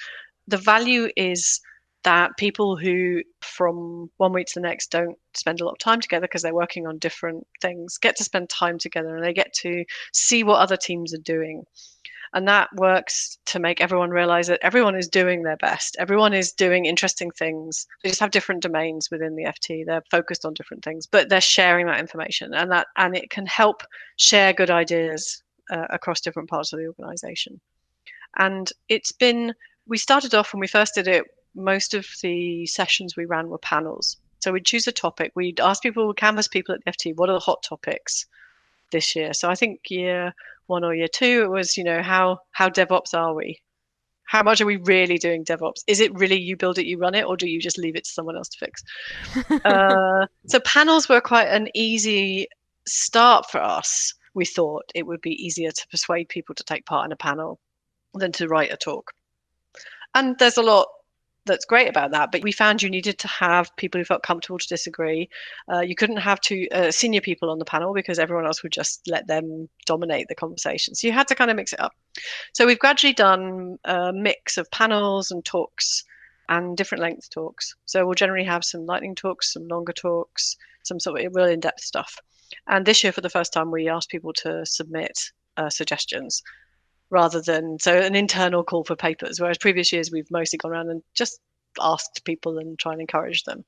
The 0.50 0.58
value 0.58 1.08
is 1.16 1.62
that 2.04 2.32
people 2.38 2.76
who 2.76 3.22
from 3.42 4.10
one 4.18 4.34
week 4.34 4.48
to 4.48 4.56
the 4.56 4.68
next 4.68 4.92
don't 4.92 5.18
spend 5.34 5.62
a 5.62 5.66
lot 5.66 5.72
of 5.72 5.78
time 5.78 6.02
together 6.02 6.28
because 6.28 6.42
they're 6.42 6.54
working 6.54 6.88
on 6.88 6.98
different 6.98 7.46
things 7.62 8.00
get 8.00 8.16
to 8.16 8.24
spend 8.24 8.50
time 8.50 8.80
together 8.80 9.16
and 9.16 9.24
they 9.24 9.34
get 9.34 9.54
to 9.54 9.86
see 10.12 10.44
what 10.44 10.60
other 10.60 10.76
teams 10.76 11.14
are 11.14 11.22
doing 11.24 11.64
and 12.34 12.48
that 12.48 12.70
works 12.76 13.38
to 13.46 13.60
make 13.60 13.82
everyone 13.82 14.10
realize 14.10 14.48
that 14.48 14.60
everyone 14.62 14.96
is 14.96 15.08
doing 15.10 15.44
their 15.44 15.58
best. 15.58 15.98
Everyone 16.00 16.34
is 16.34 16.54
doing 16.54 16.86
interesting 16.86 17.30
things. 17.32 17.88
They 18.04 18.10
just 18.10 18.22
have 18.22 18.32
different 18.32 18.62
domains 18.62 19.12
within 19.12 19.36
the 19.36 19.44
ft 19.44 19.86
they're 19.86 20.04
focused 20.10 20.46
on 20.46 20.54
different 20.54 20.84
things 20.84 21.06
but 21.06 21.30
they're 21.30 21.42
sharing 21.42 21.88
that 21.88 22.00
information. 22.00 22.54
And 22.54 22.72
that 22.72 22.88
and 22.96 23.16
it 23.16 23.30
can 23.30 23.46
help 23.46 23.84
share 24.16 24.54
good 24.54 24.70
ideas 24.72 25.44
uh, 25.72 25.88
across 25.90 26.22
different 26.22 26.50
parts 26.50 26.72
of 26.72 26.80
the 26.80 26.88
organization. 26.88 27.60
And 28.38 28.72
it's 28.88 29.12
been 29.12 29.54
we 29.88 29.98
started 29.98 30.34
off 30.34 30.54
when 30.54 30.62
we 30.62 30.68
first 30.68 30.96
did 30.96 31.08
it 31.08 31.26
most 31.54 31.94
of 31.94 32.08
the 32.22 32.66
sessions 32.66 33.18
we 33.18 33.26
ran 33.26 33.50
were 33.50 33.58
panels. 33.58 34.16
So 34.40 34.54
we'd 34.54 34.66
choose 34.66 34.88
a 34.88 34.94
topic. 34.94 35.34
We'd 35.36 35.60
ask 35.60 35.84
people 35.84 36.14
canvas 36.14 36.48
people 36.48 36.76
at 36.76 36.82
the 36.86 36.92
ft 36.92 37.18
what 37.18 37.30
are 37.30 37.34
the 37.34 37.40
hot 37.40 37.62
topics 37.62 38.26
this 38.92 39.18
year? 39.18 39.34
So 39.34 39.50
i 39.50 39.56
think 39.56 39.82
year 39.90 40.34
one 40.72 40.84
or 40.84 40.96
year 40.96 41.08
two, 41.08 41.44
it 41.44 41.50
was, 41.50 41.78
you 41.78 41.84
know, 41.84 42.02
how 42.02 42.40
how 42.52 42.70
DevOps 42.70 43.14
are 43.14 43.36
we? 43.36 43.60
How 44.24 44.42
much 44.42 44.62
are 44.62 44.66
we 44.66 44.78
really 44.78 45.18
doing 45.18 45.44
DevOps? 45.44 45.84
Is 45.88 46.00
it 46.00 46.18
really 46.18 46.40
you 46.40 46.56
build 46.56 46.80
it, 46.80 46.86
you 46.86 46.98
run 46.98 47.14
it, 47.14 47.26
or 47.26 47.36
do 47.36 47.48
you 47.48 47.60
just 47.60 47.78
leave 47.78 47.98
it 47.98 48.06
to 48.06 48.10
someone 48.10 48.38
else 48.38 48.48
to 48.50 48.58
fix? 48.58 48.84
uh, 49.66 50.26
so 50.48 50.60
panels 50.62 51.10
were 51.10 51.20
quite 51.20 51.50
an 51.50 51.68
easy 51.76 52.48
start 52.88 53.52
for 53.52 53.62
us. 53.62 54.14
We 54.34 54.46
thought 54.46 54.86
it 54.96 55.06
would 55.06 55.22
be 55.22 55.46
easier 55.46 55.72
to 55.72 55.88
persuade 55.90 56.30
people 56.30 56.56
to 56.56 56.64
take 56.64 56.86
part 56.86 57.06
in 57.06 57.12
a 57.12 57.18
panel 57.18 57.60
than 58.14 58.32
to 58.34 58.48
write 58.48 58.72
a 58.72 58.78
talk. 58.78 59.12
And 60.16 60.38
there's 60.40 60.58
a 60.58 60.64
lot 60.64 60.88
that's 61.46 61.66
great 61.66 61.90
about 61.90 62.12
that. 62.12 62.32
But 62.32 62.44
we 62.44 62.52
found 62.52 62.82
you 62.82 62.90
needed 62.90 63.18
to 63.20 63.28
have 63.28 63.76
people 63.76 64.00
who 64.00 64.06
felt 64.06 64.24
comfortable 64.24 64.60
to 64.60 64.68
disagree. 64.68 65.30
Uh, 65.72 65.80
you 65.80 65.96
couldn't 65.96 66.18
have 66.18 66.40
two 66.40 66.68
uh, 66.72 66.92
senior 66.92 67.22
people 67.22 67.50
on 67.50 67.60
the 67.60 67.66
panel 67.66 67.94
because 67.94 68.20
everyone 68.20 68.46
else 68.46 68.64
would 68.64 68.72
just 68.72 69.02
let 69.08 69.28
them 69.28 69.68
dominate 69.86 70.28
the 70.28 70.36
conversation. 70.36 70.94
So 70.96 71.08
you 71.08 71.14
had 71.14 71.28
to 71.30 71.36
kind 71.36 71.50
of 71.50 71.58
mix 71.58 71.74
it 71.74 71.80
up. 71.80 71.94
So 72.54 72.66
we've 72.66 72.80
gradually 72.80 73.14
done 73.14 73.78
a 73.86 74.12
mix 74.14 74.58
of 74.58 74.70
panels 74.72 75.32
and 75.32 75.44
talks 75.44 76.04
and 76.50 76.78
different 76.78 77.02
length 77.02 77.30
talks. 77.30 77.76
So 77.86 78.06
we'll 78.06 78.16
generally 78.16 78.46
have 78.46 78.64
some 78.64 78.86
lightning 78.86 79.16
talks, 79.16 79.54
some 79.54 79.68
longer 79.68 79.94
talks, 79.94 80.56
some 80.84 81.00
sort 81.00 81.22
of 81.22 81.36
real 81.36 81.46
in-depth 81.46 81.82
stuff. 81.82 82.18
And 82.68 82.86
this 82.86 83.04
year, 83.04 83.14
for 83.14 83.22
the 83.22 83.30
first 83.30 83.54
time, 83.54 83.72
we 83.72 83.88
asked 83.88 84.10
people 84.10 84.34
to 84.34 84.66
submit 84.66 85.18
uh, 85.58 85.70
suggestions 85.70 86.44
rather 87.12 87.42
than 87.42 87.78
so 87.80 88.00
an 88.00 88.16
internal 88.16 88.64
call 88.64 88.84
for 88.84 88.96
papers. 88.96 89.40
Whereas 89.40 89.58
previous 89.58 89.92
years 89.92 90.12
we've 90.12 90.32
mostly 90.32 90.58
gone 90.58 90.72
around 90.72 90.90
and 90.90 91.04
just 91.14 91.40
asked 91.80 92.24
people 92.26 92.58
and 92.58 92.80
try 92.80 92.94
and 92.94 93.02
encourage 93.02 93.44
them. 93.44 93.64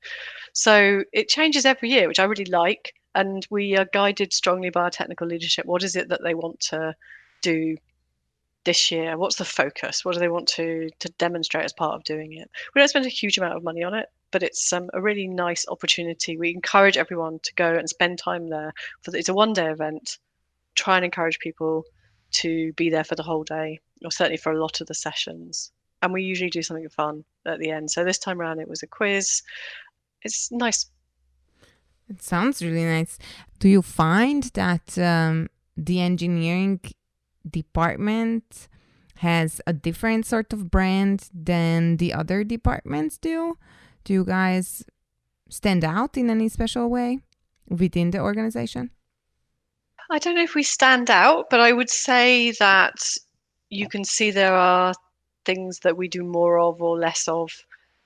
So 0.52 1.04
it 1.12 1.28
changes 1.28 1.64
every 1.64 1.90
year, 1.90 2.08
which 2.08 2.18
I 2.18 2.24
really 2.24 2.46
like. 2.46 2.94
And 3.14 3.46
we 3.50 3.76
are 3.76 3.86
guided 3.92 4.32
strongly 4.32 4.70
by 4.70 4.82
our 4.82 4.90
technical 4.90 5.28
leadership. 5.28 5.66
What 5.66 5.84
is 5.84 5.94
it 5.94 6.08
that 6.08 6.22
they 6.24 6.34
want 6.34 6.58
to 6.60 6.96
do 7.42 7.76
this 8.64 8.90
year? 8.90 9.16
What's 9.16 9.36
the 9.36 9.44
focus? 9.44 10.04
What 10.04 10.14
do 10.14 10.20
they 10.20 10.28
want 10.28 10.48
to 10.48 10.90
to 10.98 11.08
demonstrate 11.10 11.64
as 11.64 11.72
part 11.72 11.94
of 11.94 12.04
doing 12.04 12.32
it? 12.32 12.50
We 12.74 12.80
don't 12.80 12.88
spend 12.88 13.06
a 13.06 13.10
huge 13.10 13.38
amount 13.38 13.54
of 13.54 13.62
money 13.62 13.84
on 13.84 13.94
it, 13.94 14.08
but 14.32 14.42
it's 14.42 14.72
um, 14.72 14.90
a 14.94 15.00
really 15.00 15.28
nice 15.28 15.64
opportunity. 15.68 16.36
We 16.36 16.50
encourage 16.50 16.96
everyone 16.96 17.38
to 17.44 17.54
go 17.54 17.74
and 17.74 17.88
spend 17.88 18.18
time 18.18 18.48
there. 18.48 18.72
For 19.02 19.12
the, 19.12 19.18
it's 19.18 19.28
a 19.28 19.34
one 19.34 19.52
day 19.52 19.70
event. 19.70 20.18
Try 20.74 20.96
and 20.96 21.04
encourage 21.04 21.38
people 21.38 21.84
to 22.42 22.72
be 22.74 22.90
there 22.90 23.04
for 23.04 23.14
the 23.14 23.22
whole 23.22 23.44
day, 23.44 23.80
or 24.04 24.10
certainly 24.10 24.36
for 24.36 24.52
a 24.52 24.60
lot 24.60 24.80
of 24.80 24.86
the 24.86 24.94
sessions. 24.94 25.72
And 26.02 26.12
we 26.12 26.22
usually 26.22 26.50
do 26.50 26.62
something 26.62 26.88
fun 26.88 27.24
at 27.46 27.58
the 27.58 27.70
end. 27.70 27.90
So 27.90 28.04
this 28.04 28.18
time 28.18 28.40
around, 28.40 28.60
it 28.60 28.68
was 28.68 28.82
a 28.82 28.86
quiz. 28.86 29.42
It's 30.22 30.50
nice. 30.50 30.86
It 32.08 32.22
sounds 32.22 32.62
really 32.62 32.84
nice. 32.84 33.18
Do 33.58 33.68
you 33.68 33.82
find 33.82 34.42
that 34.54 34.98
um, 34.98 35.48
the 35.76 36.00
engineering 36.00 36.80
department 37.48 38.68
has 39.18 39.60
a 39.66 39.72
different 39.72 40.26
sort 40.26 40.52
of 40.52 40.70
brand 40.70 41.30
than 41.32 41.96
the 41.96 42.12
other 42.12 42.44
departments 42.44 43.16
do? 43.16 43.56
Do 44.04 44.12
you 44.12 44.24
guys 44.24 44.84
stand 45.48 45.84
out 45.84 46.16
in 46.16 46.28
any 46.28 46.48
special 46.48 46.90
way 46.90 47.20
within 47.68 48.10
the 48.10 48.18
organization? 48.18 48.90
I 50.10 50.18
don't 50.18 50.34
know 50.34 50.42
if 50.42 50.54
we 50.54 50.62
stand 50.62 51.10
out, 51.10 51.46
but 51.50 51.60
I 51.60 51.72
would 51.72 51.90
say 51.90 52.52
that 52.52 52.94
you 53.70 53.88
can 53.88 54.04
see 54.04 54.30
there 54.30 54.54
are 54.54 54.94
things 55.44 55.80
that 55.80 55.96
we 55.96 56.08
do 56.08 56.22
more 56.22 56.58
of 56.58 56.82
or 56.82 56.98
less 56.98 57.26
of 57.28 57.50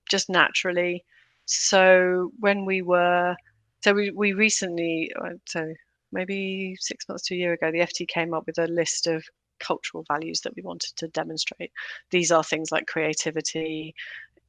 just 0.08 0.28
naturally. 0.28 1.04
So 1.46 2.32
when 2.38 2.64
we 2.64 2.82
were, 2.82 3.37
so 3.82 3.94
we, 3.94 4.11
we 4.11 4.32
recently, 4.32 5.11
uh, 5.20 5.34
so 5.46 5.74
maybe 6.12 6.76
six 6.80 7.08
months 7.08 7.24
to 7.26 7.34
a 7.34 7.38
year 7.38 7.52
ago, 7.52 7.70
the 7.70 7.80
FT 7.80 8.06
came 8.08 8.34
up 8.34 8.46
with 8.46 8.58
a 8.58 8.66
list 8.66 9.06
of 9.06 9.24
cultural 9.61 10.04
values 10.08 10.40
that 10.42 10.54
we 10.56 10.62
wanted 10.62 10.94
to 10.96 11.08
demonstrate. 11.08 11.72
These 12.11 12.30
are 12.30 12.44
things 12.44 12.70
like 12.70 12.87
creativity, 12.87 13.94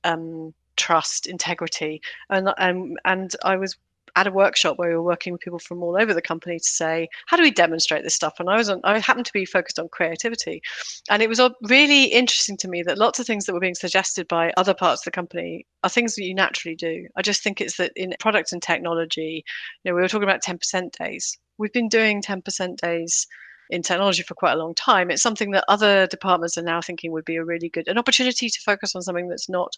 um, 0.03 0.53
trust, 0.77 1.27
integrity, 1.27 2.01
and 2.29 2.49
and 2.57 2.97
and 3.05 3.35
I 3.43 3.57
was 3.57 3.75
at 4.15 4.28
a 4.28 4.32
workshop 4.32 4.78
where 4.78 4.89
we 4.89 4.95
were 4.95 5.04
working 5.04 5.34
with 5.34 5.41
people 5.41 5.60
from 5.60 5.84
all 5.84 5.98
over 6.00 6.13
the 6.13 6.22
company 6.22 6.60
to 6.60 6.69
say, 6.69 7.08
how 7.28 7.38
do 7.38 7.43
we 7.43 7.52
demonstrate 7.52 8.04
this 8.04 8.15
stuff? 8.15 8.39
And 8.39 8.50
I 8.50 8.58
was 8.58 8.69
on, 8.69 8.82
I 8.84 8.98
happened 9.00 9.26
to 9.26 9.34
be 9.34 9.45
focused 9.45 9.80
on 9.80 9.89
creativity, 9.89 10.62
and 11.10 11.22
it 11.22 11.30
was 11.30 11.41
really 11.63 12.06
interesting 12.06 12.58
to 12.58 12.67
me 12.67 12.84
that 12.84 12.98
lots 12.98 13.19
of 13.19 13.26
things 13.26 13.45
that 13.45 13.54
were 13.54 13.60
being 13.60 13.76
suggested 13.76 14.28
by 14.28 14.54
other 14.58 14.74
parts 14.74 15.02
of 15.02 15.06
the 15.06 15.12
company 15.12 15.65
are 15.84 15.89
things 15.89 16.15
that 16.15 16.26
you 16.26 16.34
naturally 16.34 16.76
do. 16.76 17.08
I 17.15 17.22
just 17.22 17.43
think 17.43 17.62
it's 17.62 17.78
that 17.78 17.91
in 17.95 18.13
product 18.19 18.52
and 18.52 18.62
technology, 18.62 19.43
you 19.84 19.91
know, 19.91 19.95
we 19.95 20.02
were 20.02 20.08
talking 20.08 20.28
about 20.28 20.43
10% 20.43 20.91
days. 20.98 21.38
We've 21.58 21.74
been 21.74 21.89
doing 21.89 22.22
10% 22.22 22.78
days 22.78 23.28
in 23.69 23.84
technology 23.84 24.24
for 24.24 24.34
quite 24.34 24.54
a 24.54 24.58
long 24.58 24.74
time. 24.74 25.12
It's 25.12 25.22
something 25.22 25.52
that 25.52 25.65
other 25.67 26.08
departments 26.08 26.58
are 26.58 26.63
now 26.63 26.82
thinking 26.82 27.12
would 27.12 27.26
be 27.26 27.36
a 27.36 27.45
really 27.45 27.69
good 27.69 27.88
an 27.88 27.98
opportunity 27.98 28.50
to 28.50 28.62
focus 28.65 28.95
on 28.95 29.02
something 29.02 29.28
that's 29.28 29.50
not 29.50 29.78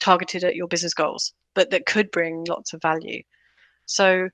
targeted 0.00 0.42
at 0.44 0.56
your 0.56 0.66
business 0.66 0.94
goals, 0.94 1.32
but 1.54 1.70
that 1.70 1.86
could 1.86 2.10
bring 2.10 2.44
lots 2.48 2.72
of 2.72 2.82
value. 2.82 3.22
So 3.90 4.28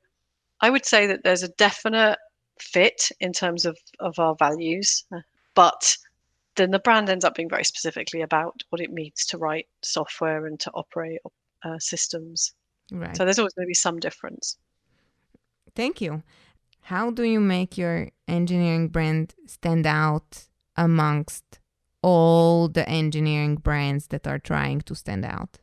I 0.60 0.68
would 0.68 0.84
say 0.84 1.06
that 1.06 1.24
there's 1.24 1.42
a 1.42 1.48
definite 1.48 2.18
fit 2.60 3.08
in 3.20 3.32
terms 3.32 3.64
of, 3.64 3.78
of 4.00 4.18
our 4.18 4.34
values, 4.38 5.04
but 5.54 5.96
then 6.56 6.70
the 6.70 6.78
brand 6.78 7.08
ends 7.08 7.24
up 7.24 7.34
being 7.34 7.48
very 7.48 7.64
specifically 7.64 8.20
about 8.20 8.62
what 8.68 8.82
it 8.82 8.92
means 8.92 9.24
to 9.26 9.38
write 9.38 9.66
software 9.82 10.46
and 10.46 10.60
to 10.60 10.70
operate 10.72 11.20
uh, 11.64 11.78
systems. 11.78 12.52
Right. 12.92 13.16
So 13.16 13.24
there's 13.24 13.38
always 13.38 13.54
going 13.54 13.66
to 13.66 13.68
be 13.68 13.74
some 13.74 13.98
difference. 13.98 14.58
Thank 15.74 16.00
you. 16.00 16.22
How 16.82 17.10
do 17.10 17.24
you 17.24 17.40
make 17.40 17.78
your 17.78 18.10
engineering 18.28 18.88
brand 18.88 19.34
stand 19.46 19.86
out 19.86 20.48
amongst 20.76 21.60
all 22.02 22.68
the 22.68 22.88
engineering 22.88 23.56
brands 23.56 24.08
that 24.08 24.26
are 24.26 24.38
trying 24.38 24.82
to 24.82 24.94
stand 24.94 25.24
out? 25.24 25.58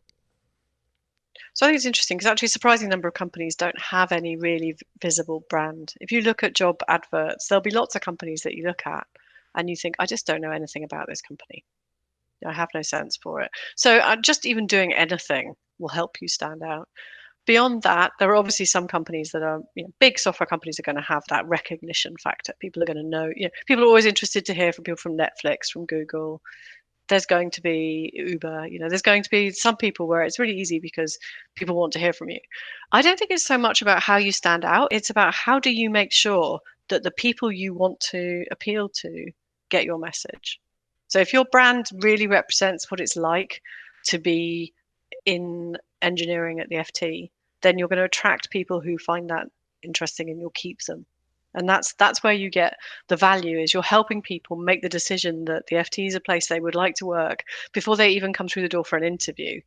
So 1.53 1.65
I 1.65 1.69
think 1.69 1.77
it's 1.77 1.85
interesting 1.85 2.17
because 2.17 2.27
actually 2.27 2.47
a 2.47 2.49
surprising 2.49 2.89
number 2.89 3.07
of 3.07 3.13
companies 3.13 3.55
don't 3.55 3.79
have 3.79 4.11
any 4.11 4.35
really 4.35 4.75
visible 5.01 5.45
brand. 5.49 5.93
If 6.01 6.11
you 6.11 6.21
look 6.21 6.43
at 6.43 6.55
job 6.55 6.77
adverts, 6.87 7.47
there'll 7.47 7.61
be 7.61 7.71
lots 7.71 7.95
of 7.95 8.01
companies 8.01 8.41
that 8.41 8.55
you 8.55 8.65
look 8.65 8.81
at 8.85 9.05
and 9.55 9.69
you 9.69 9.75
think, 9.75 9.95
I 9.99 10.05
just 10.05 10.25
don't 10.25 10.41
know 10.41 10.51
anything 10.51 10.83
about 10.83 11.07
this 11.07 11.21
company. 11.21 11.63
I 12.45 12.51
have 12.51 12.69
no 12.73 12.81
sense 12.81 13.17
for 13.17 13.41
it. 13.41 13.51
So 13.75 13.97
uh, 13.99 14.17
just 14.17 14.45
even 14.45 14.67
doing 14.67 14.93
anything 14.93 15.53
will 15.79 15.89
help 15.89 16.21
you 16.21 16.27
stand 16.27 16.63
out 16.63 16.89
beyond 17.45 17.83
that, 17.83 18.11
there 18.19 18.29
are 18.29 18.35
obviously 18.35 18.65
some 18.65 18.87
companies 18.87 19.31
that 19.31 19.43
are 19.43 19.61
you 19.75 19.83
know, 19.83 19.89
big 19.99 20.17
software 20.17 20.47
companies 20.47 20.79
are 20.79 20.83
going 20.83 20.95
to 20.95 21.01
have 21.01 21.23
that 21.29 21.47
recognition 21.47 22.15
factor. 22.17 22.53
People 22.59 22.81
are 22.81 22.85
going 22.85 22.97
to 22.97 23.03
know. 23.03 23.31
You 23.35 23.45
know, 23.45 23.51
people 23.67 23.83
are 23.83 23.87
always 23.87 24.05
interested 24.05 24.45
to 24.45 24.53
hear 24.53 24.71
from 24.71 24.83
people 24.83 24.97
from 24.97 25.17
Netflix, 25.17 25.69
from 25.71 25.85
Google. 25.85 26.41
There's 27.13 27.27
going 27.27 27.51
to 27.51 27.61
be 27.61 28.11
Uber. 28.15 28.69
You 28.69 28.79
know, 28.79 28.89
there's 28.89 29.03
going 29.03 29.21
to 29.21 29.29
be 29.29 29.51
some 29.51 29.77
people 29.77 30.07
where 30.07 30.23
it's 30.23 30.39
really 30.39 30.59
easy 30.59 30.79
because 30.79 31.19
people 31.53 31.75
want 31.75 31.93
to 31.93 31.99
hear 31.99 32.11
from 32.11 32.31
you. 32.31 32.39
I 32.91 33.03
don't 33.03 33.19
think 33.19 33.29
it's 33.29 33.43
so 33.43 33.55
much 33.55 33.83
about 33.83 34.01
how 34.01 34.17
you 34.17 34.31
stand 34.31 34.65
out. 34.65 34.87
It's 34.91 35.11
about 35.11 35.31
how 35.31 35.59
do 35.59 35.71
you 35.71 35.91
make 35.91 36.11
sure 36.11 36.59
that 36.89 37.03
the 37.03 37.11
people 37.11 37.51
you 37.51 37.75
want 37.75 37.99
to 37.99 38.45
appeal 38.49 38.89
to 38.89 39.27
get 39.69 39.85
your 39.85 39.99
message. 39.99 40.59
So 41.07 41.19
if 41.19 41.33
your 41.33 41.45
brand 41.51 41.85
really 41.99 42.25
represents 42.25 42.89
what 42.89 42.99
it's 42.99 43.15
like 43.15 43.61
to 44.05 44.17
be 44.17 44.73
in 45.27 45.77
engineering 46.01 46.61
at 46.61 46.69
the 46.69 46.77
FT, 46.77 47.29
then 47.61 47.77
you're 47.77 47.89
going 47.89 47.99
to 47.99 48.05
attract 48.05 48.49
people 48.49 48.81
who 48.81 48.97
find 48.97 49.29
that 49.29 49.45
interesting 49.83 50.31
and 50.31 50.39
you'll 50.39 50.49
keep 50.49 50.81
them. 50.87 51.05
And 51.53 51.67
that's 51.69 51.93
that's 51.93 52.23
where 52.23 52.33
you 52.33 52.49
get 52.49 52.77
the 53.07 53.15
value 53.15 53.59
is 53.59 53.73
you're 53.73 53.83
helping 53.83 54.21
people 54.21 54.55
make 54.55 54.81
the 54.81 54.89
decision 54.89 55.45
that 55.45 55.67
the 55.67 55.77
FT 55.77 56.07
is 56.07 56.15
a 56.15 56.19
place 56.19 56.47
they 56.47 56.59
would 56.59 56.75
like 56.75 56.95
to 56.95 57.05
work 57.05 57.43
before 57.73 57.95
they 57.97 58.09
even 58.09 58.33
come 58.33 58.47
through 58.47 58.63
the 58.63 58.69
door 58.69 58.85
for 58.85 58.97
an 58.97 59.03
interview. 59.03 59.61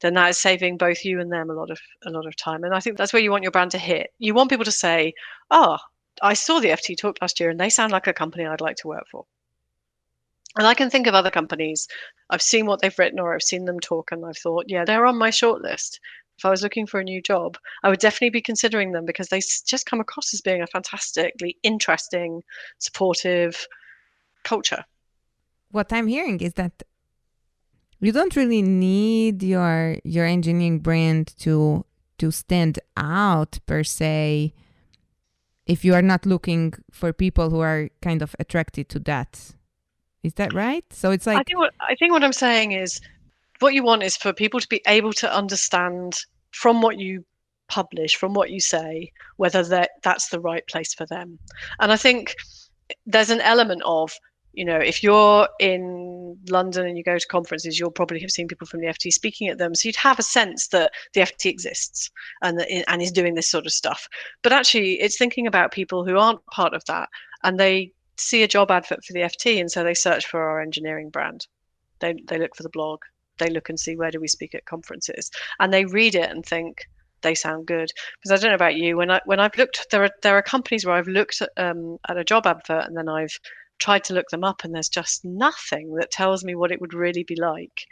Then 0.00 0.14
that 0.14 0.30
is 0.30 0.38
saving 0.38 0.78
both 0.78 1.04
you 1.04 1.20
and 1.20 1.32
them 1.32 1.50
a 1.50 1.54
lot 1.54 1.70
of 1.70 1.80
a 2.04 2.10
lot 2.10 2.26
of 2.26 2.36
time. 2.36 2.64
And 2.64 2.74
I 2.74 2.80
think 2.80 2.96
that's 2.96 3.12
where 3.12 3.22
you 3.22 3.30
want 3.30 3.44
your 3.44 3.52
brand 3.52 3.70
to 3.72 3.78
hit. 3.78 4.12
You 4.18 4.34
want 4.34 4.50
people 4.50 4.64
to 4.66 4.72
say, 4.72 5.14
"Oh, 5.50 5.78
I 6.22 6.34
saw 6.34 6.60
the 6.60 6.70
FT 6.72 6.96
talk 6.96 7.18
last 7.22 7.40
year 7.40 7.50
and 7.50 7.60
they 7.60 7.70
sound 7.70 7.92
like 7.92 8.06
a 8.06 8.12
company 8.12 8.46
I'd 8.46 8.60
like 8.60 8.76
to 8.78 8.88
work 8.88 9.04
for." 9.10 9.26
And 10.56 10.66
I 10.66 10.74
can 10.74 10.90
think 10.90 11.06
of 11.06 11.14
other 11.14 11.30
companies. 11.30 11.88
I've 12.28 12.42
seen 12.42 12.66
what 12.66 12.80
they've 12.80 12.98
written 12.98 13.18
or 13.18 13.34
I've 13.34 13.42
seen 13.42 13.64
them 13.64 13.80
talk 13.80 14.12
and 14.12 14.24
I've 14.24 14.36
thought, 14.36 14.66
yeah, 14.68 14.84
they're 14.84 15.06
on 15.06 15.16
my 15.16 15.30
shortlist. 15.30 15.98
If 16.42 16.46
I 16.46 16.50
was 16.50 16.64
looking 16.64 16.88
for 16.88 16.98
a 16.98 17.04
new 17.04 17.22
job, 17.22 17.56
I 17.84 17.88
would 17.88 18.00
definitely 18.00 18.30
be 18.30 18.40
considering 18.40 18.90
them 18.90 19.04
because 19.04 19.28
they 19.28 19.38
just 19.38 19.86
come 19.86 20.00
across 20.00 20.34
as 20.34 20.40
being 20.40 20.60
a 20.60 20.66
fantastically 20.66 21.56
interesting, 21.62 22.42
supportive 22.78 23.68
culture. 24.42 24.84
What 25.70 25.92
I'm 25.92 26.08
hearing 26.08 26.40
is 26.40 26.54
that 26.54 26.82
you 28.00 28.10
don't 28.10 28.34
really 28.34 28.60
need 28.60 29.44
your 29.44 29.98
your 30.02 30.26
engineering 30.26 30.80
brand 30.80 31.32
to 31.38 31.86
to 32.18 32.32
stand 32.32 32.80
out 32.96 33.60
per 33.66 33.84
se 33.84 34.52
if 35.66 35.84
you 35.84 35.94
are 35.94 36.02
not 36.02 36.26
looking 36.26 36.74
for 36.90 37.12
people 37.12 37.50
who 37.50 37.60
are 37.60 37.88
kind 38.00 38.20
of 38.20 38.34
attracted 38.40 38.88
to 38.88 38.98
that 38.98 39.54
is 40.24 40.34
that 40.34 40.52
right? 40.52 40.84
So 40.90 41.12
it's 41.12 41.26
like 41.26 41.38
I 41.38 41.42
think 41.44 41.58
what 41.58 41.74
I 41.80 41.94
think 41.94 42.12
what 42.12 42.24
I'm 42.24 42.32
saying 42.32 42.72
is 42.72 43.00
what 43.62 43.74
you 43.74 43.84
want 43.84 44.02
is 44.02 44.16
for 44.16 44.32
people 44.32 44.58
to 44.60 44.68
be 44.68 44.82
able 44.86 45.12
to 45.14 45.32
understand 45.32 46.18
from 46.52 46.82
what 46.82 46.98
you 46.98 47.24
publish, 47.68 48.16
from 48.16 48.34
what 48.34 48.50
you 48.50 48.60
say, 48.60 49.12
whether 49.36 49.62
that 49.64 49.90
that's 50.02 50.28
the 50.28 50.40
right 50.40 50.66
place 50.68 50.94
for 50.94 51.06
them. 51.06 51.38
And 51.80 51.92
I 51.92 51.96
think 51.96 52.36
there's 53.06 53.30
an 53.30 53.40
element 53.40 53.82
of 53.84 54.12
you 54.52 54.66
know, 54.66 54.76
if 54.76 55.02
you're 55.02 55.48
in 55.60 56.36
London 56.50 56.86
and 56.86 56.98
you 56.98 57.02
go 57.02 57.16
to 57.16 57.26
conferences, 57.26 57.80
you'll 57.80 57.90
probably 57.90 58.20
have 58.20 58.30
seen 58.30 58.48
people 58.48 58.66
from 58.66 58.80
the 58.80 58.86
FT 58.86 59.10
speaking 59.10 59.48
at 59.48 59.56
them. 59.56 59.74
So 59.74 59.88
you'd 59.88 59.96
have 59.96 60.18
a 60.18 60.22
sense 60.22 60.68
that 60.68 60.92
the 61.14 61.22
FT 61.22 61.46
exists 61.46 62.10
and 62.42 62.60
and 62.60 63.00
is 63.00 63.10
doing 63.10 63.34
this 63.34 63.48
sort 63.48 63.64
of 63.64 63.72
stuff. 63.72 64.06
But 64.42 64.52
actually, 64.52 65.00
it's 65.00 65.16
thinking 65.16 65.46
about 65.46 65.72
people 65.72 66.04
who 66.04 66.18
aren't 66.18 66.44
part 66.46 66.74
of 66.74 66.84
that 66.84 67.08
and 67.42 67.58
they 67.58 67.92
see 68.16 68.42
a 68.42 68.48
job 68.48 68.70
advert 68.70 69.04
for 69.04 69.12
the 69.14 69.20
FT, 69.20 69.58
and 69.58 69.70
so 69.70 69.82
they 69.82 69.94
search 69.94 70.26
for 70.26 70.42
our 70.42 70.60
engineering 70.60 71.08
brand. 71.08 71.46
They 72.00 72.14
they 72.26 72.38
look 72.38 72.54
for 72.54 72.62
the 72.62 72.68
blog. 72.68 73.00
They 73.38 73.50
look 73.50 73.68
and 73.68 73.78
see 73.78 73.96
where 73.96 74.10
do 74.10 74.20
we 74.20 74.28
speak 74.28 74.54
at 74.54 74.64
conferences, 74.64 75.30
and 75.60 75.72
they 75.72 75.84
read 75.84 76.14
it 76.14 76.30
and 76.30 76.44
think 76.44 76.82
they 77.22 77.34
sound 77.34 77.66
good. 77.66 77.90
Because 78.18 78.32
I 78.32 78.42
don't 78.42 78.50
know 78.50 78.56
about 78.56 78.76
you, 78.76 78.96
when 78.96 79.10
I 79.10 79.20
when 79.24 79.40
I've 79.40 79.56
looked, 79.56 79.86
there 79.90 80.04
are 80.04 80.10
there 80.22 80.36
are 80.36 80.42
companies 80.42 80.84
where 80.84 80.96
I've 80.96 81.08
looked 81.08 81.42
at, 81.42 81.50
um, 81.56 81.98
at 82.08 82.18
a 82.18 82.24
job 82.24 82.46
advert 82.46 82.86
and 82.86 82.96
then 82.96 83.08
I've 83.08 83.38
tried 83.78 84.04
to 84.04 84.14
look 84.14 84.28
them 84.30 84.44
up, 84.44 84.64
and 84.64 84.74
there's 84.74 84.88
just 84.88 85.24
nothing 85.24 85.94
that 85.96 86.10
tells 86.10 86.44
me 86.44 86.54
what 86.54 86.72
it 86.72 86.80
would 86.80 86.94
really 86.94 87.24
be 87.24 87.36
like 87.36 87.86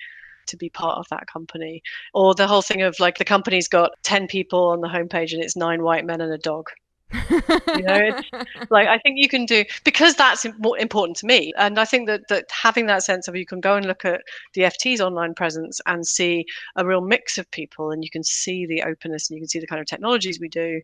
to 0.46 0.56
be 0.56 0.70
part 0.70 0.98
of 0.98 1.06
that 1.10 1.26
company. 1.26 1.82
Or 2.14 2.34
the 2.34 2.46
whole 2.46 2.62
thing 2.62 2.82
of 2.82 2.98
like 3.00 3.18
the 3.18 3.24
company's 3.24 3.68
got 3.68 3.92
10 4.02 4.26
people 4.26 4.68
on 4.68 4.80
the 4.80 4.88
homepage 4.88 5.32
and 5.32 5.42
it's 5.42 5.56
nine 5.56 5.82
white 5.82 6.04
men 6.04 6.20
and 6.20 6.32
a 6.32 6.38
dog 6.38 6.66
you 7.76 7.82
know 7.82 7.98
it's 7.98 8.70
like 8.70 8.86
i 8.86 8.98
think 8.98 9.18
you 9.18 9.28
can 9.28 9.44
do 9.44 9.64
because 9.84 10.14
that's 10.14 10.46
more 10.58 10.78
important 10.78 11.16
to 11.16 11.26
me 11.26 11.52
and 11.58 11.78
i 11.78 11.84
think 11.84 12.06
that 12.06 12.20
that 12.28 12.46
having 12.50 12.86
that 12.86 13.02
sense 13.02 13.26
of 13.26 13.34
you 13.34 13.44
can 13.44 13.60
go 13.60 13.76
and 13.76 13.86
look 13.86 14.04
at 14.04 14.22
the 14.54 14.62
ft's 14.62 15.00
online 15.00 15.34
presence 15.34 15.80
and 15.86 16.06
see 16.06 16.44
a 16.76 16.86
real 16.86 17.00
mix 17.00 17.38
of 17.38 17.50
people 17.50 17.90
and 17.90 18.04
you 18.04 18.10
can 18.10 18.22
see 18.22 18.66
the 18.66 18.82
openness 18.82 19.28
and 19.28 19.36
you 19.36 19.42
can 19.42 19.48
see 19.48 19.58
the 19.58 19.66
kind 19.66 19.80
of 19.80 19.86
technologies 19.86 20.38
we 20.40 20.48
do 20.48 20.80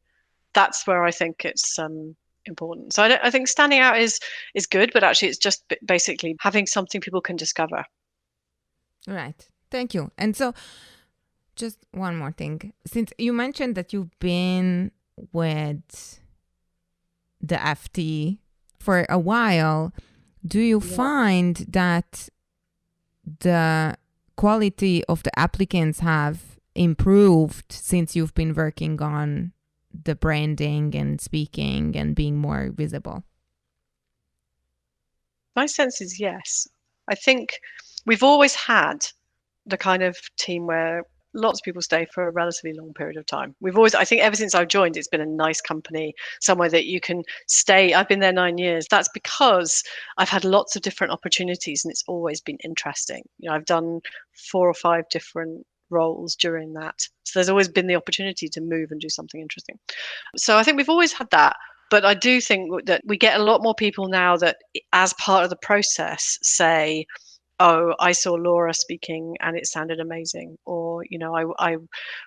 that's 0.52 0.86
where 0.86 1.04
i 1.04 1.10
think 1.10 1.44
it's 1.44 1.78
um 1.78 2.16
important. 2.46 2.92
So 2.92 3.02
I, 3.02 3.18
I 3.26 3.30
think 3.30 3.48
standing 3.48 3.80
out 3.80 3.98
is 3.98 4.20
is 4.54 4.66
good 4.66 4.90
but 4.92 5.02
actually 5.02 5.28
it's 5.28 5.38
just 5.38 5.64
basically 5.84 6.36
having 6.40 6.66
something 6.66 7.00
people 7.00 7.20
can 7.20 7.36
discover. 7.36 7.84
Right. 9.06 9.48
Thank 9.70 9.94
you. 9.94 10.10
And 10.18 10.36
so 10.36 10.54
just 11.54 11.78
one 11.92 12.16
more 12.16 12.32
thing. 12.32 12.72
Since 12.86 13.12
you 13.18 13.32
mentioned 13.32 13.74
that 13.76 13.92
you've 13.92 14.16
been 14.18 14.92
with 15.32 16.20
the 17.40 17.56
FT 17.56 18.38
for 18.78 19.06
a 19.08 19.18
while, 19.18 19.92
do 20.46 20.60
you 20.60 20.80
yeah. 20.82 20.96
find 20.96 21.56
that 21.68 22.28
the 23.40 23.96
quality 24.36 25.04
of 25.04 25.22
the 25.22 25.36
applicants 25.38 26.00
have 26.00 26.58
improved 26.74 27.72
since 27.72 28.14
you've 28.14 28.34
been 28.34 28.54
working 28.54 29.00
on 29.02 29.52
the 30.04 30.14
branding 30.14 30.94
and 30.94 31.20
speaking 31.20 31.96
and 31.96 32.14
being 32.14 32.36
more 32.36 32.70
visible? 32.72 33.24
My 35.56 35.66
sense 35.66 36.00
is 36.00 36.20
yes. 36.20 36.68
I 37.08 37.14
think 37.14 37.58
we've 38.04 38.22
always 38.22 38.54
had 38.54 39.06
the 39.64 39.78
kind 39.78 40.02
of 40.02 40.16
team 40.36 40.66
where 40.66 41.02
lots 41.36 41.60
of 41.60 41.64
people 41.64 41.82
stay 41.82 42.06
for 42.12 42.26
a 42.26 42.30
relatively 42.30 42.72
long 42.72 42.92
period 42.94 43.16
of 43.16 43.26
time. 43.26 43.54
We've 43.60 43.76
always, 43.76 43.94
I 43.94 44.04
think, 44.04 44.22
ever 44.22 44.36
since 44.36 44.54
I've 44.54 44.68
joined, 44.68 44.96
it's 44.96 45.08
been 45.08 45.20
a 45.20 45.26
nice 45.26 45.60
company, 45.60 46.14
somewhere 46.40 46.68
that 46.70 46.86
you 46.86 47.00
can 47.00 47.22
stay. 47.46 47.94
I've 47.94 48.08
been 48.08 48.20
there 48.20 48.32
nine 48.32 48.58
years. 48.58 48.86
That's 48.90 49.08
because 49.12 49.82
I've 50.18 50.28
had 50.28 50.44
lots 50.44 50.74
of 50.76 50.82
different 50.82 51.12
opportunities 51.12 51.84
and 51.84 51.92
it's 51.92 52.04
always 52.08 52.40
been 52.40 52.58
interesting. 52.64 53.22
You 53.38 53.50
know, 53.50 53.56
I've 53.56 53.66
done 53.66 54.00
four 54.50 54.68
or 54.68 54.74
five 54.74 55.04
different 55.10 55.66
roles 55.90 56.34
during 56.34 56.72
that. 56.74 56.94
So 57.24 57.38
there's 57.38 57.48
always 57.48 57.68
been 57.68 57.86
the 57.86 57.96
opportunity 57.96 58.48
to 58.48 58.60
move 58.60 58.90
and 58.90 59.00
do 59.00 59.08
something 59.08 59.40
interesting. 59.40 59.78
So 60.36 60.58
I 60.58 60.62
think 60.62 60.76
we've 60.76 60.88
always 60.88 61.12
had 61.12 61.30
that. 61.30 61.56
But 61.88 62.04
I 62.04 62.14
do 62.14 62.40
think 62.40 62.86
that 62.86 63.02
we 63.06 63.16
get 63.16 63.38
a 63.38 63.44
lot 63.44 63.62
more 63.62 63.74
people 63.74 64.08
now 64.08 64.36
that, 64.38 64.56
as 64.92 65.12
part 65.14 65.44
of 65.44 65.50
the 65.50 65.56
process, 65.62 66.36
say, 66.42 67.06
oh 67.60 67.94
i 67.98 68.12
saw 68.12 68.34
laura 68.34 68.74
speaking 68.74 69.34
and 69.40 69.56
it 69.56 69.66
sounded 69.66 69.98
amazing 70.00 70.56
or 70.66 70.85
you 71.08 71.18
know 71.18 71.34
i, 71.34 71.72
I 71.72 71.76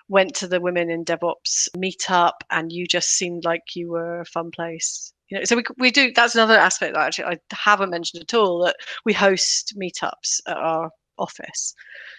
went 0.08 0.34
to 0.36 0.48
the 0.48 0.60
women 0.60 0.90
in 0.90 1.04
devops 1.04 1.68
meetup 1.76 2.34
and 2.50 2.72
you 2.72 2.86
just 2.86 3.10
seemed 3.10 3.44
like 3.44 3.62
you 3.74 3.90
were 3.90 4.20
a 4.20 4.26
fun 4.26 4.50
place 4.50 5.12
you 5.28 5.38
know 5.38 5.44
so 5.44 5.56
we, 5.56 5.64
we 5.78 5.90
do 5.90 6.12
that's 6.14 6.34
another 6.34 6.56
aspect 6.58 6.94
that 6.94 7.06
actually 7.06 7.24
i 7.24 7.38
haven't 7.52 7.90
mentioned 7.90 8.22
at 8.22 8.34
all 8.34 8.64
that 8.64 8.76
we 9.04 9.12
host 9.12 9.74
meetups 9.80 10.40
at 10.46 10.56
our 10.56 10.90
office 11.18 11.74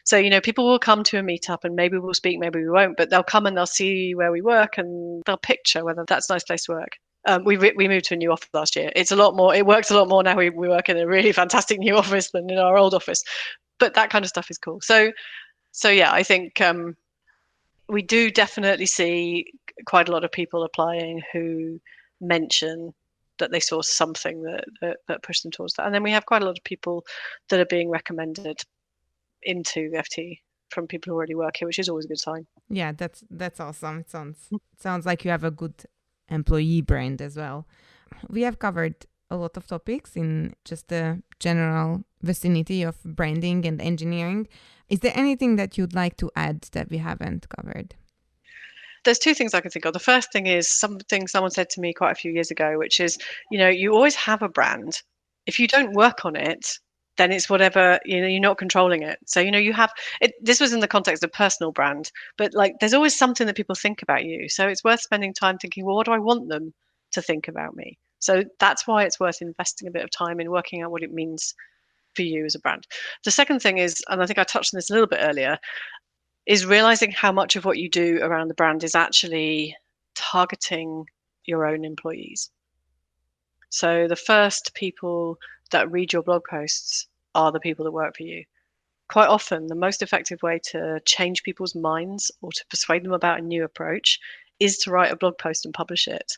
so 0.06 0.16
you 0.16 0.30
know 0.30 0.42
people 0.42 0.68
will 0.68 0.80
come 0.80 1.04
to 1.04 1.18
a 1.18 1.24
meetup 1.24 1.60
and 1.64 1.76
maybe 1.76 1.98
we'll 1.98 2.14
speak 2.14 2.40
maybe 2.40 2.60
we 2.60 2.70
won't 2.70 2.96
but 2.98 3.10
they'll 3.10 3.24
come 3.24 3.46
and 3.48 3.58
they'll 3.58 3.66
see 3.66 4.14
where 4.14 4.32
we 4.32 4.42
work 4.42 4.78
and 4.78 5.24
they'll 5.26 5.38
picture 5.38 5.84
whether 5.84 6.06
that's 6.08 6.30
a 6.30 6.34
nice 6.34 6.44
place 6.44 6.66
to 6.66 6.74
work 6.74 6.98
um, 7.26 7.44
we 7.44 7.58
we 7.58 7.88
moved 7.88 8.06
to 8.06 8.16
a 8.16 8.18
new 8.18 8.32
office 8.32 8.50
last 8.54 8.76
year. 8.76 8.92
It's 8.96 9.12
a 9.12 9.16
lot 9.16 9.36
more. 9.36 9.54
It 9.54 9.66
works 9.66 9.92
a 9.92 9.96
lot 9.96 10.08
more 10.08 10.24
now. 10.24 10.36
We 10.36 10.50
we 10.50 10.68
work 10.68 10.90
in 10.90 10.98
a 10.98 11.06
really 11.06 11.32
fantastic 11.44 11.80
new 11.80 11.96
office 11.96 12.32
than 12.32 12.50
in 12.50 12.58
our 12.58 12.78
old 12.78 12.94
office, 12.94 13.24
but 13.80 13.94
that 13.94 14.10
kind 14.10 14.26
of 14.26 14.30
stuff 14.30 14.50
is 14.50 14.58
cool. 14.58 14.80
So 14.82 15.12
so 15.72 15.90
yeah, 15.90 16.12
I 16.12 16.24
think 16.24 16.60
um, 16.62 16.96
we 17.88 18.02
do 18.02 18.32
definitely 18.32 18.86
see 18.86 19.54
quite 19.86 20.10
a 20.10 20.12
lot 20.12 20.24
of 20.24 20.32
people 20.32 20.64
applying 20.64 21.22
who 21.32 21.80
mention 22.20 22.94
that 23.40 23.52
they 23.52 23.60
saw 23.60 23.82
something 23.82 24.44
that, 24.44 24.66
that, 24.82 24.98
that 25.08 25.24
pushed 25.24 25.44
them 25.44 25.52
towards 25.52 25.74
that. 25.74 25.86
And 25.86 25.96
then 25.96 26.04
we 26.04 26.12
have 26.12 26.26
quite 26.26 26.42
a 26.42 26.46
lot 26.46 26.58
of 26.58 26.64
people 26.64 27.04
that 27.50 27.60
are 27.60 27.66
being 27.66 27.90
recommended 27.90 28.62
into 29.44 29.90
the 29.90 29.98
FT 29.98 30.40
from 30.70 30.88
people 30.88 31.12
who 31.12 31.18
already 31.18 31.36
work 31.36 31.58
here, 31.58 31.68
which 31.68 31.80
is 31.80 31.90
always 31.90 32.06
a 32.06 32.10
good 32.10 32.20
sign. 32.20 32.46
Yeah, 32.70 32.92
that's 32.94 33.24
that's 33.30 33.60
awesome. 33.60 34.00
It 34.00 34.10
sounds 34.10 34.50
sounds 34.78 35.06
like 35.06 35.26
you 35.26 35.32
have 35.32 35.44
a 35.44 35.52
good 35.52 35.84
employee 36.30 36.82
brand 36.82 37.22
as 37.22 37.36
well. 37.36 37.68
We 38.30 38.44
have 38.44 38.60
covered 38.60 39.06
a 39.30 39.36
lot 39.36 39.58
of 39.58 39.68
topics 39.68 40.16
in 40.16 40.54
just 40.64 40.88
the 40.88 41.22
general 41.40 42.04
vicinity 42.22 42.84
of 42.84 43.02
branding 43.04 43.66
and 43.66 43.82
engineering. 43.82 44.48
Is 44.90 45.00
there 45.00 45.14
anything 45.16 45.56
that 45.56 45.78
you'd 45.78 45.96
like 45.96 46.18
to 46.18 46.30
add 46.36 46.62
that 46.74 46.90
we 46.90 46.98
haven't 46.98 47.48
covered? 47.50 47.96
there's 49.04 49.20
two 49.20 49.34
things 49.34 49.54
I 49.54 49.62
can 49.62 49.72
think 49.72 49.86
of. 49.86 49.94
The 49.94 50.00
first 50.00 50.32
thing 50.32 50.48
is 50.48 50.72
something 50.72 51.28
someone 51.28 51.52
said 51.52 51.70
to 51.72 51.82
me 51.82 51.94
quite 51.94 52.12
a 52.12 52.16
few 52.16 52.32
years 52.32 52.52
ago, 52.52 52.78
which 52.78 53.00
is, 53.00 53.18
you 53.50 53.58
know, 53.58 53.68
you 53.68 53.94
always 53.94 54.16
have 54.16 54.42
a 54.42 54.50
brand. 54.50 55.02
If 55.46 55.60
you 55.60 55.68
don't 55.68 55.94
work 55.94 56.24
on 56.26 56.36
it, 56.36 56.78
then 57.18 57.32
it's 57.32 57.50
whatever 57.50 58.00
you 58.06 58.22
know 58.22 58.28
you're 58.28 58.40
not 58.40 58.58
controlling 58.58 59.04
it 59.04 59.20
so 59.26 59.42
you 59.42 59.52
know 59.52 59.60
you 59.60 59.74
have 59.74 59.92
it 60.22 60.32
this 60.42 60.62
was 60.62 60.72
in 60.72 60.80
the 60.80 60.88
context 60.88 61.24
of 61.24 61.32
personal 61.34 61.72
brand 61.72 62.10
but 62.38 62.54
like 62.54 62.74
there's 62.80 62.94
always 62.94 63.16
something 63.16 63.46
that 63.46 63.56
people 63.56 63.76
think 63.76 64.02
about 64.02 64.24
you 64.24 64.48
so 64.48 64.68
it's 64.68 64.84
worth 64.84 65.02
spending 65.02 65.34
time 65.34 65.58
thinking 65.58 65.86
well 65.86 65.96
what 65.96 66.06
do 66.06 66.14
i 66.14 66.18
want 66.18 66.48
them 66.48 66.74
to 67.12 67.22
think 67.22 67.50
about 67.50 67.76
me 67.76 67.98
so 68.20 68.44
that's 68.60 68.88
why 68.88 69.04
it's 69.04 69.20
worth 69.20 69.42
investing 69.42 69.90
a 69.90 69.92
bit 69.92 70.04
of 70.04 70.10
time 70.10 70.40
in 70.40 70.50
working 70.50 70.82
out 70.82 70.90
what 70.90 71.04
it 71.04 71.12
means 71.12 71.54
for 72.16 72.22
you 72.22 72.46
as 72.46 72.56
a 72.56 72.60
brand 72.60 72.86
the 73.24 73.32
second 73.32 73.60
thing 73.60 73.78
is 73.78 74.04
and 74.10 74.22
i 74.22 74.26
think 74.26 74.40
i 74.40 74.44
touched 74.44 74.74
on 74.74 74.78
this 74.78 74.90
a 74.90 74.94
little 74.94 75.08
bit 75.08 75.20
earlier 75.22 75.58
is 76.46 76.66
realizing 76.66 77.12
how 77.12 77.32
much 77.32 77.56
of 77.56 77.66
what 77.66 77.78
you 77.78 77.90
do 77.90 78.20
around 78.22 78.48
the 78.48 78.54
brand 78.54 78.84
is 78.84 78.96
actually 78.96 79.76
targeting 80.16 81.06
your 81.46 81.66
own 81.66 81.86
employees. 81.86 82.50
So 83.70 84.08
the 84.08 84.16
first 84.16 84.74
people 84.74 85.38
that 85.72 85.92
read 85.92 86.14
your 86.14 86.24
blog 86.24 86.44
posts 86.50 87.08
are 87.36 87.52
the 87.52 87.60
people 87.60 87.86
that 87.86 87.92
work 87.92 88.18
for 88.18 88.24
you. 88.24 88.44
Quite 89.10 89.28
often, 89.28 89.68
the 89.68 89.76
most 89.76 90.02
effective 90.02 90.42
way 90.42 90.60
to 90.72 91.00
change 91.06 91.44
people's 91.44 91.76
minds 91.76 92.32
or 92.42 92.52
to 92.52 92.66
persuade 92.70 93.04
them 93.04 93.14
about 93.14 93.40
a 93.40 93.44
new 93.44 93.64
approach 93.64 94.20
is 94.60 94.78
to 94.80 94.92
write 94.92 95.12
a 95.12 95.18
blog 95.18 95.38
post 95.38 95.66
and 95.66 95.74
publish 95.74 96.08
it 96.08 96.38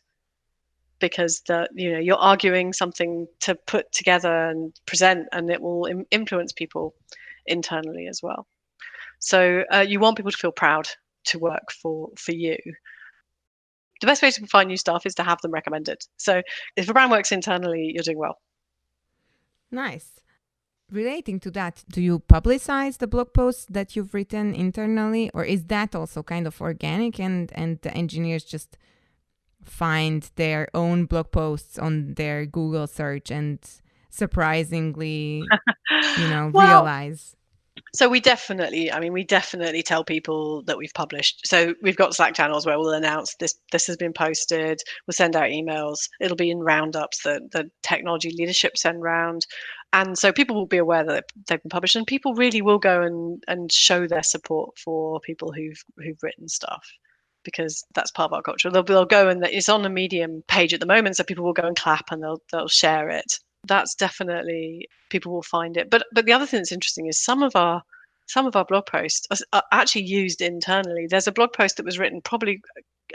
because 1.08 1.42
the 1.48 1.68
you 1.74 1.92
know 1.92 2.00
you're 2.00 2.26
arguing 2.32 2.74
something 2.74 3.28
to 3.40 3.56
put 3.74 3.92
together 3.92 4.36
and 4.50 4.74
present 4.86 5.28
and 5.32 5.50
it 5.50 5.62
will 5.62 5.86
Im- 5.86 6.06
influence 6.12 6.52
people 6.52 6.94
internally 7.46 8.08
as 8.08 8.22
well 8.24 8.48
so 9.24 9.64
uh, 9.74 9.86
you 9.88 10.02
want 10.02 10.18
people 10.18 10.32
to 10.32 10.38
feel 10.38 10.52
proud 10.52 10.90
to 11.26 11.40
work 11.40 11.72
for 11.72 12.10
for 12.18 12.34
you. 12.34 12.58
The 14.02 14.08
best 14.08 14.22
way 14.22 14.32
to 14.32 14.48
find 14.48 14.68
new 14.68 14.78
staff 14.78 15.06
is 15.06 15.16
to 15.16 15.24
have 15.24 15.40
them 15.42 15.52
recommended. 15.52 16.00
So 16.18 16.42
if 16.76 16.90
a 16.90 16.94
brand 16.94 17.12
works 17.12 17.32
internally, 17.32 17.92
you're 17.94 18.04
doing 18.04 18.18
well. 18.18 18.38
Nice. 19.72 20.10
Relating 20.92 21.40
to 21.40 21.52
that, 21.52 21.84
do 21.90 22.02
you 22.02 22.20
publicize 22.20 22.98
the 22.98 23.08
blog 23.08 23.34
posts 23.34 23.66
that 23.70 23.96
you've 23.96 24.14
written 24.14 24.54
internally, 24.54 25.32
or 25.34 25.46
is 25.46 25.64
that 25.68 25.96
also 25.96 26.22
kind 26.22 26.46
of 26.46 26.60
organic 26.62 27.20
and 27.20 27.52
and 27.56 27.80
the 27.82 27.94
engineers 27.94 28.44
just 28.44 28.78
find 29.66 30.30
their 30.36 30.68
own 30.74 31.06
blog 31.06 31.32
posts 31.32 31.78
on 31.78 32.14
their 32.16 32.46
Google 32.46 32.88
search 32.88 33.32
and 33.32 33.60
surprisingly, 34.10 35.44
you 36.18 36.28
know, 36.28 36.52
well, 36.54 36.82
realize? 36.84 37.36
So 37.96 38.10
we 38.10 38.20
definitely, 38.20 38.92
I 38.92 39.00
mean, 39.00 39.14
we 39.14 39.24
definitely 39.24 39.84
tell 39.84 40.04
people 40.04 40.64
that 40.64 40.78
we've 40.78 40.94
published. 40.94 41.46
So 41.46 41.76
we've 41.82 41.96
got 41.96 42.16
Slack 42.16 42.34
channels 42.34 42.66
where 42.66 42.78
we'll 42.80 42.94
announce 42.94 43.36
this 43.40 43.56
this 43.72 43.88
has 43.88 43.98
been 43.98 44.14
posted. 44.14 44.80
We'll 45.06 45.14
send 45.14 45.36
out 45.36 45.50
emails. 45.50 46.10
It'll 46.20 46.38
be 46.38 46.52
in 46.52 46.60
roundups 46.60 47.24
that 47.24 47.52
the 47.52 47.70
technology 47.82 48.32
leadership 48.32 48.78
send 48.78 49.02
round, 49.02 49.46
and 49.92 50.18
so 50.18 50.32
people 50.32 50.56
will 50.56 50.66
be 50.66 50.78
aware 50.78 51.04
that 51.04 51.26
they've 51.48 51.62
been 51.62 51.70
published. 51.70 51.96
And 51.96 52.08
people 52.08 52.34
really 52.34 52.62
will 52.62 52.80
go 52.80 53.02
and 53.02 53.44
and 53.48 53.72
show 53.72 54.08
their 54.08 54.24
support 54.24 54.78
for 54.78 55.20
people 55.20 55.52
who've 55.52 55.84
who've 55.98 56.22
written 56.24 56.48
stuff 56.48 56.88
because 57.44 57.84
that's 57.96 58.12
part 58.12 58.32
of 58.32 58.34
our 58.34 58.42
culture. 58.42 58.70
They'll, 58.70 58.84
they'll 58.84 59.06
go 59.06 59.30
and 59.30 59.44
it's 59.46 59.70
on 59.70 59.84
the 59.84 59.90
Medium 59.90 60.44
page 60.48 60.74
at 60.74 60.80
the 60.80 60.86
moment, 60.86 61.18
so 61.18 61.24
people 61.24 61.44
will 61.44 61.54
go 61.54 61.68
and 61.68 61.78
clap 61.78 62.12
and 62.12 62.22
they'll 62.24 62.42
they'll 62.52 62.68
share 62.68 63.10
it 63.10 63.40
that's 63.68 63.96
definitely 63.96 64.88
people 65.10 65.32
will 65.32 65.44
find 65.44 65.78
it. 65.78 65.90
But 65.90 66.06
but 66.14 66.26
the 66.26 66.34
other 66.34 66.46
thing 66.46 66.60
that's 66.60 66.72
interesting 66.72 67.08
is 67.08 67.24
some 67.24 67.44
of 67.44 67.56
our 67.56 67.82
some 68.28 68.46
of 68.46 68.56
our 68.56 68.66
blog 68.66 68.86
posts 68.86 69.28
are 69.52 69.64
actually 69.72 70.04
used 70.04 70.42
internally. 70.42 71.08
There's 71.10 71.28
a 71.28 71.32
blog 71.32 71.54
post 71.54 71.78
that 71.78 71.86
was 71.86 72.00
written 72.00 72.22
probably 72.22 72.62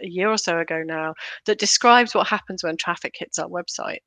a 0.02 0.06
year 0.06 0.30
or 0.30 0.38
so 0.38 0.58
ago 0.58 0.82
now 0.84 1.14
that 1.46 1.58
describes 1.58 2.14
what 2.14 2.26
happens 2.26 2.62
when 2.62 2.76
traffic 2.76 3.14
hits 3.18 3.38
our 3.38 3.48
website. 3.48 4.00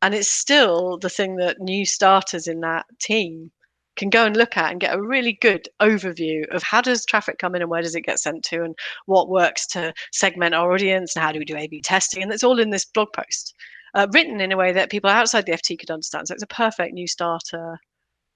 And 0.00 0.14
it's 0.14 0.30
still 0.30 0.96
the 0.96 1.10
thing 1.10 1.36
that 1.36 1.60
new 1.60 1.84
starters 1.84 2.46
in 2.46 2.60
that 2.60 2.86
team 3.00 3.50
can 3.98 4.08
go 4.08 4.24
and 4.24 4.36
look 4.36 4.56
at 4.56 4.70
and 4.70 4.80
get 4.80 4.94
a 4.94 5.02
really 5.02 5.34
good 5.40 5.68
overview 5.80 6.48
of 6.54 6.62
how 6.62 6.80
does 6.80 7.04
traffic 7.04 7.38
come 7.38 7.54
in 7.54 7.62
and 7.62 7.70
where 7.70 7.82
does 7.82 7.94
it 7.94 8.02
get 8.02 8.18
sent 8.18 8.42
to 8.44 8.62
and 8.62 8.74
what 9.06 9.28
works 9.28 9.66
to 9.66 9.92
segment 10.12 10.54
our 10.54 10.72
audience 10.72 11.14
and 11.14 11.22
how 11.22 11.32
do 11.32 11.38
we 11.38 11.44
do 11.44 11.56
A/B 11.56 11.82
testing 11.82 12.22
and 12.22 12.32
it's 12.32 12.44
all 12.44 12.58
in 12.58 12.70
this 12.70 12.86
blog 12.86 13.08
post 13.12 13.54
uh, 13.94 14.06
written 14.12 14.40
in 14.40 14.52
a 14.52 14.56
way 14.56 14.72
that 14.72 14.90
people 14.90 15.10
outside 15.10 15.46
the 15.46 15.52
FT 15.52 15.78
could 15.78 15.90
understand. 15.90 16.28
So 16.28 16.34
it's 16.34 16.42
a 16.42 16.46
perfect 16.46 16.94
new 16.94 17.06
starter 17.06 17.78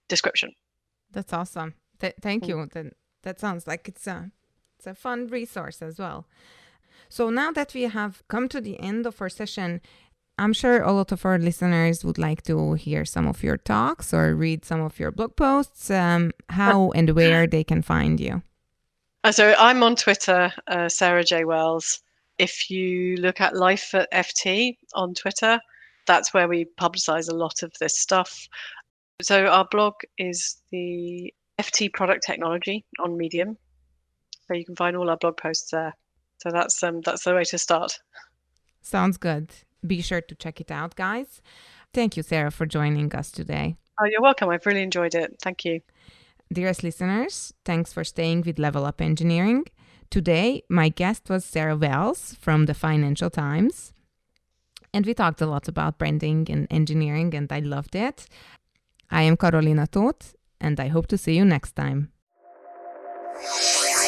description. 0.08 0.50
That's 1.10 1.32
awesome. 1.32 1.74
Th- 2.00 2.14
thank 2.20 2.48
you. 2.48 2.66
That 2.72 2.94
that 3.22 3.40
sounds 3.40 3.66
like 3.66 3.88
it's 3.88 4.06
a 4.06 4.30
it's 4.78 4.86
a 4.86 4.94
fun 4.94 5.28
resource 5.28 5.82
as 5.82 5.98
well. 5.98 6.26
So 7.08 7.30
now 7.30 7.52
that 7.52 7.74
we 7.74 7.82
have 7.82 8.22
come 8.28 8.48
to 8.48 8.60
the 8.60 8.80
end 8.80 9.06
of 9.06 9.20
our 9.20 9.28
session, 9.28 9.80
I'm 10.38 10.52
sure 10.52 10.82
a 10.82 10.92
lot 10.92 11.12
of 11.12 11.24
our 11.24 11.38
listeners 11.38 12.04
would 12.04 12.18
like 12.18 12.42
to 12.42 12.74
hear 12.74 13.04
some 13.04 13.26
of 13.26 13.42
your 13.42 13.58
talks 13.58 14.12
or 14.14 14.34
read 14.34 14.64
some 14.64 14.80
of 14.80 14.98
your 14.98 15.10
blog 15.10 15.36
posts. 15.36 15.90
Um, 15.90 16.32
how 16.48 16.90
and 16.92 17.10
where 17.10 17.46
they 17.46 17.64
can 17.64 17.82
find 17.82 18.18
you? 18.18 18.42
Uh, 19.24 19.32
so 19.32 19.54
I'm 19.58 19.82
on 19.82 19.94
Twitter, 19.94 20.52
uh, 20.66 20.88
Sarah 20.88 21.22
J 21.22 21.44
Wells 21.44 22.02
if 22.38 22.70
you 22.70 23.16
look 23.16 23.40
at 23.40 23.56
Life 23.56 23.94
at 23.94 24.10
FT 24.12 24.76
on 24.94 25.14
Twitter, 25.14 25.60
that's 26.06 26.34
where 26.34 26.48
we 26.48 26.66
publicize 26.80 27.30
a 27.30 27.34
lot 27.34 27.62
of 27.62 27.72
this 27.78 27.98
stuff. 27.98 28.48
So 29.20 29.46
our 29.46 29.66
blog 29.70 29.94
is 30.18 30.60
the 30.70 31.32
FT 31.60 31.92
Product 31.92 32.24
Technology 32.24 32.84
on 32.98 33.16
Medium, 33.16 33.56
So 34.48 34.54
you 34.54 34.64
can 34.64 34.74
find 34.74 34.96
all 34.96 35.08
our 35.08 35.16
blog 35.16 35.36
posts 35.36 35.70
there. 35.70 35.94
So 36.38 36.50
that's 36.50 36.82
um 36.82 37.00
that's 37.02 37.22
the 37.22 37.34
way 37.34 37.44
to 37.44 37.58
start. 37.58 38.00
Sounds 38.80 39.16
good. 39.16 39.50
Be 39.86 40.00
sure 40.00 40.20
to 40.20 40.34
check 40.34 40.60
it 40.60 40.70
out, 40.70 40.94
guys. 40.94 41.40
Thank 41.92 42.16
you, 42.16 42.22
Sarah, 42.22 42.50
for 42.50 42.66
joining 42.66 43.14
us 43.14 43.30
today. 43.30 43.76
Oh, 44.00 44.06
you're 44.06 44.22
welcome. 44.22 44.48
I've 44.48 44.64
really 44.66 44.82
enjoyed 44.82 45.14
it. 45.14 45.36
Thank 45.42 45.64
you. 45.64 45.80
Dearest 46.52 46.82
listeners, 46.82 47.54
thanks 47.64 47.92
for 47.92 48.04
staying 48.04 48.42
with 48.42 48.58
Level 48.58 48.84
Up 48.84 49.00
Engineering. 49.00 49.64
Today, 50.10 50.62
my 50.68 50.90
guest 50.90 51.30
was 51.30 51.44
Sarah 51.44 51.76
Wells 51.76 52.36
from 52.40 52.66
the 52.66 52.74
Financial 52.74 53.30
Times. 53.30 53.94
And 54.92 55.06
we 55.06 55.14
talked 55.14 55.40
a 55.40 55.46
lot 55.46 55.68
about 55.68 55.96
branding 55.96 56.46
and 56.50 56.66
engineering, 56.70 57.34
and 57.34 57.50
I 57.50 57.60
loved 57.60 57.94
it. 57.94 58.26
I 59.10 59.22
am 59.22 59.38
Carolina 59.38 59.86
Toth, 59.86 60.34
and 60.60 60.78
I 60.78 60.88
hope 60.88 61.06
to 61.08 61.16
see 61.16 61.36
you 61.36 61.46
next 61.46 61.72
time. 61.72 62.12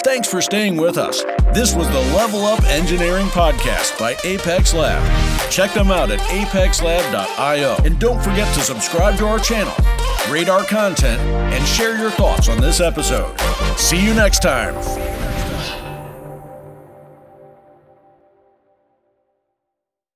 Thanks 0.05 0.29
for 0.29 0.43
staying 0.43 0.77
with 0.77 0.99
us. 0.99 1.25
This 1.53 1.74
was 1.74 1.88
the 1.90 2.01
Level 2.16 2.45
Up 2.47 2.62
Engineering 2.64 3.26
Podcast 3.26 3.99
by 3.99 4.16
Apex 4.24 4.74
Lab. 4.74 5.03
Check 5.51 5.72
them 5.72 5.90
out 5.90 6.11
at 6.11 6.18
apexlab.io. 6.20 7.76
And 7.84 7.99
don't 8.01 8.20
forget 8.20 8.53
to 8.55 8.61
subscribe 8.61 9.16
to 9.18 9.26
our 9.26 9.38
channel, 9.38 9.74
rate 10.32 10.49
our 10.49 10.64
content, 10.64 11.20
and 11.20 11.64
share 11.66 11.97
your 11.97 12.11
thoughts 12.11 12.49
on 12.49 12.61
this 12.61 12.80
episode. 12.80 13.38
See 13.78 14.05
you 14.05 14.14
next 14.14 14.42
time. 14.42 14.74